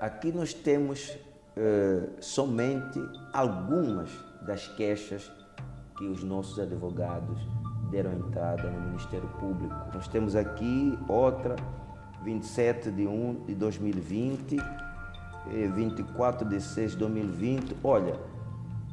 Aqui 0.00 0.32
nós 0.32 0.52
temos 0.52 1.10
uh, 1.10 2.10
somente 2.20 3.00
algumas 3.32 4.10
das 4.42 4.66
queixas 4.66 5.30
que 5.96 6.04
os 6.04 6.24
nossos 6.24 6.58
advogados 6.58 7.38
deram 7.90 8.12
entrada 8.12 8.70
no 8.70 8.80
Ministério 8.88 9.28
Público. 9.40 9.74
Nós 9.92 10.08
temos 10.08 10.36
aqui 10.36 10.98
outra, 11.08 11.56
27 12.22 12.90
de 12.90 13.06
1 13.06 13.44
de 13.46 13.54
2020, 13.54 14.56
24 15.74 16.48
de 16.48 16.60
6 16.60 16.92
de 16.92 16.96
2020. 16.98 17.76
Olha, 17.82 18.14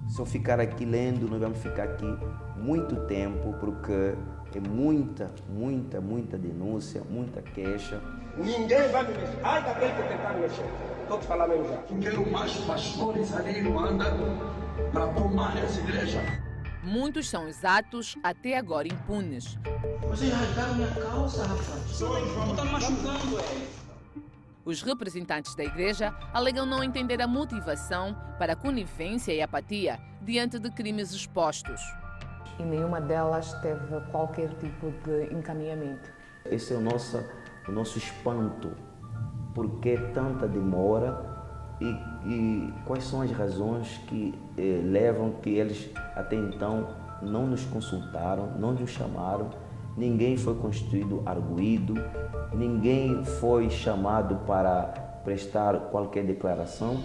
se 0.08 0.20
eu 0.20 0.26
ficar 0.26 0.60
aqui 0.60 0.86
lendo, 0.86 1.30
nós 1.30 1.40
vamos 1.40 1.60
ficar 1.60 1.84
aqui 1.84 2.18
muito 2.58 2.96
tempo, 3.06 3.54
porque 3.60 4.16
é 4.56 4.60
muita, 4.60 5.32
muita, 5.48 6.02
muita 6.02 6.38
denúncia, 6.38 7.04
muita 7.10 7.42
queixa. 7.42 8.02
Ninguém 8.36 8.90
vai 8.90 9.04
me 9.04 9.14
mexer. 9.14 9.40
Ai, 9.44 9.64
daquele 9.64 9.92
que 9.94 10.10
tentar 10.10 10.34
me 10.34 10.42
mexer. 10.42 10.66
Estou 11.04 11.20
te 11.20 11.28
falando 11.28 11.50
mesmo 11.50 11.68
já. 11.68 11.78
Quero 12.02 12.32
mais 12.32 12.56
pastores 12.62 13.36
ali 13.36 13.60
em 13.60 13.64
Luanda 13.64 14.06
para 14.92 15.08
tomar 15.08 15.58
essa 15.64 15.80
igreja. 15.82 16.49
Muitos 16.84 17.30
são 17.30 17.48
os 17.48 17.66
atos 17.66 18.16
até 18.24 18.58
agora 18.58 18.88
impunes. 18.88 19.58
Vocês 20.08 20.34
rasgaram 20.34 20.76
minha 20.76 20.92
calça, 20.92 21.46
rapaz. 21.46 22.00
Não 22.00 22.56
tá 22.56 22.66
machucando, 22.66 23.40
é. 23.40 23.68
Os 24.64 24.82
representantes 24.82 25.56
da 25.56 25.64
igreja 25.64 26.14
alegam 26.34 26.66
não 26.66 26.84
entender 26.84 27.22
a 27.22 27.28
motivação 27.28 28.16
para 28.38 28.54
a 28.54 28.56
conivência 28.56 29.34
e 29.34 29.42
apatia 29.42 30.00
diante 30.22 30.60
de 30.60 30.70
crimes 30.70 31.12
expostos. 31.12 31.82
E 32.60 32.64
nenhuma 32.64 33.02
delas 33.02 33.54
teve 33.62 34.00
qualquer 34.12 34.50
tipo 34.56 34.92
de 35.04 35.34
encaminhamento. 35.34 36.12
Esse 36.46 36.74
é 36.74 36.78
o 36.78 36.82
nosso, 36.82 37.18
o 37.68 37.72
nosso 37.72 37.98
espanto. 37.98 38.72
Por 39.54 39.80
que 39.80 39.98
tanta 40.14 40.48
demora 40.48 41.39
e, 41.82 41.98
e 42.26 42.74
quais 42.86 43.04
são 43.04 43.22
as 43.22 43.32
razões 43.32 44.00
que 44.08 44.34
eh, 44.58 44.82
levam 44.84 45.32
que 45.42 45.50
eles 45.50 45.90
até 46.16 46.36
então 46.36 46.88
não 47.22 47.48
nos 47.48 47.66
consultaram, 47.66 48.58
não 48.58 48.74
nos 48.74 48.90
chamaram, 48.90 49.50
ninguém 49.98 50.38
foi 50.38 50.56
constituído 50.56 51.22
arguído, 51.26 51.94
ninguém 52.54 53.24
foi 53.24 53.70
chamado 53.70 54.36
para 54.46 54.84
prestar 55.24 55.78
qualquer 55.92 56.26
declaração. 56.26 56.98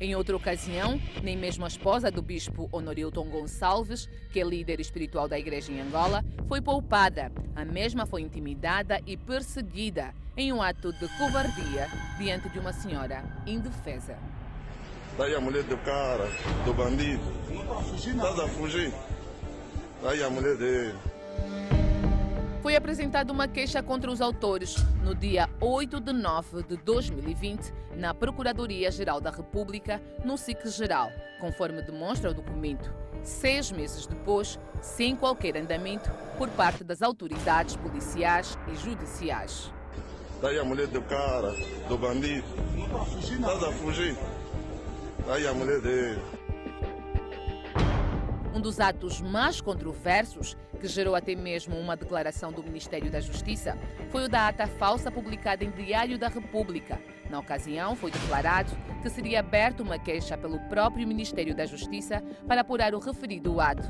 Em 0.00 0.14
outra 0.14 0.34
ocasião, 0.34 0.98
nem 1.22 1.36
mesmo 1.36 1.66
a 1.66 1.68
esposa 1.68 2.10
do 2.10 2.22
bispo 2.22 2.70
Honorilton 2.72 3.28
Gonçalves, 3.28 4.08
que 4.32 4.40
é 4.40 4.44
líder 4.44 4.80
espiritual 4.80 5.28
da 5.28 5.38
igreja 5.38 5.70
em 5.70 5.78
Angola, 5.78 6.24
foi 6.48 6.62
poupada. 6.62 7.30
A 7.54 7.66
mesma 7.66 8.06
foi 8.06 8.22
intimidada 8.22 8.98
e 9.06 9.14
perseguida 9.14 10.14
em 10.34 10.54
um 10.54 10.62
ato 10.62 10.90
de 10.94 11.06
covardia 11.18 11.86
diante 12.18 12.48
de 12.48 12.58
uma 12.58 12.72
senhora 12.72 13.22
indefesa. 13.46 14.16
Daí 15.18 15.34
a 15.34 15.40
mulher 15.40 15.64
do 15.64 15.76
cara, 15.76 16.30
do 16.64 16.72
bandido. 16.72 17.22
Estás 17.94 18.40
a 18.40 18.48
fugir? 18.48 18.90
Daí 20.02 20.22
a 20.22 20.30
mulher 20.30 20.56
dele. 20.56 20.94
Foi 22.62 22.76
apresentada 22.76 23.32
uma 23.32 23.48
queixa 23.48 23.82
contra 23.82 24.10
os 24.10 24.20
autores 24.20 24.76
no 25.02 25.14
dia 25.14 25.48
8 25.60 25.98
de 25.98 26.12
nove 26.12 26.62
de 26.64 26.76
2020 26.76 27.72
na 27.96 28.12
Procuradoria-Geral 28.12 29.18
da 29.18 29.30
República, 29.30 30.00
no 30.26 30.36
SIC 30.36 30.68
Geral, 30.68 31.10
conforme 31.40 31.80
demonstra 31.80 32.30
o 32.30 32.34
documento. 32.34 32.92
Seis 33.22 33.72
meses 33.72 34.06
depois, 34.06 34.58
sem 34.82 35.16
qualquer 35.16 35.56
andamento 35.56 36.10
por 36.36 36.50
parte 36.50 36.84
das 36.84 37.00
autoridades 37.00 37.76
policiais 37.76 38.58
e 38.70 38.76
judiciais. 38.76 39.72
Daí 40.42 40.58
a 40.58 40.64
mulher 40.64 40.88
do 40.88 41.00
cara, 41.00 41.54
do 41.88 41.96
bandido. 41.96 42.46
Estás 43.18 43.62
a 43.62 43.72
fugir? 43.72 44.16
Daí 45.26 45.46
a 45.46 45.54
mulher 45.54 45.80
dele. 45.80 46.39
Um 48.52 48.60
dos 48.60 48.80
atos 48.80 49.20
mais 49.20 49.60
controversos, 49.60 50.56
que 50.80 50.88
gerou 50.88 51.14
até 51.14 51.36
mesmo 51.36 51.76
uma 51.76 51.96
declaração 51.96 52.50
do 52.50 52.62
Ministério 52.64 53.10
da 53.10 53.20
Justiça, 53.20 53.78
foi 54.08 54.24
o 54.24 54.28
da 54.28 54.48
ata 54.48 54.66
falsa 54.66 55.10
publicada 55.10 55.64
em 55.64 55.70
Diário 55.70 56.18
da 56.18 56.28
República. 56.28 57.00
Na 57.30 57.38
ocasião, 57.38 57.94
foi 57.94 58.10
declarado 58.10 58.72
que 59.02 59.08
seria 59.08 59.38
aberta 59.38 59.84
uma 59.84 59.98
queixa 59.98 60.36
pelo 60.36 60.58
próprio 60.68 61.06
Ministério 61.06 61.54
da 61.54 61.64
Justiça 61.64 62.24
para 62.48 62.62
apurar 62.62 62.92
o 62.92 62.98
referido 62.98 63.60
ato. 63.60 63.88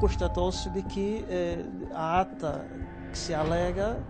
Constatou-se 0.00 0.68
de 0.70 0.82
que 0.82 1.24
eh, 1.28 1.64
a 1.92 2.22
ata 2.22 2.66
que 3.12 3.18
se 3.18 3.32
alega 3.32 4.02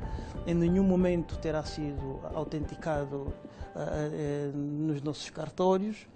em 0.46 0.54
nenhum 0.54 0.84
momento 0.84 1.36
terá 1.38 1.62
sido 1.62 2.20
autenticado 2.32 3.34
eh, 3.76 4.10
eh, 4.12 4.50
nos 4.54 5.02
nossos 5.02 5.28
cartórios 5.28 6.06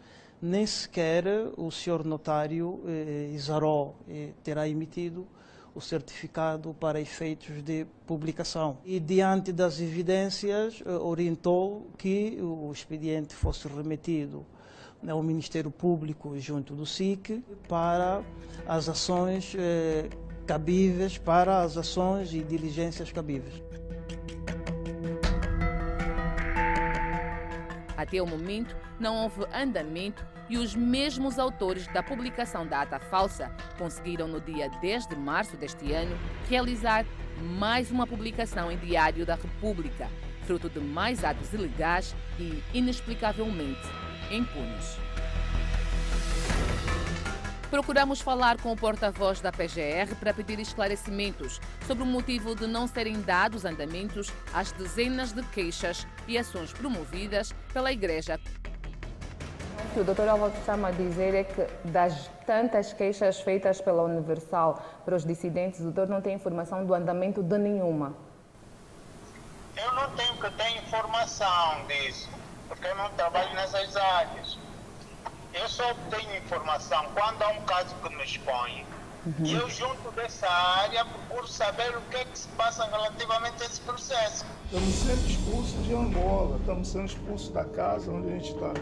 nem 0.41 0.67
sequer 0.67 1.25
o 1.57 1.71
senhor 1.71 2.05
notário 2.05 2.81
eh, 2.87 3.31
Isaró 3.35 3.95
eh, 4.09 4.31
terá 4.43 4.69
emitido 4.69 5.27
o 5.75 5.81
certificado 5.81 6.73
para 6.75 7.01
efeitos 7.01 7.63
de 7.63 7.85
publicação. 8.07 8.79
E 8.85 9.01
diante 9.01 9.53
das 9.53 9.81
evidências, 9.81 10.83
eh, 10.87 10.91
orientou 10.91 11.89
que 11.99 12.39
o 12.41 12.71
expediente 12.73 13.35
fosse 13.35 13.67
remetido 13.67 14.47
ao 15.07 15.23
Ministério 15.23 15.71
Público 15.71 16.39
junto 16.39 16.75
do 16.75 16.87
SIC 16.87 17.43
para 17.69 18.23
as 18.67 18.89
ações 18.89 19.55
eh, 19.59 20.09
cabíveis, 20.47 21.19
para 21.19 21.63
as 21.63 21.77
ações 21.77 22.33
e 22.33 22.43
diligências 22.43 23.11
cabíveis. 23.11 23.63
Até 27.97 28.21
o 28.21 28.27
momento, 28.27 28.77
não 28.99 29.23
houve 29.23 29.45
andamento 29.53 30.25
e 30.49 30.59
os 30.59 30.75
mesmos 30.75 31.39
autores 31.39 31.87
da 31.89 32.03
publicação 32.03 32.67
da 32.67 32.83
ata 32.83 32.99
falsa 32.99 33.51
conseguiram, 33.79 34.29
no 34.29 34.41
dia 34.41 34.69
10 34.81 35.07
de 35.09 35.17
março 35.17 35.57
deste 35.57 35.93
ano, 35.93 36.17
realizar 36.49 37.05
mais 37.41 37.91
uma 37.91 38.07
publicação 38.07 38.71
em 38.71 38.77
Diário 38.77 39.25
da 39.25 39.35
República, 39.35 40.09
fruto 40.43 40.69
de 40.69 40.81
mais 40.81 41.25
atos 41.25 41.53
ilegais 41.53 42.15
e, 42.39 42.63
inexplicavelmente, 42.73 43.89
impunes. 44.31 45.04
Procuramos 47.75 48.21
falar 48.21 48.57
com 48.61 48.71
o 48.71 48.77
porta-voz 48.77 49.41
da 49.41 49.51
PGR 49.51 50.15
para 50.21 50.33
pedir 50.33 50.61
esclarecimentos 50.61 51.61
sobre 51.89 52.05
o 52.05 52.07
motivo 52.07 52.55
de 52.55 52.69
não 52.69 52.87
serem 52.87 53.21
dados 53.21 53.65
andamentos 53.65 54.33
às 54.53 54.71
dezenas 54.71 55.33
de 55.33 55.43
queixas 55.43 56.07
e 56.29 56.39
ações 56.39 56.73
promovidas 56.73 57.53
pela 57.73 57.91
Igreja. 57.91 58.39
O 59.91 59.93
que 59.93 59.99
o 59.99 60.05
doutor 60.05 60.29
Álvaro 60.29 60.53
está 60.57 60.75
a 60.75 60.91
dizer 60.93 61.35
é 61.35 61.43
que 61.43 61.67
das 61.89 62.31
tantas 62.47 62.93
queixas 62.93 63.41
feitas 63.41 63.81
pela 63.81 64.05
Universal 64.05 64.81
para 65.05 65.17
os 65.17 65.25
dissidentes, 65.25 65.81
o 65.81 65.91
doutor 65.91 66.07
não 66.07 66.21
tem 66.21 66.37
informação 66.37 66.87
do 66.87 66.95
andamento 66.95 67.43
de 67.43 67.59
nenhuma. 67.59 68.15
Eu 69.77 69.93
não 69.95 70.11
tenho 70.13 70.35
que 70.35 70.49
ter 70.53 70.77
informação 70.79 71.85
disso, 71.89 72.31
porque 72.69 72.87
eu 72.87 72.95
não 72.95 73.11
trabalho 73.11 73.53
nessas 73.53 73.97
áreas. 73.97 74.64
Eu 75.55 75.69
só 75.69 75.95
tenho 76.11 76.37
informação 76.37 77.07
quando 77.15 77.41
há 77.43 77.49
um 77.51 77.63
caso 77.63 77.95
que 78.03 78.17
me 78.17 78.25
expõe. 78.25 78.85
Uhum. 79.25 79.47
E 79.47 79.55
eu, 79.55 79.71
junto 79.71 80.11
dessa 80.11 80.49
área, 80.49 81.05
procuro 81.05 81.47
saber 81.47 81.97
o 81.97 82.01
que 82.11 82.17
é 82.17 82.25
que 82.25 82.39
se 82.39 82.49
passa 82.49 82.85
relativamente 82.85 83.63
a 83.63 83.67
esse 83.67 83.81
processo. 83.81 84.45
Estamos 84.65 84.95
sendo 84.95 85.27
expulsos 85.31 85.85
de 85.87 85.95
Angola, 85.95 86.59
estamos 86.59 86.89
sendo 86.89 87.07
expulsos 87.07 87.51
da 87.51 87.65
casa 87.65 88.11
onde 88.11 88.29
a 88.29 88.31
gente 88.33 88.51
está. 88.51 88.73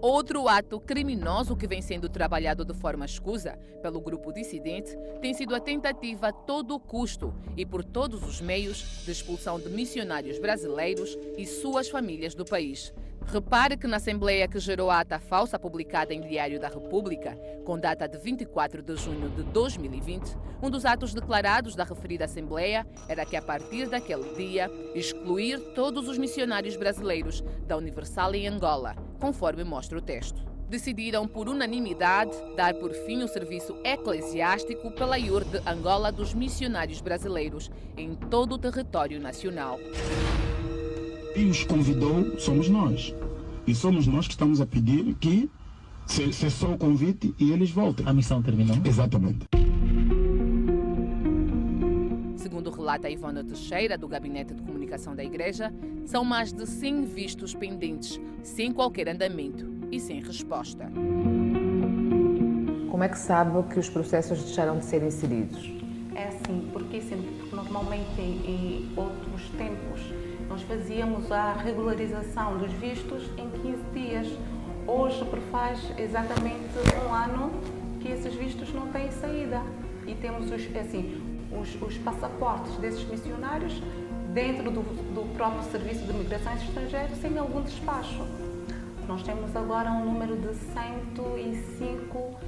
Outro 0.00 0.48
ato 0.48 0.78
criminoso 0.78 1.56
que 1.56 1.66
vem 1.66 1.82
sendo 1.82 2.08
trabalhado 2.08 2.64
de 2.64 2.74
forma 2.74 3.06
escusa 3.06 3.58
pelo 3.82 4.00
grupo 4.00 4.32
dissidente 4.32 4.94
tem 5.20 5.34
sido 5.34 5.54
a 5.54 5.60
tentativa 5.60 6.28
a 6.28 6.32
todo 6.32 6.78
custo 6.78 7.34
e 7.56 7.66
por 7.66 7.82
todos 7.82 8.22
os 8.22 8.40
meios 8.40 9.02
de 9.04 9.10
expulsão 9.10 9.58
de 9.58 9.70
missionários 9.70 10.38
brasileiros 10.38 11.18
e 11.36 11.46
suas 11.46 11.88
famílias 11.88 12.34
do 12.34 12.44
país. 12.44 12.92
Repare 13.26 13.76
que 13.76 13.86
na 13.86 13.96
Assembleia 13.96 14.46
que 14.46 14.60
gerou 14.60 14.90
a 14.90 15.00
ata 15.00 15.18
falsa 15.18 15.58
publicada 15.58 16.14
em 16.14 16.20
Diário 16.20 16.60
da 16.60 16.68
República, 16.68 17.36
com 17.64 17.78
data 17.78 18.06
de 18.06 18.18
24 18.18 18.82
de 18.82 18.96
junho 18.96 19.28
de 19.30 19.42
2020, 19.44 20.36
um 20.62 20.70
dos 20.70 20.84
atos 20.84 21.12
declarados 21.12 21.74
da 21.74 21.84
referida 21.84 22.26
Assembleia 22.26 22.86
era 23.08 23.24
que, 23.24 23.36
a 23.36 23.42
partir 23.42 23.88
daquele 23.88 24.34
dia, 24.34 24.70
excluir 24.94 25.58
todos 25.74 26.08
os 26.08 26.16
missionários 26.16 26.76
brasileiros 26.76 27.42
da 27.66 27.76
Universal 27.76 28.34
em 28.34 28.46
Angola, 28.46 28.94
conforme 29.18 29.64
mostra 29.64 29.98
o 29.98 30.02
texto. 30.02 30.44
Decidiram 30.68 31.26
por 31.26 31.48
unanimidade 31.48 32.36
dar 32.56 32.74
por 32.74 32.92
fim 32.92 33.22
o 33.22 33.28
serviço 33.28 33.76
eclesiástico 33.84 34.90
pela 34.92 35.18
IUR 35.18 35.44
de 35.44 35.58
Angola 35.68 36.12
dos 36.12 36.34
missionários 36.34 37.00
brasileiros 37.00 37.70
em 37.96 38.14
todo 38.14 38.54
o 38.54 38.58
território 38.58 39.20
nacional. 39.20 39.78
E 41.36 41.46
os 41.46 41.64
convidou 41.64 42.38
somos 42.38 42.68
nós. 42.68 43.12
E 43.66 43.74
somos 43.74 44.06
nós 44.06 44.26
que 44.26 44.34
estamos 44.34 44.60
a 44.60 44.66
pedir 44.66 45.14
que 45.16 45.50
cessou 46.06 46.74
o 46.74 46.78
convite 46.78 47.34
e 47.38 47.50
eles 47.50 47.70
voltem. 47.70 48.06
A 48.06 48.12
missão 48.12 48.40
terminou? 48.40 48.76
Exatamente. 48.84 49.46
Segundo 52.36 52.70
relata 52.70 53.10
Ivona 53.10 53.42
Teixeira, 53.42 53.98
do 53.98 54.06
Gabinete 54.06 54.54
de 54.54 54.62
Comunicação 54.62 55.16
da 55.16 55.24
Igreja, 55.24 55.72
são 56.04 56.24
mais 56.24 56.52
de 56.52 56.66
100 56.66 57.04
vistos 57.06 57.52
pendentes, 57.52 58.20
sem 58.42 58.70
qualquer 58.70 59.08
andamento 59.08 59.66
e 59.90 59.98
sem 59.98 60.22
resposta. 60.22 60.88
Como 62.90 63.02
é 63.02 63.08
que 63.08 63.18
sabe 63.18 63.60
que 63.72 63.80
os 63.80 63.88
processos 63.88 64.40
deixaram 64.40 64.78
de 64.78 64.84
ser 64.84 65.02
inseridos? 65.02 65.72
É 66.14 66.28
assim, 66.28 66.70
porque, 66.72 67.00
sim, 67.00 67.38
porque 67.40 67.56
normalmente 67.56 68.20
em 68.20 68.92
outros 68.96 69.48
tempos 69.58 70.00
nós 70.48 70.62
fazíamos 70.62 71.30
a 71.32 71.52
regularização 71.54 72.58
dos 72.58 72.72
vistos 72.72 73.24
em 73.36 73.50
15 73.50 73.82
dias. 73.92 74.28
Hoje 74.86 75.24
faz 75.50 75.80
exatamente 75.98 76.74
um 77.04 77.12
ano 77.12 77.50
que 78.00 78.08
esses 78.08 78.34
vistos 78.34 78.72
não 78.72 78.88
têm 78.88 79.10
saída. 79.10 79.62
E 80.06 80.14
temos 80.14 80.50
os, 80.50 80.76
assim, 80.76 81.20
os, 81.50 81.80
os 81.80 81.96
passaportes 81.98 82.76
desses 82.76 83.04
missionários 83.08 83.82
dentro 84.34 84.70
do, 84.70 84.82
do 85.14 85.34
próprio 85.34 85.62
Serviço 85.70 86.04
de 86.04 86.12
Migrações 86.12 86.62
Estrangeiras 86.62 87.16
sem 87.18 87.38
algum 87.38 87.62
despacho. 87.62 88.26
Nós 89.08 89.22
temos 89.22 89.54
agora 89.54 89.90
um 89.90 90.04
número 90.04 90.36
de 90.36 90.54
105 90.54 92.18
uh, 92.18 92.38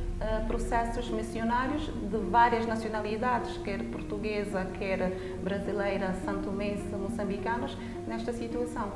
processos 0.46 1.10
missionários 1.10 1.86
de 1.86 2.16
várias 2.30 2.66
nacionalidades, 2.66 3.58
quer 3.58 3.82
portuguesa, 3.84 4.66
quer 4.78 5.12
brasileira, 5.42 6.14
santomense, 6.24 6.88
moçambicanos, 6.94 7.76
nesta 8.06 8.32
situação. 8.32 8.90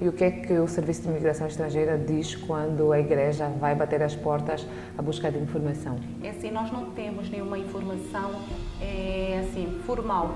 E 0.00 0.08
o 0.08 0.12
que 0.12 0.24
é 0.24 0.30
que 0.30 0.52
o 0.54 0.66
Serviço 0.66 1.02
de 1.02 1.08
Imigração 1.08 1.46
Estrangeira 1.46 1.96
diz 1.96 2.34
quando 2.34 2.92
a 2.92 2.98
Igreja 2.98 3.48
vai 3.48 3.74
bater 3.74 4.02
as 4.02 4.14
portas 4.14 4.66
à 4.98 5.02
busca 5.02 5.30
de 5.30 5.38
informação? 5.38 5.96
É 6.22 6.30
assim, 6.30 6.50
nós 6.50 6.70
não 6.72 6.90
temos 6.90 7.30
nenhuma 7.30 7.56
informação 7.56 8.32
é, 8.80 9.40
assim, 9.44 9.80
formal 9.86 10.34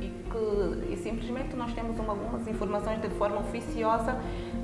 e, 0.00 0.08
que, 0.08 0.92
e 0.92 0.96
simplesmente 0.96 1.54
nós 1.54 1.72
temos 1.72 1.98
uma, 1.98 2.12
algumas 2.12 2.46
informações 2.48 3.00
de 3.00 3.08
forma 3.10 3.38
oficiosa 3.38 4.20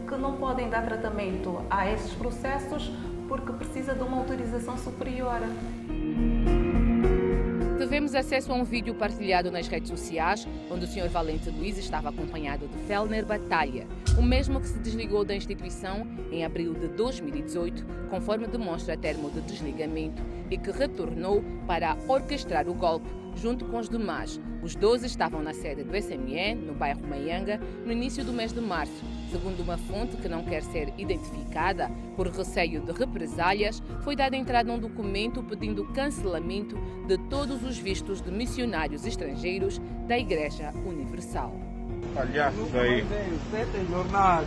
que 0.06 0.16
não 0.16 0.36
podem 0.36 0.68
dar 0.68 0.84
tratamento 0.84 1.60
a 1.70 1.90
esses 1.90 2.12
processos 2.12 2.90
porque 3.28 3.52
precisa 3.52 3.94
de 3.94 4.02
uma 4.02 4.16
autorização 4.16 4.76
superior. 4.78 5.40
Tivemos 7.78 8.14
acesso 8.14 8.52
a 8.52 8.54
um 8.56 8.64
vídeo 8.64 8.94
partilhado 8.94 9.50
nas 9.50 9.68
redes 9.68 9.90
sociais, 9.90 10.48
onde 10.70 10.84
o 10.84 10.88
Sr. 10.88 11.08
Valente 11.08 11.48
Luiz 11.48 11.78
estava 11.78 12.08
acompanhado 12.08 12.66
de 12.66 12.76
Fellner 12.86 13.24
Batalha, 13.24 13.86
o 14.18 14.22
mesmo 14.22 14.60
que 14.60 14.66
se 14.66 14.78
desligou 14.78 15.24
da 15.24 15.34
instituição 15.34 16.06
em 16.32 16.44
abril 16.44 16.74
de 16.74 16.88
2018, 16.88 17.86
conforme 18.10 18.46
demonstra 18.46 18.96
termo 18.96 19.30
de 19.30 19.40
desligamento, 19.42 20.22
e 20.50 20.58
que 20.58 20.70
retornou 20.70 21.44
para 21.66 21.96
orquestrar 22.08 22.68
o 22.68 22.74
golpe 22.74 23.08
junto 23.38 23.64
com 23.64 23.78
os 23.78 23.88
demais. 23.88 24.40
Os 24.62 24.74
12 24.74 25.06
estavam 25.06 25.42
na 25.42 25.54
sede 25.54 25.84
do 25.84 25.96
SME, 25.96 26.54
no 26.54 26.74
bairro 26.74 27.06
Maianga, 27.06 27.60
no 27.84 27.92
início 27.92 28.24
do 28.24 28.32
mês 28.32 28.52
de 28.52 28.60
março. 28.60 29.04
Segundo 29.30 29.60
uma 29.60 29.78
fonte 29.78 30.16
que 30.16 30.28
não 30.28 30.42
quer 30.42 30.62
ser 30.62 30.92
identificada 30.98 31.90
por 32.16 32.28
receio 32.28 32.80
de 32.80 32.92
represálias, 32.92 33.82
foi 34.02 34.16
dada 34.16 34.36
entrada 34.36 34.72
um 34.72 34.78
documento 34.78 35.42
pedindo 35.42 35.84
cancelamento 35.92 36.76
de 37.06 37.16
todos 37.28 37.62
os 37.62 37.78
vistos 37.78 38.20
de 38.20 38.30
missionários 38.30 39.06
estrangeiros 39.06 39.80
da 40.06 40.18
Igreja 40.18 40.72
Universal. 40.84 41.54
Palhaços 42.14 42.74
aí. 42.74 43.04
jornada. 43.90 44.46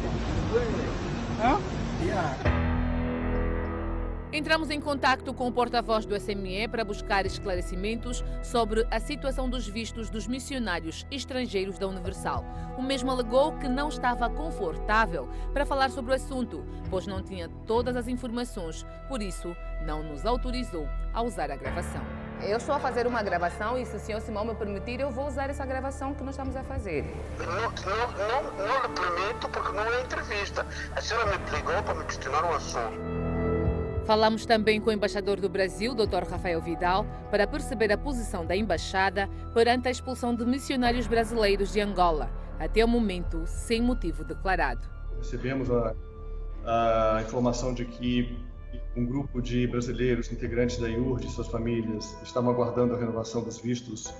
Entramos 4.33 4.69
em 4.69 4.79
contato 4.79 5.33
com 5.33 5.45
o 5.45 5.51
porta-voz 5.51 6.05
do 6.05 6.15
SME 6.15 6.65
para 6.69 6.85
buscar 6.85 7.25
esclarecimentos 7.25 8.23
sobre 8.41 8.87
a 8.89 8.97
situação 8.97 9.49
dos 9.49 9.67
vistos 9.67 10.09
dos 10.09 10.25
missionários 10.25 11.05
estrangeiros 11.11 11.77
da 11.77 11.85
Universal. 11.85 12.45
O 12.77 12.81
mesmo 12.81 13.11
alegou 13.11 13.51
que 13.57 13.67
não 13.67 13.89
estava 13.89 14.29
confortável 14.29 15.27
para 15.51 15.65
falar 15.65 15.91
sobre 15.91 16.13
o 16.13 16.15
assunto, 16.15 16.63
pois 16.89 17.05
não 17.05 17.21
tinha 17.21 17.49
todas 17.67 17.93
as 17.97 18.07
informações, 18.07 18.85
por 19.09 19.21
isso 19.21 19.53
não 19.85 20.01
nos 20.01 20.25
autorizou 20.25 20.87
a 21.13 21.21
usar 21.21 21.51
a 21.51 21.57
gravação. 21.57 22.01
Eu 22.41 22.57
estou 22.57 22.73
a 22.73 22.79
fazer 22.79 23.05
uma 23.05 23.21
gravação 23.21 23.77
e 23.77 23.85
se 23.85 23.97
o 23.97 23.99
senhor 23.99 24.21
Simão 24.21 24.45
me 24.45 24.55
permitir, 24.55 25.01
eu 25.01 25.11
vou 25.11 25.27
usar 25.27 25.49
essa 25.49 25.65
gravação 25.65 26.13
que 26.13 26.23
nós 26.23 26.35
estamos 26.35 26.55
a 26.55 26.63
fazer. 26.63 27.03
Não, 27.37 27.47
não, 27.47 28.11
não, 28.13 28.65
não 28.65 28.81
lhe 28.81 28.93
permito 28.97 29.49
porque 29.49 29.71
não 29.73 29.83
é 29.83 30.01
entrevista. 30.01 30.65
A 30.95 31.01
senhora 31.01 31.37
me 31.37 31.49
ligou 31.51 31.83
para 31.83 31.95
me 31.95 32.05
questionar 32.05 32.45
um 32.45 32.53
assunto. 32.53 33.20
Falamos 34.05 34.45
também 34.45 34.81
com 34.81 34.89
o 34.89 34.93
embaixador 34.93 35.39
do 35.39 35.47
Brasil, 35.47 35.93
Dr. 35.93 36.23
Rafael 36.29 36.59
Vidal, 36.59 37.05
para 37.29 37.45
perceber 37.45 37.91
a 37.91 37.97
posição 37.97 38.45
da 38.45 38.55
embaixada 38.55 39.29
perante 39.53 39.87
a 39.87 39.91
expulsão 39.91 40.35
de 40.35 40.43
missionários 40.45 41.05
brasileiros 41.05 41.71
de 41.71 41.79
Angola, 41.79 42.29
até 42.59 42.83
o 42.83 42.87
momento 42.87 43.43
sem 43.45 43.81
motivo 43.81 44.23
declarado. 44.23 44.87
Recebemos 45.17 45.69
a, 45.69 45.93
a 46.65 47.21
informação 47.21 47.73
de 47.73 47.85
que 47.85 48.37
um 48.95 49.05
grupo 49.05 49.41
de 49.41 49.67
brasileiros 49.67 50.31
integrantes 50.31 50.77
da 50.77 50.89
IURD 50.89 51.27
e 51.27 51.29
suas 51.29 51.47
famílias 51.47 52.17
estavam 52.23 52.51
aguardando 52.51 52.95
a 52.95 52.97
renovação 52.97 53.43
dos 53.43 53.59
vistos 53.59 54.13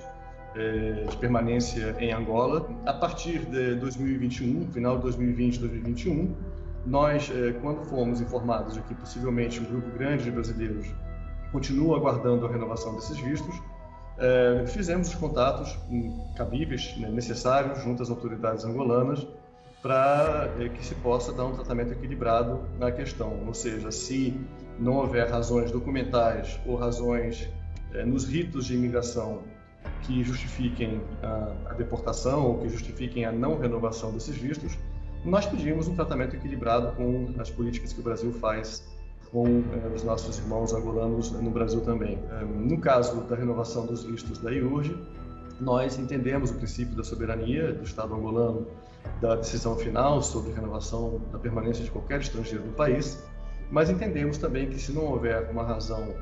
eh, 0.55 1.05
de 1.09 1.17
permanência 1.17 1.95
em 1.99 2.11
Angola. 2.11 2.69
A 2.85 2.93
partir 2.93 3.39
de 3.45 3.75
2021, 3.75 4.71
final 4.71 4.97
de 4.97 5.03
2020 5.03 5.59
2021, 5.59 6.35
nós, 6.85 7.31
eh, 7.33 7.53
quando 7.61 7.83
fomos 7.83 8.21
informados 8.21 8.73
de 8.73 8.81
que 8.81 8.95
possivelmente 8.95 9.59
um 9.59 9.65
grupo 9.65 9.89
grande 9.91 10.23
de 10.23 10.31
brasileiros 10.31 10.87
continua 11.51 11.97
aguardando 11.97 12.45
a 12.45 12.49
renovação 12.49 12.95
desses 12.95 13.19
vistos, 13.19 13.53
eh, 14.17 14.63
fizemos 14.67 15.09
os 15.09 15.15
contatos 15.15 15.77
cabíveis, 16.35 16.95
né, 16.97 17.09
necessários, 17.09 17.83
junto 17.83 18.01
às 18.01 18.09
autoridades 18.09 18.65
angolanas, 18.65 19.27
para 19.81 20.49
eh, 20.59 20.69
que 20.69 20.83
se 20.83 20.95
possa 20.95 21.31
dar 21.31 21.45
um 21.45 21.53
tratamento 21.53 21.91
equilibrado 21.93 22.61
na 22.79 22.91
questão. 22.91 23.45
Ou 23.45 23.53
seja, 23.53 23.91
se 23.91 24.39
não 24.79 24.93
houver 24.97 25.29
razões 25.29 25.71
documentais 25.71 26.59
ou 26.65 26.75
razões 26.75 27.47
nos 28.05 28.25
ritos 28.25 28.65
de 28.65 28.73
imigração 28.73 29.41
que 30.03 30.23
justifiquem 30.23 31.01
a, 31.21 31.73
deportação 31.73 32.45
ou 32.45 32.57
que 32.59 32.69
justifiquem 32.69 33.25
a 33.25 33.31
não 33.31 33.59
renovação 33.59 34.13
desses 34.13 34.35
vistos, 34.35 34.77
nós 35.23 35.45
pedimos 35.45 35.87
um 35.87 35.95
tratamento 35.95 36.35
equilibrado 36.35 36.95
com 36.95 37.29
as 37.39 37.49
políticas 37.49 37.93
que 37.93 37.99
o 37.99 38.03
Brasil 38.03 38.31
faz 38.33 38.83
com 39.31 39.45
eh, 39.45 39.95
os 39.95 40.03
nossos 40.03 40.37
irmãos 40.39 40.73
angolanos 40.73 41.31
no 41.31 41.51
Brasil 41.51 41.81
também. 41.81 42.17
Eh, 42.31 42.43
no 42.43 42.79
caso 42.79 43.21
da 43.21 43.35
renovação 43.35 43.85
dos 43.85 44.03
vistos 44.03 44.39
da 44.39 44.51
IURG, 44.51 44.97
nós 45.59 45.97
entendemos 45.97 46.49
o 46.49 46.55
princípio 46.55 46.95
da 46.95 47.03
soberania 47.03 47.71
do 47.71 47.83
Estado 47.83 48.13
angolano 48.15 48.67
da 49.21 49.35
decisão 49.35 49.75
final 49.75 50.21
sobre 50.21 50.51
renovação 50.53 51.21
da 51.31 51.39
permanência 51.39 51.83
de 51.83 51.91
qualquer 51.91 52.19
estrangeiro 52.19 52.65
no 52.65 52.73
país, 52.73 53.23
mas 53.69 53.89
entendemos 53.89 54.37
também 54.37 54.69
que 54.69 54.79
se 54.79 54.91
não 54.91 55.05
houver 55.05 55.49
uma 55.51 55.63
razão 55.63 56.13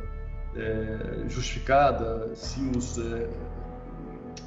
eh, 0.56 1.24
justificada, 1.28 2.36
se 2.36 2.60
os 2.78 2.98
eh, 2.98 3.30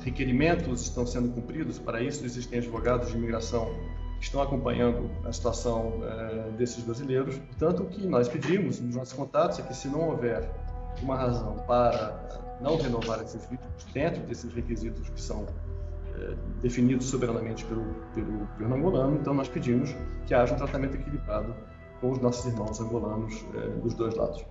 requerimentos 0.04 0.82
estão 0.82 1.06
sendo 1.06 1.30
cumpridos, 1.30 1.78
para 1.78 2.02
isso 2.02 2.24
existem 2.24 2.58
advogados 2.58 3.10
de 3.10 3.16
imigração 3.16 3.74
estão 4.22 4.40
acompanhando 4.40 5.10
a 5.24 5.32
situação 5.32 6.00
é, 6.04 6.50
desses 6.52 6.82
brasileiros. 6.84 7.38
Portanto, 7.38 7.82
o 7.82 7.86
que 7.86 8.06
nós 8.06 8.28
pedimos 8.28 8.80
nos 8.80 8.94
nossos 8.94 9.12
contatos 9.12 9.58
é 9.58 9.62
que, 9.62 9.74
se 9.74 9.88
não 9.88 10.10
houver 10.10 10.48
uma 11.02 11.16
razão 11.16 11.56
para 11.66 12.56
não 12.60 12.76
renovar 12.76 13.20
esses 13.20 13.44
vistos 13.46 13.84
dentro 13.92 14.22
desses 14.22 14.52
requisitos 14.54 15.08
que 15.08 15.20
são 15.20 15.46
é, 16.14 16.34
definidos 16.60 17.06
soberanamente 17.06 17.64
pelo, 17.64 17.84
pelo 18.14 18.46
governo 18.46 18.76
angolano, 18.76 19.16
então 19.16 19.34
nós 19.34 19.48
pedimos 19.48 19.94
que 20.26 20.34
haja 20.34 20.54
um 20.54 20.56
tratamento 20.56 20.94
equilibrado 20.94 21.54
com 22.00 22.12
os 22.12 22.18
nossos 22.20 22.46
irmãos 22.46 22.80
angolanos 22.80 23.44
é, 23.54 23.68
dos 23.80 23.94
dois 23.94 24.14
lados. 24.14 24.44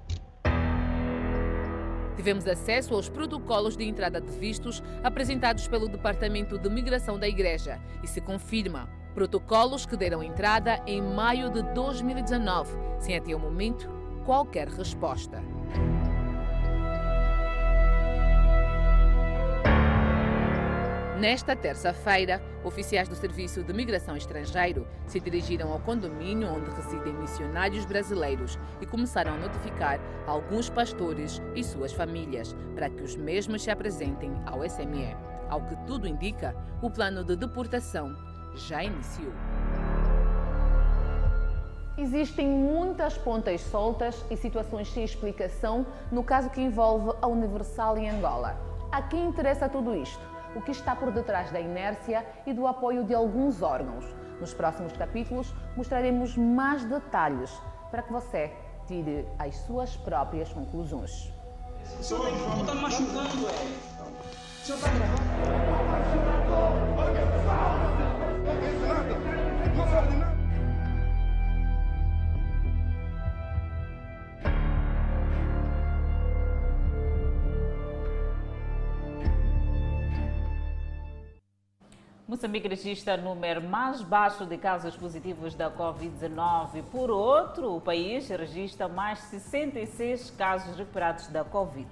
Tivemos 2.17 2.45
acesso 2.45 2.93
aos 2.93 3.09
protocolos 3.09 3.78
de 3.78 3.86
entrada 3.86 4.19
de 4.19 4.32
vistos 4.38 4.84
apresentados 5.01 5.67
pelo 5.67 5.88
Departamento 5.88 6.57
de 6.59 6.69
Migração 6.69 7.17
da 7.17 7.28
Igreja 7.28 7.80
e 8.03 8.07
se 8.07 8.19
confirma 8.19 9.01
Protocolos 9.14 9.86
que 9.86 9.97
deram 9.97 10.24
entrada 10.24 10.82
em 10.88 11.01
maio 11.01 11.49
de 11.49 11.62
2019, 11.74 12.78
sem 12.99 13.18
até 13.18 13.36
o 13.36 13.39
momento 13.39 13.89
qualquer 14.26 14.70
resposta. 14.70 15.43
Nesta 21.20 21.55
terça-feira, 21.55 22.41
oficiais 22.64 23.07
do 23.07 23.16
Serviço 23.16 23.62
de 23.64 23.74
Migração 23.74 24.16
Estrangeiro 24.16 24.88
se 25.05 25.20
dirigiram 25.20 25.72
ao 25.72 25.80
condomínio 25.80 26.47
onde 26.47 26.72
residem 26.72 27.14
missionários 27.14 27.86
brasileiros 27.86 28.57
e 28.80 28.88
começaram 28.88 29.34
a 29.34 29.38
notificar 29.38 29.99
alguns 30.26 30.68
pastores 30.70 31.39
e 31.53 31.64
suas 31.64 31.93
famílias 31.93 32.55
para 32.74 32.89
que 32.89 33.03
os 33.03 33.16
mesmos 33.16 33.62
se 33.62 33.70
apresentem 33.70 34.32
ao 34.47 34.68
SME. 34.68 35.16
Ao 35.47 35.62
que 35.62 35.76
tudo 35.86 36.07
indica, 36.07 36.55
o 36.82 36.89
plano 36.89 37.24
de 37.24 37.36
deportação 37.36 38.31
já 38.56 38.84
iniciou. 38.84 39.32
Existem 41.97 42.47
muitas 42.47 43.18
pontas 43.18 43.62
soltas 43.62 44.26
e 44.32 44.36
situações 44.38 44.91
sem 44.91 45.04
explicação 45.04 45.86
no 46.12 46.24
caso 46.24 46.49
que 46.49 46.62
envolve 46.62 47.16
a 47.22 47.28
Universal 47.28 47.97
em 47.97 48.10
Angola. 48.10 48.58
A 48.91 49.02
quem 49.02 49.28
interessa 49.28 49.70
tudo 49.70 49.95
isto? 49.95 50.20
O 50.56 50.62
que 50.62 50.72
está 50.72 50.95
por 50.95 51.12
detrás 51.12 51.52
da 51.52 51.60
inércia 51.60 52.26
e 52.45 52.54
do 52.54 52.66
apoio 52.66 53.04
de 53.04 53.14
alguns 53.14 53.62
órgãos? 53.62 54.06
Nos 54.39 54.54
próximos 54.54 54.93
capítulos 54.93 55.54
mostraremos 55.78 56.36
mais 56.36 56.84
detalhes 56.86 57.52
para 57.91 58.02
que 58.02 58.12
você 58.12 58.52
tire 58.88 59.28
as 59.38 59.56
suas 59.58 59.95
próprias 59.95 60.52
conclusões. 60.52 61.32
Senhor, 62.02 62.28
está 62.60 62.76
machucando, 62.76 63.47
é. 63.47 64.02
O 64.62 64.66
senhor 64.66 64.78
está 64.78 64.89
gravando? 64.89 66.31
Moçambique 82.42 82.68
registra 82.68 83.18
número 83.18 83.62
mais 83.62 84.02
baixo 84.02 84.48
de 84.48 84.58
casos 84.58 84.98
positivos 84.98 85.54
da 85.54 85.70
Covid-19. 85.70 86.82
Por 86.92 87.12
outro, 87.12 87.76
o 87.76 87.80
país 87.80 88.28
registra 88.30 88.88
mais 88.88 89.20
66 89.20 90.32
casos 90.32 90.76
recuperados 90.76 91.28
da 91.28 91.44
Covid. 91.44 91.88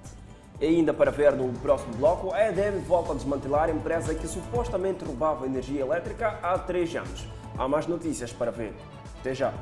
E 0.60 0.66
ainda 0.66 0.92
para 0.92 1.12
ver 1.12 1.36
no 1.36 1.52
próximo 1.60 1.94
bloco, 1.94 2.34
a 2.34 2.48
EDM 2.48 2.80
volta 2.80 3.12
a 3.12 3.14
desmantelar 3.14 3.68
a 3.68 3.70
empresa 3.70 4.12
que 4.12 4.26
supostamente 4.26 5.04
roubava 5.04 5.46
energia 5.46 5.82
elétrica 5.82 6.40
há 6.42 6.58
três 6.58 6.92
anos. 6.96 7.28
Há 7.56 7.68
mais 7.68 7.86
notícias 7.86 8.32
para 8.32 8.50
ver. 8.50 8.74
Até 9.20 9.32
já. 9.32 9.54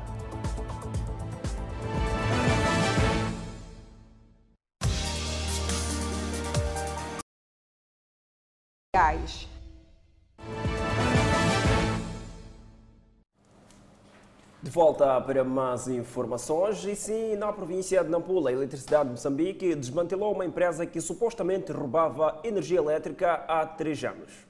De 14.61 14.69
volta 14.69 15.21
para 15.21 15.41
mais 15.41 15.87
informações, 15.87 16.83
e 16.83 16.93
sim, 16.93 17.37
na 17.37 17.53
província 17.53 18.03
de 18.03 18.09
Nampula, 18.09 18.49
a 18.49 18.53
Eletricidade 18.53 19.05
de 19.05 19.11
Moçambique 19.11 19.73
desmantelou 19.73 20.33
uma 20.33 20.45
empresa 20.45 20.85
que 20.85 20.99
supostamente 20.99 21.71
roubava 21.71 22.41
energia 22.43 22.79
elétrica 22.79 23.45
há 23.47 23.65
três 23.65 24.03
anos. 24.03 24.49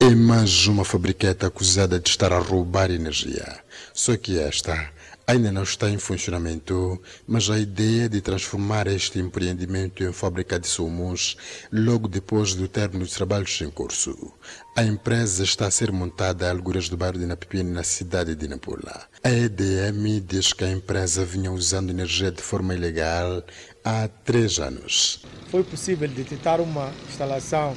É 0.00 0.14
mais 0.14 0.66
uma 0.66 0.82
fabricante 0.82 1.44
acusada 1.44 2.00
de 2.00 2.08
estar 2.08 2.32
a 2.32 2.38
roubar 2.38 2.90
energia. 2.90 3.60
Só 3.92 4.16
que 4.16 4.40
esta 4.40 4.90
ainda 5.26 5.52
não 5.52 5.62
está 5.62 5.88
em 5.88 5.98
funcionamento, 5.98 7.00
mas 7.26 7.48
a 7.48 7.58
ideia 7.58 8.08
de 8.08 8.20
transformar 8.20 8.86
este 8.86 9.18
empreendimento 9.18 10.02
em 10.02 10.12
fábrica 10.12 10.58
de 10.58 10.66
sumos 10.66 11.36
logo 11.72 12.08
depois 12.08 12.54
do 12.54 12.68
término 12.68 13.04
dos 13.04 13.14
trabalhos 13.14 13.60
em 13.60 13.70
curso. 13.70 14.32
A 14.76 14.82
empresa 14.82 15.44
está 15.44 15.66
a 15.66 15.70
ser 15.70 15.92
montada 15.92 16.46
a 16.46 16.50
alguras 16.50 16.88
do 16.88 16.96
bairro 16.96 17.18
de 17.18 17.26
Napipini, 17.26 17.70
na 17.70 17.82
cidade 17.82 18.34
de 18.34 18.48
Nampula. 18.48 19.02
A 19.22 19.30
EDM 19.30 20.20
diz 20.26 20.52
que 20.52 20.64
a 20.64 20.70
empresa 20.70 21.24
vinha 21.24 21.52
usando 21.52 21.90
energia 21.90 22.30
de 22.30 22.42
forma 22.42 22.74
ilegal 22.74 23.42
há 23.84 24.08
três 24.08 24.58
anos. 24.58 25.24
Foi 25.50 25.62
possível 25.62 26.08
detectar 26.08 26.60
uma 26.60 26.90
instalação 27.08 27.76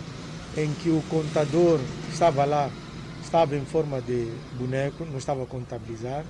em 0.58 0.74
que 0.76 0.90
o 0.90 1.04
contador 1.10 1.80
estava 2.12 2.46
lá, 2.46 2.72
estava 3.22 3.56
em 3.56 3.66
forma 3.66 4.02
de 4.02 4.32
boneco, 4.54 5.06
não 5.06 5.18
estava 5.18 5.44
a 5.44 5.46
contabilizar. 5.46 6.24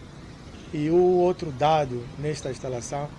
E 0.74 0.90
o 0.90 0.98
outro 0.98 1.52
dado 1.52 2.04
nesta 2.20 2.50
instalação 2.52 3.10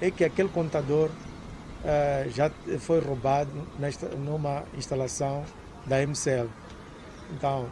é 0.00 0.10
que 0.10 0.24
aquele 0.24 0.48
contador 0.48 1.08
uh, 1.08 2.30
já 2.30 2.50
foi 2.80 3.00
roubado 3.00 3.50
nesta, 3.78 4.08
numa 4.08 4.64
instalação 4.76 5.44
da 5.86 6.04
MCL. 6.06 6.48
Então, 7.30 7.68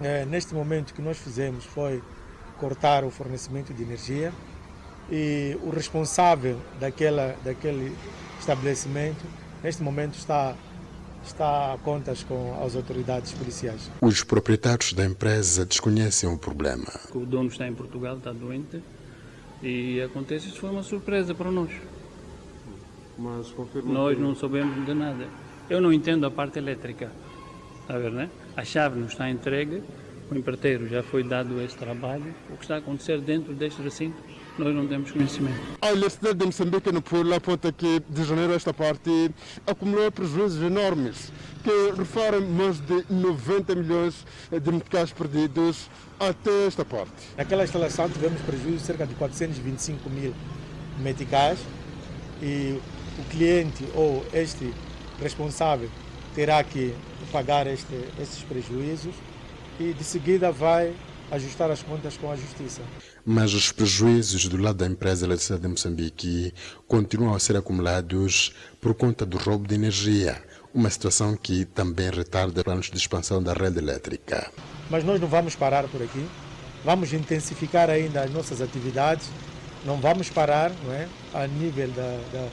é, 0.00 0.24
neste 0.24 0.54
momento 0.54 0.94
que 0.94 1.02
nós 1.02 1.18
fizemos 1.18 1.64
foi 1.64 2.02
cortar 2.58 3.04
o 3.04 3.10
fornecimento 3.10 3.72
de 3.74 3.82
energia 3.82 4.32
e 5.10 5.58
o 5.62 5.70
responsável 5.70 6.58
daquela, 6.78 7.36
daquele 7.44 7.96
estabelecimento, 8.38 9.24
neste 9.62 9.82
momento, 9.82 10.14
está, 10.14 10.54
está 11.28 11.74
a 11.74 11.78
contas 11.78 12.22
com 12.22 12.62
as 12.64 12.74
autoridades 12.74 13.32
policiais. 13.32 13.90
Os 14.00 14.22
proprietários 14.24 14.92
da 14.92 15.04
empresa 15.04 15.64
desconhecem 15.64 16.28
o 16.28 16.38
problema. 16.38 16.86
O 17.14 17.20
dono 17.20 17.48
está 17.48 17.66
em 17.66 17.74
Portugal, 17.74 18.16
está 18.16 18.32
doente 18.32 18.82
e 19.62 20.00
acontece, 20.00 20.48
isso 20.48 20.60
foi 20.60 20.70
uma 20.70 20.82
surpresa 20.82 21.34
para 21.34 21.50
nós. 21.50 21.70
Mas 23.16 23.52
Nós 23.84 24.18
não 24.18 24.34
soubemos 24.34 24.84
de 24.86 24.94
nada. 24.94 25.26
Eu 25.68 25.80
não 25.80 25.92
entendo 25.92 26.24
a 26.24 26.30
parte 26.30 26.58
elétrica, 26.58 27.10
a 27.88 27.98
ver, 27.98 28.12
né? 28.12 28.30
A 28.56 28.64
chave 28.64 28.98
não 28.98 29.06
está 29.06 29.28
entregue, 29.28 29.82
o 30.30 30.34
empreiteiro 30.34 30.88
já 30.88 31.02
foi 31.02 31.24
dado 31.24 31.60
esse 31.60 31.76
trabalho. 31.76 32.34
O 32.50 32.56
que 32.56 32.62
está 32.62 32.76
a 32.76 32.78
acontecer 32.78 33.20
dentro 33.20 33.52
deste 33.54 33.82
recinto, 33.82 34.16
nós 34.62 34.74
não 34.74 34.86
temos 34.86 35.10
conhecimento. 35.10 35.60
A 35.80 35.88
Universidade 35.88 36.38
de 36.38 36.46
Moçambique, 36.46 36.92
no 36.92 37.02
Pula, 37.02 37.36
aponta 37.36 37.72
que 37.72 38.02
de 38.08 38.24
janeiro 38.24 38.52
a 38.52 38.56
esta 38.56 38.74
parte 38.74 39.30
acumulou 39.66 40.10
prejuízos 40.10 40.62
enormes, 40.62 41.32
que 41.62 41.92
referem 41.96 42.40
mais 42.40 42.80
de 42.80 43.04
90 43.10 43.74
milhões 43.74 44.26
de 44.50 44.72
meticais 44.72 45.12
perdidos 45.12 45.88
até 46.18 46.66
esta 46.66 46.84
parte. 46.84 47.12
Naquela 47.36 47.64
instalação 47.64 48.08
tivemos 48.08 48.40
prejuízo 48.42 48.78
de 48.78 48.82
cerca 48.82 49.06
de 49.06 49.14
425 49.14 50.10
mil 50.10 50.34
meticais 50.98 51.58
e 52.42 52.80
o 53.18 53.24
cliente 53.30 53.84
ou 53.94 54.24
este 54.32 54.72
responsável 55.20 55.88
terá 56.34 56.62
que 56.62 56.94
pagar 57.32 57.66
este, 57.66 57.94
estes 58.20 58.42
prejuízos 58.44 59.14
e 59.78 59.92
de 59.92 60.04
seguida 60.04 60.50
vai 60.50 60.94
ajustar 61.30 61.70
as 61.70 61.82
contas 61.82 62.16
com 62.16 62.30
a 62.30 62.36
justiça. 62.36 62.82
Mas 63.30 63.52
os 63.52 63.70
prejuízos 63.70 64.48
do 64.48 64.56
lado 64.56 64.78
da 64.78 64.86
empresa 64.86 65.26
Eletricidade 65.26 65.60
de 65.60 65.68
Moçambique 65.68 66.54
continuam 66.86 67.34
a 67.34 67.38
ser 67.38 67.58
acumulados 67.58 68.54
por 68.80 68.94
conta 68.94 69.26
do 69.26 69.36
roubo 69.36 69.68
de 69.68 69.74
energia, 69.74 70.42
uma 70.72 70.88
situação 70.88 71.36
que 71.36 71.66
também 71.66 72.08
retarda 72.10 72.64
planos 72.64 72.90
de 72.90 72.96
expansão 72.96 73.42
da 73.42 73.52
rede 73.52 73.80
elétrica. 73.80 74.50
Mas 74.88 75.04
nós 75.04 75.20
não 75.20 75.28
vamos 75.28 75.54
parar 75.54 75.86
por 75.88 76.02
aqui, 76.02 76.26
vamos 76.82 77.12
intensificar 77.12 77.90
ainda 77.90 78.22
as 78.22 78.32
nossas 78.32 78.62
atividades, 78.62 79.28
não 79.84 80.00
vamos 80.00 80.30
parar 80.30 80.72
não 80.82 80.90
é, 80.94 81.06
a 81.34 81.46
nível 81.46 81.88
da, 81.88 82.20
da, 82.32 82.48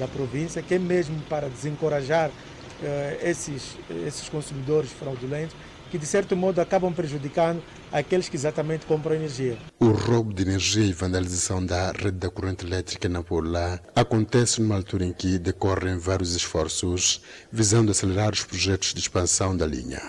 da 0.00 0.08
província, 0.08 0.60
que 0.60 0.74
é 0.74 0.80
mesmo 0.80 1.20
para 1.28 1.48
desencorajar 1.48 2.28
uh, 2.28 3.24
esses, 3.24 3.76
esses 4.04 4.28
consumidores 4.28 4.90
fraudulentos 4.90 5.54
que 5.92 5.96
de 5.96 6.06
certo 6.06 6.36
modo 6.36 6.60
acabam 6.60 6.92
prejudicando 6.92 7.62
aqueles 7.92 8.28
que 8.28 8.36
exatamente 8.36 8.86
compram 8.86 9.14
energia. 9.14 9.58
O 9.78 9.88
roubo 9.88 10.32
de 10.32 10.42
energia 10.42 10.84
e 10.84 10.92
vandalização 10.92 11.64
da 11.64 11.92
rede 11.92 12.18
da 12.18 12.30
corrente 12.30 12.64
elétrica 12.64 13.08
na 13.08 13.22
Pola 13.22 13.80
acontece 13.94 14.60
numa 14.60 14.76
altura 14.76 15.04
em 15.04 15.12
que 15.12 15.38
decorrem 15.38 15.98
vários 15.98 16.34
esforços 16.34 17.22
visando 17.50 17.90
acelerar 17.90 18.32
os 18.32 18.44
projetos 18.44 18.94
de 18.94 19.00
expansão 19.00 19.56
da 19.56 19.66
linha. 19.66 20.00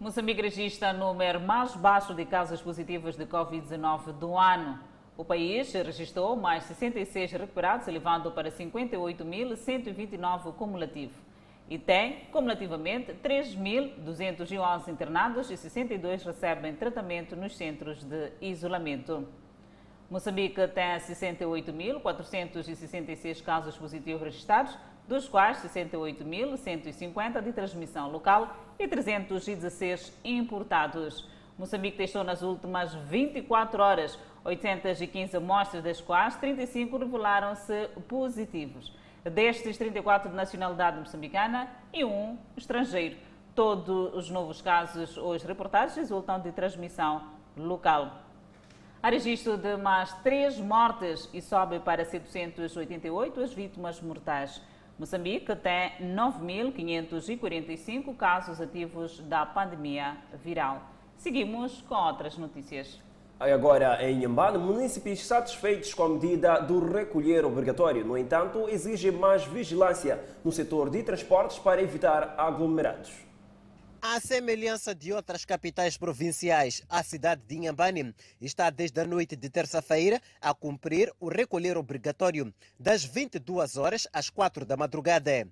Moçambique 0.00 0.40
registra 0.40 0.94
o 0.94 0.96
número 0.96 1.40
mais 1.40 1.74
baixo 1.74 2.14
de 2.14 2.24
casos 2.24 2.62
positivos 2.62 3.16
de 3.16 3.26
Covid-19 3.26 4.12
do 4.12 4.38
ano. 4.38 4.78
O 5.16 5.24
país 5.24 5.72
registrou 5.72 6.36
mais 6.36 6.62
66 6.64 7.32
recuperados, 7.32 7.88
elevando 7.88 8.30
para 8.30 8.52
58.129 8.52 10.54
cumulativo. 10.54 11.27
E 11.70 11.78
tem, 11.78 12.24
cumulativamente, 12.32 13.12
3.211 13.22 14.88
internados 14.88 15.50
e 15.50 15.56
62 15.56 16.24
recebem 16.24 16.74
tratamento 16.74 17.36
nos 17.36 17.56
centros 17.56 18.02
de 18.04 18.32
isolamento. 18.40 19.28
Moçambique 20.10 20.66
tem 20.68 20.96
68.466 20.96 23.42
casos 23.42 23.76
positivos 23.76 24.22
registrados, 24.22 24.74
dos 25.06 25.28
quais 25.28 25.58
68.150 25.58 27.42
de 27.42 27.52
transmissão 27.52 28.10
local 28.10 28.56
e 28.78 28.88
316 28.88 30.18
importados. 30.24 31.28
Moçambique 31.58 31.98
testou 31.98 32.24
nas 32.24 32.40
últimas 32.40 32.94
24 32.94 33.82
horas 33.82 34.18
815 34.42 35.36
amostras, 35.36 35.82
das 35.82 36.00
quais 36.00 36.34
35 36.36 36.96
revelaram-se 36.96 37.88
positivos. 38.08 38.96
Destes, 39.24 39.76
34 39.76 40.30
de 40.30 40.36
nacionalidade 40.36 40.98
moçambicana 40.98 41.68
e 41.92 42.04
um 42.04 42.38
estrangeiro. 42.56 43.16
Todos 43.54 44.14
os 44.14 44.30
novos 44.30 44.62
casos 44.62 45.18
hoje 45.18 45.46
reportados 45.46 45.94
resultam 45.96 46.40
de 46.40 46.52
transmissão 46.52 47.22
local. 47.56 48.12
Há 49.02 49.10
registro 49.10 49.56
de 49.56 49.76
mais 49.76 50.12
três 50.22 50.56
mortes 50.58 51.28
e 51.32 51.42
sobe 51.42 51.80
para 51.80 52.04
788 52.04 53.40
as 53.40 53.52
vítimas 53.52 54.00
mortais. 54.00 54.62
Moçambique 54.98 55.54
tem 55.56 55.92
9.545 56.00 58.16
casos 58.16 58.60
ativos 58.60 59.18
da 59.20 59.46
pandemia 59.46 60.16
viral. 60.34 60.82
Seguimos 61.16 61.80
com 61.82 61.94
outras 61.94 62.36
notícias. 62.36 63.00
Agora, 63.40 64.02
em 64.02 64.16
Inhambane, 64.16 64.58
municípios 64.58 65.24
satisfeitos 65.24 65.94
com 65.94 66.02
a 66.02 66.08
medida 66.08 66.58
do 66.58 66.84
recolher 66.84 67.44
obrigatório. 67.44 68.04
No 68.04 68.18
entanto, 68.18 68.68
exigem 68.68 69.12
mais 69.12 69.44
vigilância 69.44 70.20
no 70.44 70.50
setor 70.50 70.90
de 70.90 71.04
transportes 71.04 71.56
para 71.56 71.80
evitar 71.80 72.34
aglomerados. 72.36 73.12
À 74.02 74.18
semelhança 74.18 74.92
de 74.92 75.12
outras 75.12 75.44
capitais 75.44 75.96
provinciais, 75.96 76.82
a 76.88 77.02
cidade 77.04 77.42
de 77.46 77.56
Inhambane 77.56 78.12
está 78.40 78.70
desde 78.70 79.00
a 79.00 79.04
noite 79.04 79.36
de 79.36 79.48
terça-feira 79.48 80.20
a 80.40 80.52
cumprir 80.52 81.12
o 81.20 81.28
recolher 81.28 81.76
obrigatório 81.76 82.52
das 82.78 83.04
22 83.04 83.76
horas 83.76 84.08
às 84.12 84.30
4 84.30 84.64
da 84.64 84.76
madrugada. 84.76 85.48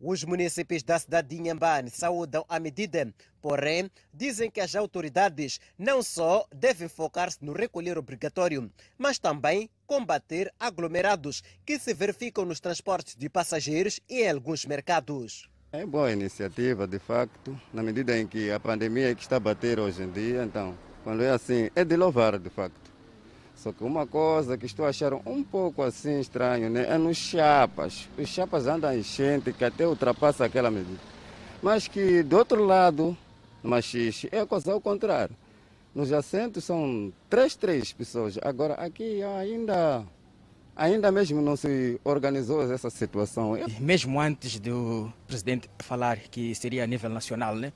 Os 0.00 0.22
municípios 0.22 0.84
da 0.84 0.96
cidade 0.96 1.28
de 1.28 1.36
Inhambane 1.36 1.90
saúdam 1.90 2.44
a 2.48 2.60
medida, 2.60 3.12
porém, 3.42 3.90
dizem 4.14 4.48
que 4.48 4.60
as 4.60 4.76
autoridades 4.76 5.58
não 5.76 6.04
só 6.04 6.46
devem 6.54 6.88
focar-se 6.88 7.44
no 7.44 7.52
recolher 7.52 7.98
obrigatório, 7.98 8.70
mas 8.96 9.18
também 9.18 9.68
combater 9.88 10.54
aglomerados 10.58 11.42
que 11.66 11.80
se 11.80 11.92
verificam 11.92 12.44
nos 12.44 12.60
transportes 12.60 13.16
de 13.16 13.28
passageiros 13.28 13.98
e 14.08 14.22
em 14.22 14.30
alguns 14.30 14.64
mercados. 14.64 15.50
É 15.72 15.84
boa 15.84 16.12
iniciativa, 16.12 16.86
de 16.86 17.00
facto, 17.00 17.60
na 17.74 17.82
medida 17.82 18.16
em 18.16 18.26
que 18.26 18.52
a 18.52 18.60
pandemia 18.60 19.10
é 19.10 19.14
que 19.16 19.22
está 19.22 19.36
a 19.36 19.40
bater 19.40 19.80
hoje 19.80 20.02
em 20.02 20.10
dia, 20.12 20.44
então, 20.44 20.78
quando 21.02 21.24
é 21.24 21.30
assim, 21.30 21.70
é 21.74 21.84
de 21.84 21.96
louvar, 21.96 22.38
de 22.38 22.48
facto. 22.48 22.87
Só 23.58 23.72
que 23.72 23.82
uma 23.82 24.06
coisa 24.06 24.56
que 24.56 24.66
estou 24.66 24.86
a 24.86 24.90
achar 24.90 25.12
um 25.12 25.42
pouco 25.42 25.82
assim 25.82 26.20
estranho 26.20 26.70
né? 26.70 26.86
é 26.88 26.96
nos 26.96 27.16
chapas. 27.16 28.08
Os 28.16 28.28
chapas 28.28 28.66
andam 28.68 28.96
enchente 28.96 29.52
que 29.52 29.64
até 29.64 29.86
ultrapassa 29.86 30.44
aquela 30.44 30.70
medida. 30.70 31.00
Mas 31.60 31.88
que 31.88 32.22
do 32.22 32.38
outro 32.38 32.64
lado, 32.64 33.16
machixe, 33.62 34.28
é 34.30 34.46
coisa 34.46 34.72
ao 34.72 34.80
contrário. 34.80 35.34
Nos 35.92 36.12
assentos 36.12 36.62
são 36.62 37.12
três, 37.28 37.56
três 37.56 37.92
pessoas. 37.92 38.38
Agora 38.42 38.74
aqui 38.74 39.22
ainda, 39.24 40.04
ainda 40.76 41.10
mesmo 41.10 41.42
não 41.42 41.56
se 41.56 42.00
organizou 42.04 42.62
essa 42.72 42.88
situação. 42.90 43.58
Mesmo 43.80 44.20
antes 44.20 44.60
do 44.60 45.12
presidente 45.26 45.68
falar 45.80 46.18
que 46.18 46.54
seria 46.54 46.84
a 46.84 46.86
nível 46.86 47.10
nacional, 47.10 47.56
né? 47.56 47.72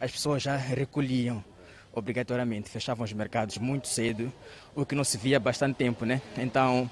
as 0.00 0.12
pessoas 0.12 0.42
já 0.42 0.56
recolhiam 0.56 1.44
obrigatoriamente 1.98 2.70
fechavam 2.70 3.04
os 3.04 3.12
mercados 3.12 3.58
muito 3.58 3.88
cedo, 3.88 4.32
o 4.74 4.86
que 4.86 4.94
não 4.94 5.04
se 5.04 5.18
via 5.18 5.36
há 5.36 5.40
bastante 5.40 5.76
tempo, 5.76 6.04
né? 6.04 6.22
Então, 6.36 6.90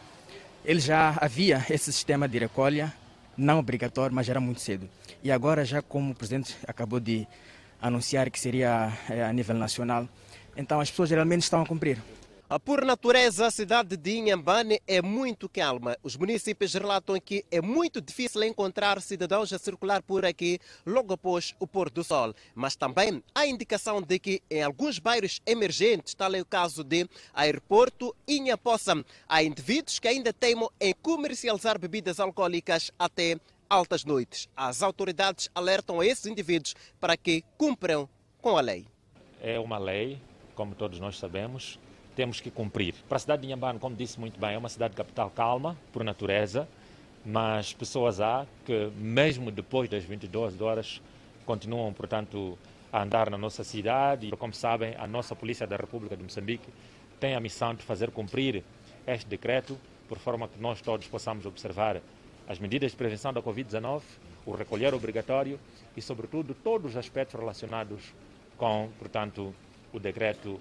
ele 0.64 0.80
já 0.80 1.16
havia 1.20 1.64
esse 1.70 1.92
sistema 1.92 2.28
de 2.28 2.38
recolha, 2.38 2.92
não 3.36 3.58
obrigatório, 3.58 4.14
mas 4.14 4.28
era 4.28 4.40
muito 4.40 4.60
cedo. 4.60 4.88
E 5.22 5.30
agora, 5.30 5.64
já 5.64 5.80
como 5.80 6.12
o 6.12 6.14
presidente 6.14 6.56
acabou 6.66 6.98
de 6.98 7.26
anunciar 7.80 8.30
que 8.30 8.40
seria 8.40 8.92
é, 9.08 9.22
a 9.22 9.32
nível 9.32 9.56
nacional, 9.56 10.08
então 10.56 10.80
as 10.80 10.90
pessoas 10.90 11.08
geralmente 11.08 11.42
estão 11.42 11.62
a 11.62 11.66
cumprir. 11.66 11.98
Por 12.64 12.84
natureza, 12.84 13.46
a 13.46 13.50
cidade 13.50 13.96
de 13.96 14.18
Inhambane 14.18 14.80
é 14.86 15.02
muito 15.02 15.48
calma. 15.48 15.96
Os 16.00 16.16
municípios 16.16 16.74
relatam 16.74 17.18
que 17.18 17.44
é 17.50 17.60
muito 17.60 18.00
difícil 18.00 18.44
encontrar 18.44 19.02
cidadãos 19.02 19.52
a 19.52 19.58
circular 19.58 20.00
por 20.00 20.24
aqui 20.24 20.60
logo 20.86 21.12
após 21.12 21.56
o 21.58 21.66
pôr 21.66 21.90
do 21.90 22.04
sol. 22.04 22.32
Mas 22.54 22.76
também 22.76 23.20
há 23.34 23.44
indicação 23.44 24.00
de 24.00 24.20
que 24.20 24.40
em 24.48 24.62
alguns 24.62 25.00
bairros 25.00 25.42
emergentes, 25.44 26.14
tal 26.14 26.36
é 26.36 26.40
o 26.40 26.44
caso 26.44 26.84
de 26.84 27.08
Aeroporto 27.34 28.14
e 28.28 28.38
há 29.28 29.42
indivíduos 29.42 29.98
que 29.98 30.06
ainda 30.06 30.32
teimam 30.32 30.70
em 30.80 30.94
comercializar 31.02 31.80
bebidas 31.80 32.20
alcoólicas 32.20 32.92
até 32.96 33.40
altas 33.68 34.04
noites. 34.04 34.48
As 34.56 34.84
autoridades 34.84 35.50
alertam 35.52 36.00
esses 36.00 36.26
indivíduos 36.26 36.76
para 37.00 37.16
que 37.16 37.42
cumpram 37.58 38.08
com 38.40 38.56
a 38.56 38.60
lei. 38.60 38.86
É 39.42 39.58
uma 39.58 39.78
lei, 39.78 40.20
como 40.54 40.76
todos 40.76 41.00
nós 41.00 41.18
sabemos, 41.18 41.76
temos 42.16 42.40
que 42.40 42.50
cumprir. 42.50 42.94
Para 43.08 43.16
a 43.16 43.18
cidade 43.18 43.42
de 43.42 43.48
Inhambane, 43.48 43.78
como 43.78 43.94
disse 43.94 44.18
muito 44.18 44.40
bem, 44.40 44.54
é 44.54 44.58
uma 44.58 44.70
cidade 44.70 44.96
capital 44.96 45.30
calma, 45.30 45.76
por 45.92 46.02
natureza, 46.02 46.66
mas 47.24 47.74
pessoas 47.74 48.20
há 48.20 48.46
que, 48.64 48.90
mesmo 48.96 49.50
depois 49.50 49.88
das 49.88 50.02
22 50.02 50.60
horas, 50.62 51.02
continuam, 51.44 51.92
portanto, 51.92 52.58
a 52.90 53.02
andar 53.02 53.28
na 53.28 53.36
nossa 53.36 53.62
cidade. 53.62 54.30
Como 54.30 54.54
sabem, 54.54 54.94
a 54.96 55.06
nossa 55.06 55.36
Polícia 55.36 55.66
da 55.66 55.76
República 55.76 56.16
de 56.16 56.22
Moçambique 56.22 56.68
tem 57.20 57.34
a 57.34 57.40
missão 57.40 57.74
de 57.74 57.82
fazer 57.82 58.10
cumprir 58.10 58.64
este 59.06 59.28
decreto, 59.28 59.78
por 60.08 60.18
forma 60.18 60.48
que 60.48 60.58
nós 60.58 60.80
todos 60.80 61.06
possamos 61.06 61.44
observar 61.44 62.00
as 62.48 62.58
medidas 62.58 62.92
de 62.92 62.96
prevenção 62.96 63.32
da 63.32 63.42
Covid-19, 63.42 64.02
o 64.46 64.52
recolher 64.52 64.94
obrigatório 64.94 65.58
e, 65.96 66.00
sobretudo, 66.00 66.54
todos 66.54 66.92
os 66.92 66.96
aspectos 66.96 67.38
relacionados 67.38 68.00
com, 68.56 68.88
portanto, 68.98 69.52
o 69.92 69.98
decreto 69.98 70.60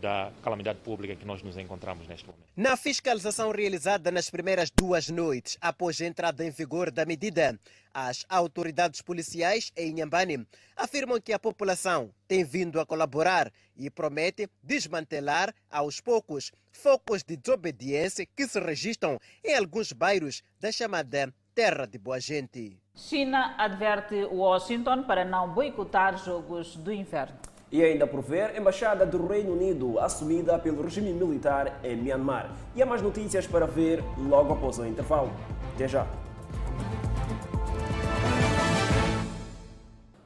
da 0.00 0.32
calamidade 0.42 0.80
pública 0.80 1.14
em 1.14 1.16
que 1.16 1.24
nós 1.24 1.42
nos 1.42 1.56
encontramos 1.56 2.06
neste 2.08 2.26
momento. 2.26 2.44
Na 2.56 2.76
fiscalização 2.76 3.50
realizada 3.50 4.10
nas 4.10 4.28
primeiras 4.28 4.70
duas 4.70 5.08
noites 5.08 5.56
após 5.60 6.00
a 6.00 6.06
entrada 6.06 6.44
em 6.44 6.50
vigor 6.50 6.90
da 6.90 7.04
medida, 7.04 7.58
as 7.94 8.24
autoridades 8.28 9.02
policiais 9.02 9.70
em 9.76 9.90
Inhambane 9.90 10.46
afirmam 10.76 11.20
que 11.20 11.32
a 11.32 11.38
população 11.38 12.10
tem 12.26 12.44
vindo 12.44 12.80
a 12.80 12.86
colaborar 12.86 13.52
e 13.76 13.88
promete 13.90 14.48
desmantelar 14.62 15.54
aos 15.70 16.00
poucos 16.00 16.50
focos 16.72 17.22
de 17.22 17.36
desobediência 17.36 18.26
que 18.34 18.46
se 18.48 18.58
registram 18.58 19.18
em 19.44 19.54
alguns 19.54 19.92
bairros 19.92 20.42
da 20.58 20.72
chamada 20.72 21.32
Terra 21.54 21.86
de 21.86 21.98
Boa 21.98 22.18
Gente. 22.18 22.80
China 22.94 23.54
adverte 23.58 24.24
Washington 24.24 25.04
para 25.04 25.24
não 25.24 25.52
boicotar 25.52 26.16
Jogos 26.16 26.76
do 26.76 26.92
Inverno. 26.92 27.51
E 27.72 27.82
ainda 27.82 28.06
por 28.06 28.20
ver, 28.20 28.54
Embaixada 28.54 29.06
do 29.06 29.26
Reino 29.26 29.54
Unido 29.54 29.98
assumida 29.98 30.58
pelo 30.58 30.82
regime 30.82 31.10
militar 31.10 31.80
em 31.82 31.96
Myanmar. 31.96 32.50
E 32.76 32.82
há 32.82 32.84
mais 32.84 33.00
notícias 33.00 33.46
para 33.46 33.66
ver 33.66 34.04
logo 34.28 34.52
após 34.52 34.78
o 34.78 34.84
intervalo. 34.84 35.30
Até 35.74 35.88
já. 35.88 36.06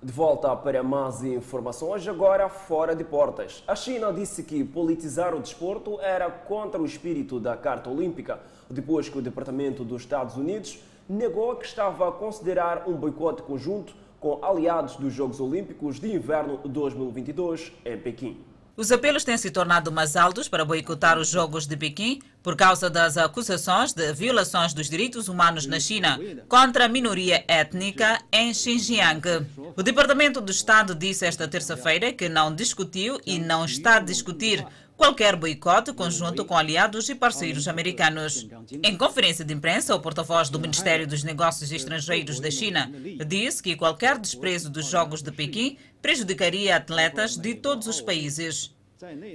De 0.02 0.12
volta 0.12 0.56
para 0.56 0.82
mais 0.82 1.22
informações, 1.22 2.08
agora 2.08 2.48
fora 2.48 2.96
de 2.96 3.04
portas. 3.04 3.62
A 3.68 3.76
China 3.76 4.12
disse 4.12 4.42
que 4.42 4.64
politizar 4.64 5.32
o 5.32 5.38
desporto 5.38 6.00
era 6.00 6.28
contra 6.28 6.82
o 6.82 6.84
espírito 6.84 7.38
da 7.38 7.56
Carta 7.56 7.88
Olímpica, 7.88 8.40
depois 8.68 9.08
que 9.08 9.18
o 9.18 9.22
Departamento 9.22 9.84
dos 9.84 10.02
Estados 10.02 10.36
Unidos 10.36 10.82
negou 11.08 11.54
que 11.54 11.64
estava 11.64 12.08
a 12.08 12.12
considerar 12.12 12.88
um 12.88 12.94
boicote 12.94 13.42
conjunto 13.42 13.94
com 14.20 14.44
aliados 14.44 14.96
dos 14.96 15.12
Jogos 15.12 15.40
Olímpicos 15.40 16.00
de 16.00 16.12
Inverno 16.12 16.58
2022 16.64 17.72
em 17.84 17.98
Pequim. 17.98 18.44
Os 18.76 18.92
apelos 18.92 19.24
têm 19.24 19.38
se 19.38 19.50
tornado 19.50 19.90
mais 19.90 20.16
altos 20.16 20.48
para 20.48 20.62
boicotar 20.62 21.18
os 21.18 21.28
Jogos 21.28 21.66
de 21.66 21.78
Pequim 21.78 22.20
por 22.42 22.54
causa 22.54 22.90
das 22.90 23.16
acusações 23.16 23.94
de 23.94 24.12
violações 24.12 24.74
dos 24.74 24.90
direitos 24.90 25.28
humanos 25.28 25.66
na 25.66 25.80
China 25.80 26.20
contra 26.46 26.84
a 26.84 26.88
minoria 26.88 27.42
étnica 27.48 28.20
em 28.30 28.52
Xinjiang. 28.52 29.46
O 29.74 29.82
Departamento 29.82 30.42
do 30.42 30.52
Estado 30.52 30.94
disse 30.94 31.24
esta 31.24 31.48
terça-feira 31.48 32.12
que 32.12 32.28
não 32.28 32.54
discutiu 32.54 33.18
e 33.24 33.38
não 33.38 33.64
está 33.64 33.96
a 33.96 34.00
discutir 34.00 34.62
qualquer 34.96 35.36
boicote 35.36 35.92
conjunto 35.92 36.44
com 36.44 36.56
aliados 36.56 37.08
e 37.08 37.14
parceiros 37.14 37.68
americanos. 37.68 38.48
Em 38.82 38.96
conferência 38.96 39.44
de 39.44 39.52
imprensa, 39.52 39.94
o 39.94 40.00
porta-voz 40.00 40.48
do 40.48 40.58
Ministério 40.58 41.06
dos 41.06 41.22
Negócios 41.22 41.70
Estrangeiros 41.70 42.40
da 42.40 42.50
China 42.50 42.90
disse 43.26 43.62
que 43.62 43.76
qualquer 43.76 44.18
desprezo 44.18 44.70
dos 44.70 44.86
Jogos 44.86 45.22
de 45.22 45.30
Pequim 45.30 45.76
prejudicaria 46.00 46.76
atletas 46.76 47.36
de 47.36 47.54
todos 47.54 47.86
os 47.86 48.00
países. 48.00 48.75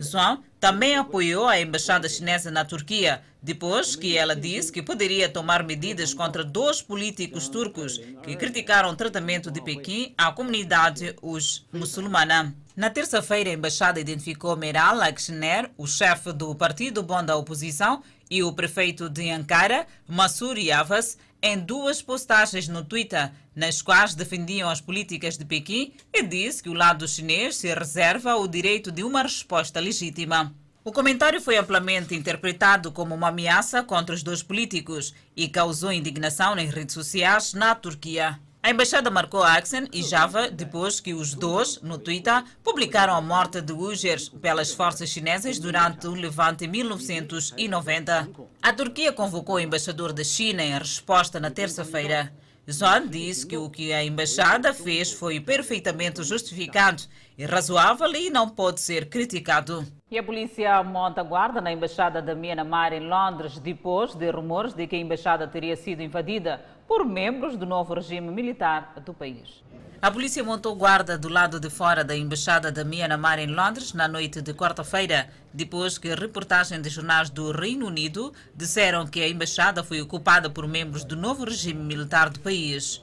Zhuang 0.02 0.42
também 0.60 0.96
apoiou 0.96 1.48
a 1.48 1.60
embaixada 1.60 2.10
chinesa 2.10 2.50
na 2.50 2.66
Turquia, 2.66 3.22
depois 3.42 3.96
que 3.96 4.18
ela 4.18 4.36
disse 4.36 4.72
que 4.72 4.82
poderia 4.82 5.30
tomar 5.30 5.64
medidas 5.64 6.14
contra 6.14 6.44
dois 6.44 6.82
políticos 6.82 7.48
turcos 7.48 8.00
que 8.24 8.36
criticaram 8.36 8.90
o 8.90 8.96
tratamento 8.96 9.52
de 9.52 9.62
Pequim 9.62 10.14
à 10.18 10.32
comunidade 10.32 11.16
os 11.22 11.66
muçulmana. 11.72 12.56
Na 12.76 12.90
terça-feira, 12.90 13.50
a 13.50 13.54
embaixada 13.54 14.00
identificou 14.00 14.56
Meral 14.58 15.00
Akshner, 15.02 15.70
o 15.78 15.86
chefe 15.86 16.32
do 16.34 16.56
Partido 16.56 17.04
Bom 17.04 17.24
da 17.24 17.36
Oposição, 17.36 18.02
e 18.32 18.42
o 18.42 18.54
prefeito 18.54 19.10
de 19.10 19.30
Ankara, 19.30 19.86
Massour 20.08 20.58
Yavas, 20.58 21.18
em 21.44 21.60
duas 21.60 22.02
postagens 22.02 22.70
no 22.70 22.86
Twitter, 22.86 23.30
nas 23.54 23.82
quais 23.82 24.16
defendiam 24.16 24.70
as 24.70 24.80
políticas 24.80 25.38
de 25.38 25.44
Pequim 25.44 25.94
e 26.14 26.24
disse 26.24 26.64
que 26.64 26.70
o 26.70 26.74
lado 26.74 27.06
chinês 27.06 27.58
se 27.58 27.74
reserva 27.74 28.38
o 28.38 28.48
direito 28.48 28.90
de 28.90 29.04
uma 29.04 29.24
resposta 29.24 29.82
legítima. 29.82 30.56
O 30.82 30.94
comentário 30.94 31.42
foi 31.42 31.58
amplamente 31.58 32.16
interpretado 32.16 32.92
como 32.92 33.14
uma 33.14 33.28
ameaça 33.28 33.84
contra 33.84 34.16
os 34.16 34.24
dois 34.24 34.42
políticos 34.42 35.14
e 35.36 35.50
causou 35.50 35.92
indignação 35.92 36.56
nas 36.56 36.70
redes 36.70 36.94
sociais 36.94 37.54
na 37.54 37.76
Turquia. 37.76 38.40
A 38.64 38.70
embaixada 38.70 39.10
marcou 39.10 39.42
Axen 39.42 39.88
e 39.92 40.04
Java 40.04 40.52
depois 40.52 41.00
que 41.00 41.16
os 41.16 41.34
dois, 41.34 41.82
no 41.82 41.98
Twitter, 41.98 42.44
publicaram 42.64 43.16
a 43.16 43.20
morte 43.20 43.60
de 43.60 43.74
Uyghurs 43.74 44.30
pelas 44.30 44.72
forças 44.72 45.10
chinesas 45.10 45.58
durante 45.58 46.06
o 46.06 46.14
levante 46.14 46.66
em 46.66 46.68
1990. 46.68 48.30
A 48.62 48.72
Turquia 48.72 49.12
convocou 49.12 49.56
o 49.56 49.60
embaixador 49.60 50.14
da 50.14 50.24
China 50.24 50.64
em 50.64 50.78
resposta 50.78 51.40
na 51.40 51.50
terça-feira. 51.50 52.32
Zhang 52.70 53.08
disse 53.08 53.48
que 53.48 53.58
o 53.58 53.68
que 53.68 53.92
a 53.92 54.04
embaixada 54.04 54.72
fez 54.76 55.12
foi 55.12 55.40
perfeitamente 55.40 56.24
justificado 56.24 57.02
e 57.42 57.46
razoável 57.48 58.14
e 58.14 58.30
não 58.30 58.48
pode 58.48 58.80
ser 58.80 59.10
criticado. 59.10 59.84
E 60.12 60.20
a 60.20 60.22
polícia 60.22 60.84
monta 60.84 61.24
guarda 61.24 61.60
na 61.60 61.72
embaixada 61.72 62.22
da 62.22 62.36
Myanmar 62.36 62.94
em 62.94 63.00
Londres 63.00 63.58
depois 63.58 64.14
de 64.14 64.30
rumores 64.30 64.76
de 64.76 64.86
que 64.86 64.96
a 64.96 65.00
embaixada 65.00 65.48
teria 65.48 65.76
sido 65.76 66.04
invadida 66.04 66.62
por 66.88 67.04
membros 67.04 67.58
do 67.58 67.66
novo 67.66 67.96
regime 67.96 68.30
militar 68.30 68.94
do 69.04 69.12
país. 69.12 69.64
A 70.00 70.12
polícia 70.12 70.44
montou 70.44 70.76
guarda 70.76 71.18
do 71.18 71.30
lado 71.30 71.60
de 71.60 71.68
fora 71.68 72.04
da 72.04 72.16
embaixada 72.16 72.72
da 72.72 72.84
Myanmar 72.84 73.40
em 73.40 73.48
Londres 73.48 73.94
na 73.94 74.08
noite 74.08 74.40
de 74.40 74.54
quarta-feira, 74.54 75.28
depois 75.52 75.98
que 75.98 76.14
reportagens 76.14 76.80
de 76.84 76.90
jornais 76.90 77.32
do 77.32 77.52
Reino 77.52 77.88
Unido 77.88 78.32
disseram 78.54 79.08
que 79.08 79.20
a 79.20 79.28
embaixada 79.28 79.84
foi 79.84 80.00
ocupada 80.00 80.48
por 80.48 80.68
membros 80.68 81.04
do 81.04 81.16
novo 81.16 81.46
regime 81.46 81.82
militar 81.82 82.30
do 82.30 82.40
país. 82.40 83.02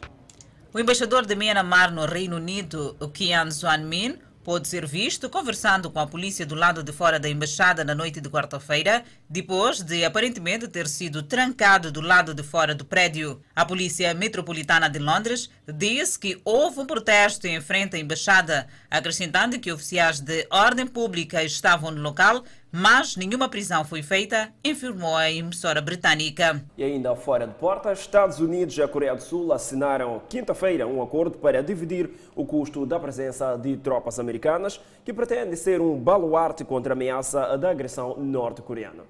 O 0.73 0.79
embaixador 0.79 1.27
de 1.27 1.35
Myanmar 1.35 1.91
no 1.91 2.05
Reino 2.05 2.37
Unido, 2.37 2.97
Kian 3.13 3.51
Xuan-min, 3.51 4.28
pôde 4.49 4.67
ser 4.67 4.87
visto 4.87 5.29
conversando 5.29 5.91
com 5.91 6.01
a 6.01 6.07
polícia 6.07 6.47
do 6.47 6.55
lado 6.55 6.83
de 6.83 6.91
fora 6.91 7.21
da 7.21 7.29
embaixada 7.29 7.85
na 7.85 7.95
noite 7.95 8.19
de 8.19 8.31
quarta-feira, 8.31 9.05
depois 9.29 9.83
de 9.83 10.07
aparentemente 10.07 10.67
ter 10.67 10.89
sido 10.89 11.23
trancado 11.23 11.93
do 11.93 12.01
lado 12.01 12.33
de 12.33 12.43
fora 12.43 12.75
do 12.75 12.83
prédio. 12.83 13.43
A 13.55 13.67
Polícia 13.67 14.15
Metropolitana 14.15 14.89
de 14.89 14.99
Londres 14.99 15.51
disse 15.67 16.19
que 16.19 16.41
houve 16.47 16.81
um 16.81 16.87
protesto 16.87 17.47
em 17.47 17.61
frente 17.61 17.95
à 17.95 17.99
embaixada, 17.99 18.67
acrescentando 18.91 19.59
que 19.59 19.71
oficiais 19.71 20.19
de 20.19 20.47
ordem 20.49 20.87
pública 20.87 21.45
estavam 21.45 21.91
no 21.91 22.01
local 22.01 22.43
mas 22.71 23.17
nenhuma 23.17 23.49
prisão 23.49 23.85
foi 23.85 24.03
feita, 24.03 24.53
informou 24.65 25.17
a 25.17 25.31
emissora 25.31 25.81
britânica. 25.81 26.65
E 26.77 26.85
ainda 26.85 27.15
fora 27.17 27.47
de 27.47 27.55
portas, 27.55 28.01
Estados 28.01 28.39
Unidos 28.39 28.77
e 28.77 28.83
a 28.83 28.89
Coreia 28.89 29.15
do 29.15 29.23
Sul 29.23 29.53
assinaram 29.53 30.23
quinta-feira 30.29 30.87
um 30.87 31.03
acordo 31.03 31.39
para 31.39 31.63
dividir 31.63 32.11
o 32.35 32.45
custo 32.45 32.85
da 32.85 33.01
presença 33.01 33.57
de 33.57 33.77
tropas 33.77 34.19
americanas, 34.19 34.81
que 35.05 35.13
pretende 35.13 35.57
ser 35.57 35.81
um 35.81 35.99
baluarte 35.99 36.65
contra 36.65 36.93
a 36.93 36.97
ameaça 36.97 37.57
da 37.57 37.71
agressão 37.71 38.17
norte-coreana. 38.19 39.05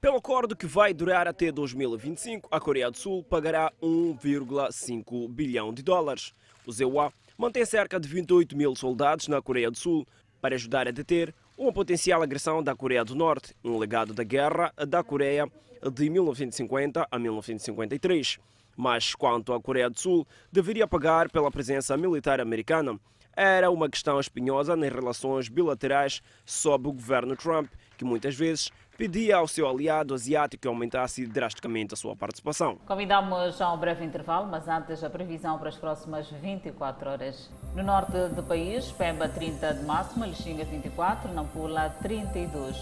Pelo 0.00 0.16
acordo 0.16 0.54
que 0.54 0.66
vai 0.66 0.94
durar 0.94 1.26
até 1.26 1.50
2025, 1.50 2.48
a 2.52 2.60
Coreia 2.60 2.88
do 2.88 2.96
Sul 2.96 3.24
pagará 3.24 3.72
1,5 3.82 5.28
bilhão 5.28 5.74
de 5.74 5.82
dólares. 5.82 6.32
O 6.64 6.70
ZEUA 6.70 7.12
mantém 7.36 7.64
cerca 7.64 7.98
de 7.98 8.08
28 8.08 8.56
mil 8.56 8.76
soldados 8.76 9.26
na 9.26 9.42
Coreia 9.42 9.70
do 9.70 9.76
Sul, 9.76 10.06
para 10.40 10.54
ajudar 10.54 10.86
a 10.86 10.92
deter 10.92 11.34
uma 11.58 11.72
potencial 11.72 12.22
agressão 12.22 12.62
da 12.62 12.76
Coreia 12.76 13.04
do 13.04 13.16
Norte, 13.16 13.52
um 13.64 13.78
legado 13.78 14.14
da 14.14 14.22
guerra 14.22 14.72
da 14.86 15.02
Coreia 15.02 15.50
de 15.92 16.08
1950 16.08 17.08
a 17.10 17.18
1953. 17.18 18.38
Mas 18.76 19.12
quanto 19.12 19.52
à 19.52 19.60
Coreia 19.60 19.90
do 19.90 19.98
Sul 19.98 20.24
deveria 20.52 20.86
pagar 20.86 21.28
pela 21.28 21.50
presença 21.50 21.96
militar 21.96 22.40
americana, 22.40 22.98
era 23.36 23.72
uma 23.72 23.88
questão 23.88 24.20
espinhosa 24.20 24.76
nas 24.76 24.92
relações 24.92 25.48
bilaterais 25.48 26.22
sob 26.46 26.88
o 26.88 26.92
governo 26.92 27.34
Trump, 27.34 27.72
que 27.96 28.04
muitas 28.04 28.36
vezes 28.36 28.70
pedia 28.98 29.36
ao 29.36 29.46
seu 29.46 29.68
aliado 29.68 30.12
asiático 30.12 30.62
que 30.62 30.68
aumentasse 30.68 31.24
drasticamente 31.24 31.94
a 31.94 31.96
sua 31.96 32.16
participação. 32.16 32.76
Convidamos 32.84 33.62
a 33.62 33.72
um 33.72 33.78
breve 33.78 34.04
intervalo, 34.04 34.48
mas 34.48 34.66
antes 34.66 35.04
a 35.04 35.08
previsão 35.08 35.56
para 35.56 35.68
as 35.68 35.76
próximas 35.76 36.28
24 36.28 37.08
horas. 37.08 37.48
No 37.76 37.84
norte 37.84 38.18
do 38.34 38.42
país, 38.42 38.90
Pemba 38.90 39.28
30 39.28 39.74
de 39.74 39.84
máxima, 39.84 40.26
Lixinga 40.26 40.64
24, 40.64 41.32
Nampula 41.32 41.90
32. 42.02 42.76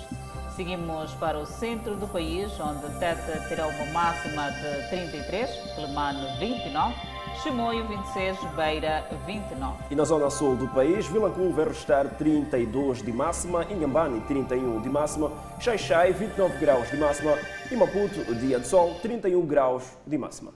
Seguimos 0.56 1.12
para 1.16 1.38
o 1.38 1.44
centro 1.44 1.96
do 1.96 2.08
país, 2.08 2.50
onde 2.58 2.98
Teta 2.98 3.46
terá 3.46 3.66
uma 3.66 3.84
máxima 3.92 4.50
de 4.52 4.88
33, 4.88 5.50
Clemano 5.74 6.38
29, 6.38 6.94
Chimoio 7.42 7.86
26, 7.86 8.38
Beira 8.54 9.04
29. 9.26 9.84
E 9.90 9.94
na 9.94 10.04
zona 10.04 10.30
sul 10.30 10.56
do 10.56 10.68
país, 10.68 11.06
Vilanculo 11.06 11.52
vai 11.52 11.66
restar 11.66 12.08
32 12.16 13.02
de 13.02 13.12
máxima, 13.12 13.64
Inhambane 13.70 14.20
31 14.22 14.80
de 14.80 14.88
máxima, 14.88 15.30
Xaixai 15.60 16.12
29 16.12 16.58
graus 16.58 16.90
de 16.90 16.96
máxima 16.96 17.32
e 17.70 17.76
Maputo, 17.76 18.34
dia 18.36 18.58
de 18.58 18.66
sol, 18.66 18.94
31 19.02 19.44
graus 19.46 19.96
de 20.06 20.16
máxima. 20.16 20.52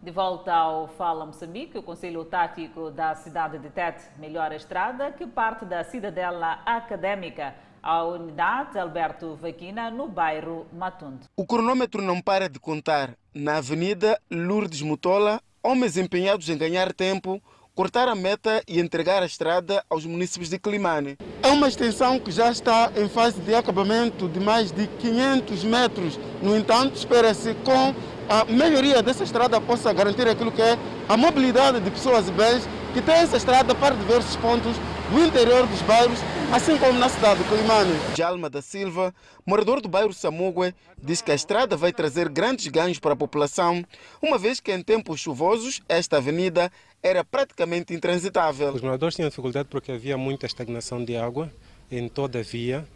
De 0.00 0.12
volta 0.12 0.54
ao 0.54 0.86
Fala 0.86 1.26
Moçambique, 1.26 1.76
o 1.76 1.82
Conselho 1.82 2.24
Tático 2.24 2.92
da 2.92 3.16
cidade 3.16 3.58
de 3.58 3.68
Tete 3.70 4.04
melhora 4.18 4.54
a 4.54 4.56
estrada 4.56 5.10
que 5.10 5.26
parte 5.26 5.64
da 5.64 5.82
cidadela 5.82 6.60
académica 6.64 7.54
à 7.86 8.02
unidade 8.02 8.76
Alberto 8.76 9.36
Vaquina, 9.36 9.92
no 9.92 10.08
bairro 10.08 10.66
Matundo. 10.72 11.20
O 11.36 11.46
cronômetro 11.46 12.02
não 12.02 12.20
para 12.20 12.48
de 12.48 12.58
contar. 12.58 13.14
Na 13.32 13.58
Avenida 13.58 14.20
Lourdes 14.28 14.82
Mutola, 14.82 15.40
homens 15.62 15.96
empenhados 15.96 16.48
em 16.48 16.58
ganhar 16.58 16.92
tempo 16.92 17.40
cortar 17.76 18.08
a 18.08 18.14
meta 18.14 18.60
e 18.66 18.80
entregar 18.80 19.22
a 19.22 19.26
estrada 19.26 19.84
aos 19.88 20.04
municípios 20.04 20.50
de 20.50 20.58
Climane. 20.58 21.16
É 21.42 21.48
uma 21.48 21.68
extensão 21.68 22.18
que 22.18 22.32
já 22.32 22.50
está 22.50 22.90
em 22.96 23.08
fase 23.08 23.38
de 23.40 23.54
acabamento 23.54 24.28
de 24.28 24.40
mais 24.40 24.72
de 24.72 24.88
500 24.88 25.62
metros. 25.62 26.18
No 26.42 26.56
entanto, 26.56 26.96
espera-se 26.96 27.54
com 27.56 27.94
a 28.28 28.44
melhoria 28.46 29.00
dessa 29.00 29.22
estrada 29.22 29.60
possa 29.60 29.92
garantir 29.92 30.26
aquilo 30.26 30.50
que 30.50 30.62
é 30.62 30.76
a 31.08 31.16
mobilidade 31.16 31.78
de 31.78 31.90
pessoas 31.90 32.28
e 32.28 32.32
bens 32.32 32.68
que 32.96 33.02
tem 33.02 33.16
essa 33.16 33.36
estrada 33.36 33.74
para 33.74 33.94
diversos 33.94 34.36
pontos 34.36 34.74
do 35.10 35.22
interior 35.22 35.66
dos 35.66 35.82
bairros, 35.82 36.18
assim 36.50 36.78
como 36.78 36.98
na 36.98 37.10
cidade 37.10 37.42
de 37.42 37.48
Climane. 37.50 37.92
Jalma 38.16 38.48
da 38.48 38.62
Silva, 38.62 39.14
morador 39.44 39.82
do 39.82 39.88
bairro 39.88 40.14
Samugue, 40.14 40.74
diz 40.96 41.20
que 41.20 41.30
a 41.30 41.34
estrada 41.34 41.76
vai 41.76 41.92
trazer 41.92 42.30
grandes 42.30 42.68
ganhos 42.68 42.98
para 42.98 43.12
a 43.12 43.16
população, 43.16 43.84
uma 44.22 44.38
vez 44.38 44.60
que 44.60 44.72
em 44.72 44.82
tempos 44.82 45.20
chuvosos 45.20 45.82
esta 45.86 46.16
avenida 46.16 46.72
era 47.02 47.22
praticamente 47.22 47.92
intransitável. 47.92 48.72
Os 48.72 48.80
moradores 48.80 49.14
tinham 49.14 49.28
dificuldade 49.28 49.68
porque 49.70 49.92
havia 49.92 50.16
muita 50.16 50.46
estagnação 50.46 51.04
de 51.04 51.18
água 51.18 51.52
em 51.90 52.08
toda 52.08 52.38
a 52.38 52.42
via. 52.42 52.88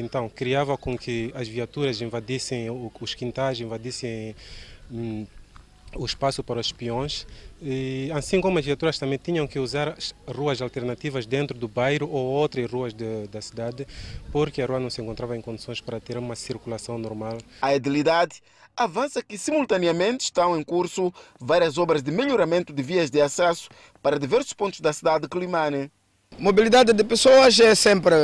Então, 0.00 0.28
criava 0.28 0.78
com 0.78 0.96
que 0.96 1.32
as 1.34 1.48
viaturas 1.48 2.00
invadissem 2.00 2.68
os 2.70 3.14
quintais, 3.16 3.58
invadissem 3.58 4.36
hum, 4.88 5.26
o 5.96 6.04
espaço 6.04 6.44
para 6.44 6.60
os 6.60 6.72
peões, 6.72 7.26
e, 7.60 8.10
assim 8.14 8.40
como 8.40 8.58
as 8.58 8.64
viaturas 8.64 8.98
também 8.98 9.18
tinham 9.18 9.46
que 9.46 9.58
usar 9.58 9.96
ruas 10.26 10.62
alternativas 10.62 11.26
dentro 11.26 11.58
do 11.58 11.66
bairro 11.66 12.08
ou 12.08 12.26
outras 12.26 12.70
ruas 12.70 12.94
de, 12.94 13.26
da 13.28 13.40
cidade, 13.40 13.86
porque 14.30 14.62
a 14.62 14.66
rua 14.66 14.78
não 14.78 14.90
se 14.90 15.00
encontrava 15.00 15.36
em 15.36 15.40
condições 15.40 15.80
para 15.80 15.98
ter 15.98 16.16
uma 16.16 16.36
circulação 16.36 16.98
normal. 16.98 17.38
A 17.60 17.74
edilidade 17.74 18.42
avança 18.76 19.22
que 19.22 19.36
simultaneamente 19.36 20.24
estão 20.24 20.56
em 20.56 20.62
curso 20.62 21.12
várias 21.40 21.78
obras 21.78 22.02
de 22.02 22.12
melhoramento 22.12 22.72
de 22.72 22.82
vias 22.82 23.10
de 23.10 23.20
acesso 23.20 23.68
para 24.00 24.18
diversos 24.18 24.52
pontos 24.52 24.80
da 24.80 24.92
cidade 24.92 25.22
de 25.22 25.28
Climane. 25.28 25.90
Mobilidade 26.38 26.92
de 26.92 27.02
pessoas 27.02 27.58
é 27.58 27.74
sempre 27.74 28.14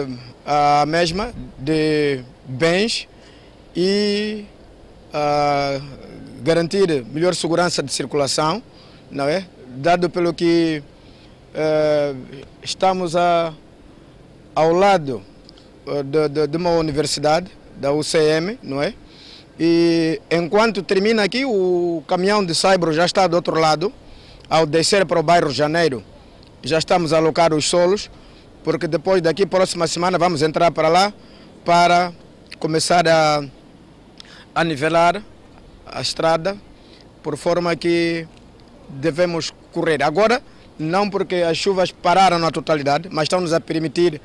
a 0.47 0.85
mesma, 0.87 1.35
de 1.59 2.22
bens 2.47 3.09
e 3.74 4.45
a 5.12 5.80
garantir 6.43 7.05
melhor 7.07 7.35
segurança 7.35 7.82
de 7.82 7.93
circulação, 7.93 8.62
não 9.15 9.29
é? 9.29 9.47
Dado 9.77 10.11
pelo 10.11 10.35
que 10.35 10.83
uh, 11.55 12.47
estamos 12.62 13.15
a, 13.15 13.55
ao 14.55 14.73
lado 14.73 15.23
uh, 15.87 16.03
de, 16.03 16.29
de, 16.29 16.47
de, 16.49 16.57
uma 16.57 16.71
universidade, 16.71 17.51
da 17.77 17.93
UCM, 17.93 18.59
não 18.62 18.83
é? 18.83 18.93
E 19.59 20.21
enquanto 20.31 20.83
termina 20.83 21.23
aqui, 21.23 21.45
o 21.45 22.03
caminhão 22.09 22.45
de 22.45 22.55
Saibro 22.55 22.93
já 22.93 23.05
está 23.05 23.27
do 23.29 23.37
outro 23.37 23.59
lado, 23.59 23.93
ao 24.51 24.67
descer 24.67 25.07
para 25.07 25.21
o 25.21 25.23
bairro 25.23 25.51
Janeiro, 25.51 26.03
já 26.62 26.79
estamos 26.79 27.12
a 27.12 27.19
alocar 27.19 27.55
os 27.55 27.69
solos, 27.69 28.11
porque 28.65 28.89
depois 28.89 29.23
daqui, 29.23 29.47
próxima 29.47 29.87
semana, 29.87 30.19
vamos 30.19 30.43
entrar 30.43 30.71
para 30.73 30.89
lá 30.89 31.12
para 31.65 32.12
começar 32.59 33.07
a, 33.07 33.45
a 34.55 34.65
nivelar 34.65 35.23
a 35.87 36.01
estrada, 36.01 36.57
por 37.23 37.37
forma 37.37 37.75
que 37.77 38.27
devemos 38.89 39.53
correr. 39.72 40.03
Agora, 40.03 40.43
não 40.78 41.09
porque 41.09 41.37
as 41.37 41.57
chuvas 41.57 41.91
pararam 41.91 42.39
na 42.39 42.51
totalidade, 42.51 43.09
mas 43.11 43.24
estão-nos 43.24 43.53
a 43.53 43.61
permitir 43.61 44.20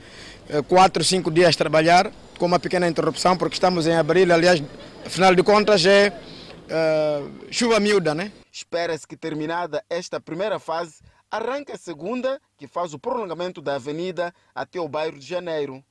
eh, 0.49 0.61
quatro, 0.63 1.03
cinco 1.03 1.29
dias 1.29 1.55
trabalhar, 1.55 2.11
com 2.39 2.45
uma 2.45 2.59
pequena 2.59 2.87
interrupção, 2.87 3.37
porque 3.37 3.55
estamos 3.55 3.85
em 3.85 3.95
abril, 3.95 4.33
aliás, 4.33 4.63
afinal 5.05 5.35
de 5.35 5.43
contas 5.43 5.85
é 5.85 6.09
uh, 6.09 7.51
chuva 7.51 7.79
miúda, 7.79 8.15
né? 8.15 8.31
Espera-se 8.51 9.05
que 9.05 9.17
terminada 9.17 9.83
esta 9.89 10.19
primeira 10.19 10.57
fase, 10.57 11.01
arranque 11.29 11.71
a 11.71 11.77
segunda, 11.77 12.39
que 12.57 12.65
faz 12.65 12.93
o 12.93 12.99
prolongamento 12.99 13.61
da 13.61 13.75
avenida 13.75 14.33
até 14.55 14.79
o 14.79 14.87
bairro 14.87 15.19
de 15.19 15.25
Janeiro. 15.25 15.83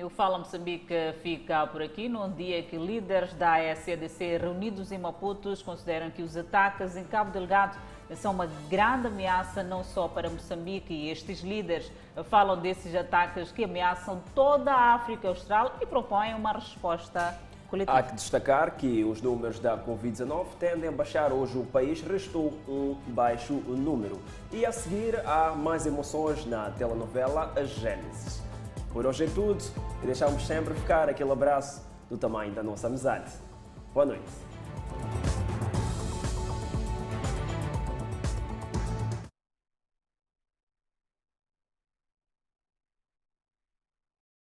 E 0.00 0.02
o 0.02 0.08
Fala 0.08 0.38
Moçambique 0.38 0.94
fica 1.22 1.66
por 1.66 1.82
aqui 1.82 2.08
num 2.08 2.32
dia 2.32 2.62
que 2.62 2.74
líderes 2.74 3.34
da 3.34 3.52
AECDC 3.56 4.38
reunidos 4.38 4.90
em 4.90 4.96
Maputo 4.96 5.52
consideram 5.62 6.10
que 6.10 6.22
os 6.22 6.34
ataques 6.38 6.96
em 6.96 7.04
Cabo 7.04 7.30
Delgado 7.30 7.76
são 8.16 8.32
uma 8.32 8.46
grande 8.70 9.08
ameaça 9.08 9.62
não 9.62 9.84
só 9.84 10.08
para 10.08 10.30
Moçambique 10.30 10.94
e 10.94 11.10
estes 11.10 11.40
líderes 11.42 11.92
falam 12.30 12.58
desses 12.58 12.94
ataques 12.94 13.52
que 13.52 13.64
ameaçam 13.64 14.22
toda 14.34 14.72
a 14.72 14.94
África 14.94 15.28
Austral 15.28 15.76
e 15.82 15.84
propõem 15.84 16.32
uma 16.32 16.52
resposta 16.52 17.38
coletiva. 17.68 17.98
Há 17.98 18.02
que 18.02 18.14
destacar 18.14 18.76
que 18.78 19.04
os 19.04 19.20
números 19.20 19.58
da 19.58 19.76
Covid-19 19.76 20.46
tendem 20.58 20.88
a 20.88 20.92
baixar. 20.92 21.30
Hoje 21.30 21.58
o 21.58 21.66
país 21.66 22.00
restou 22.00 22.54
um 22.66 22.96
baixo 23.08 23.52
número. 23.52 24.18
E 24.50 24.64
a 24.64 24.72
seguir 24.72 25.20
há 25.26 25.50
mais 25.54 25.84
emoções 25.84 26.46
na 26.46 26.70
telenovela 26.70 27.52
Gênesis. 27.66 28.39
Por 28.92 29.06
hoje 29.06 29.24
é 29.24 29.28
tudo 29.28 29.62
e 30.02 30.06
deixamos 30.06 30.44
sempre 30.46 30.74
ficar 30.74 31.08
aquele 31.08 31.30
abraço 31.30 31.82
do 32.08 32.18
tamanho 32.18 32.52
da 32.52 32.62
nossa 32.62 32.88
amizade. 32.88 33.32
Boa 33.94 34.04
noite. 34.04 34.24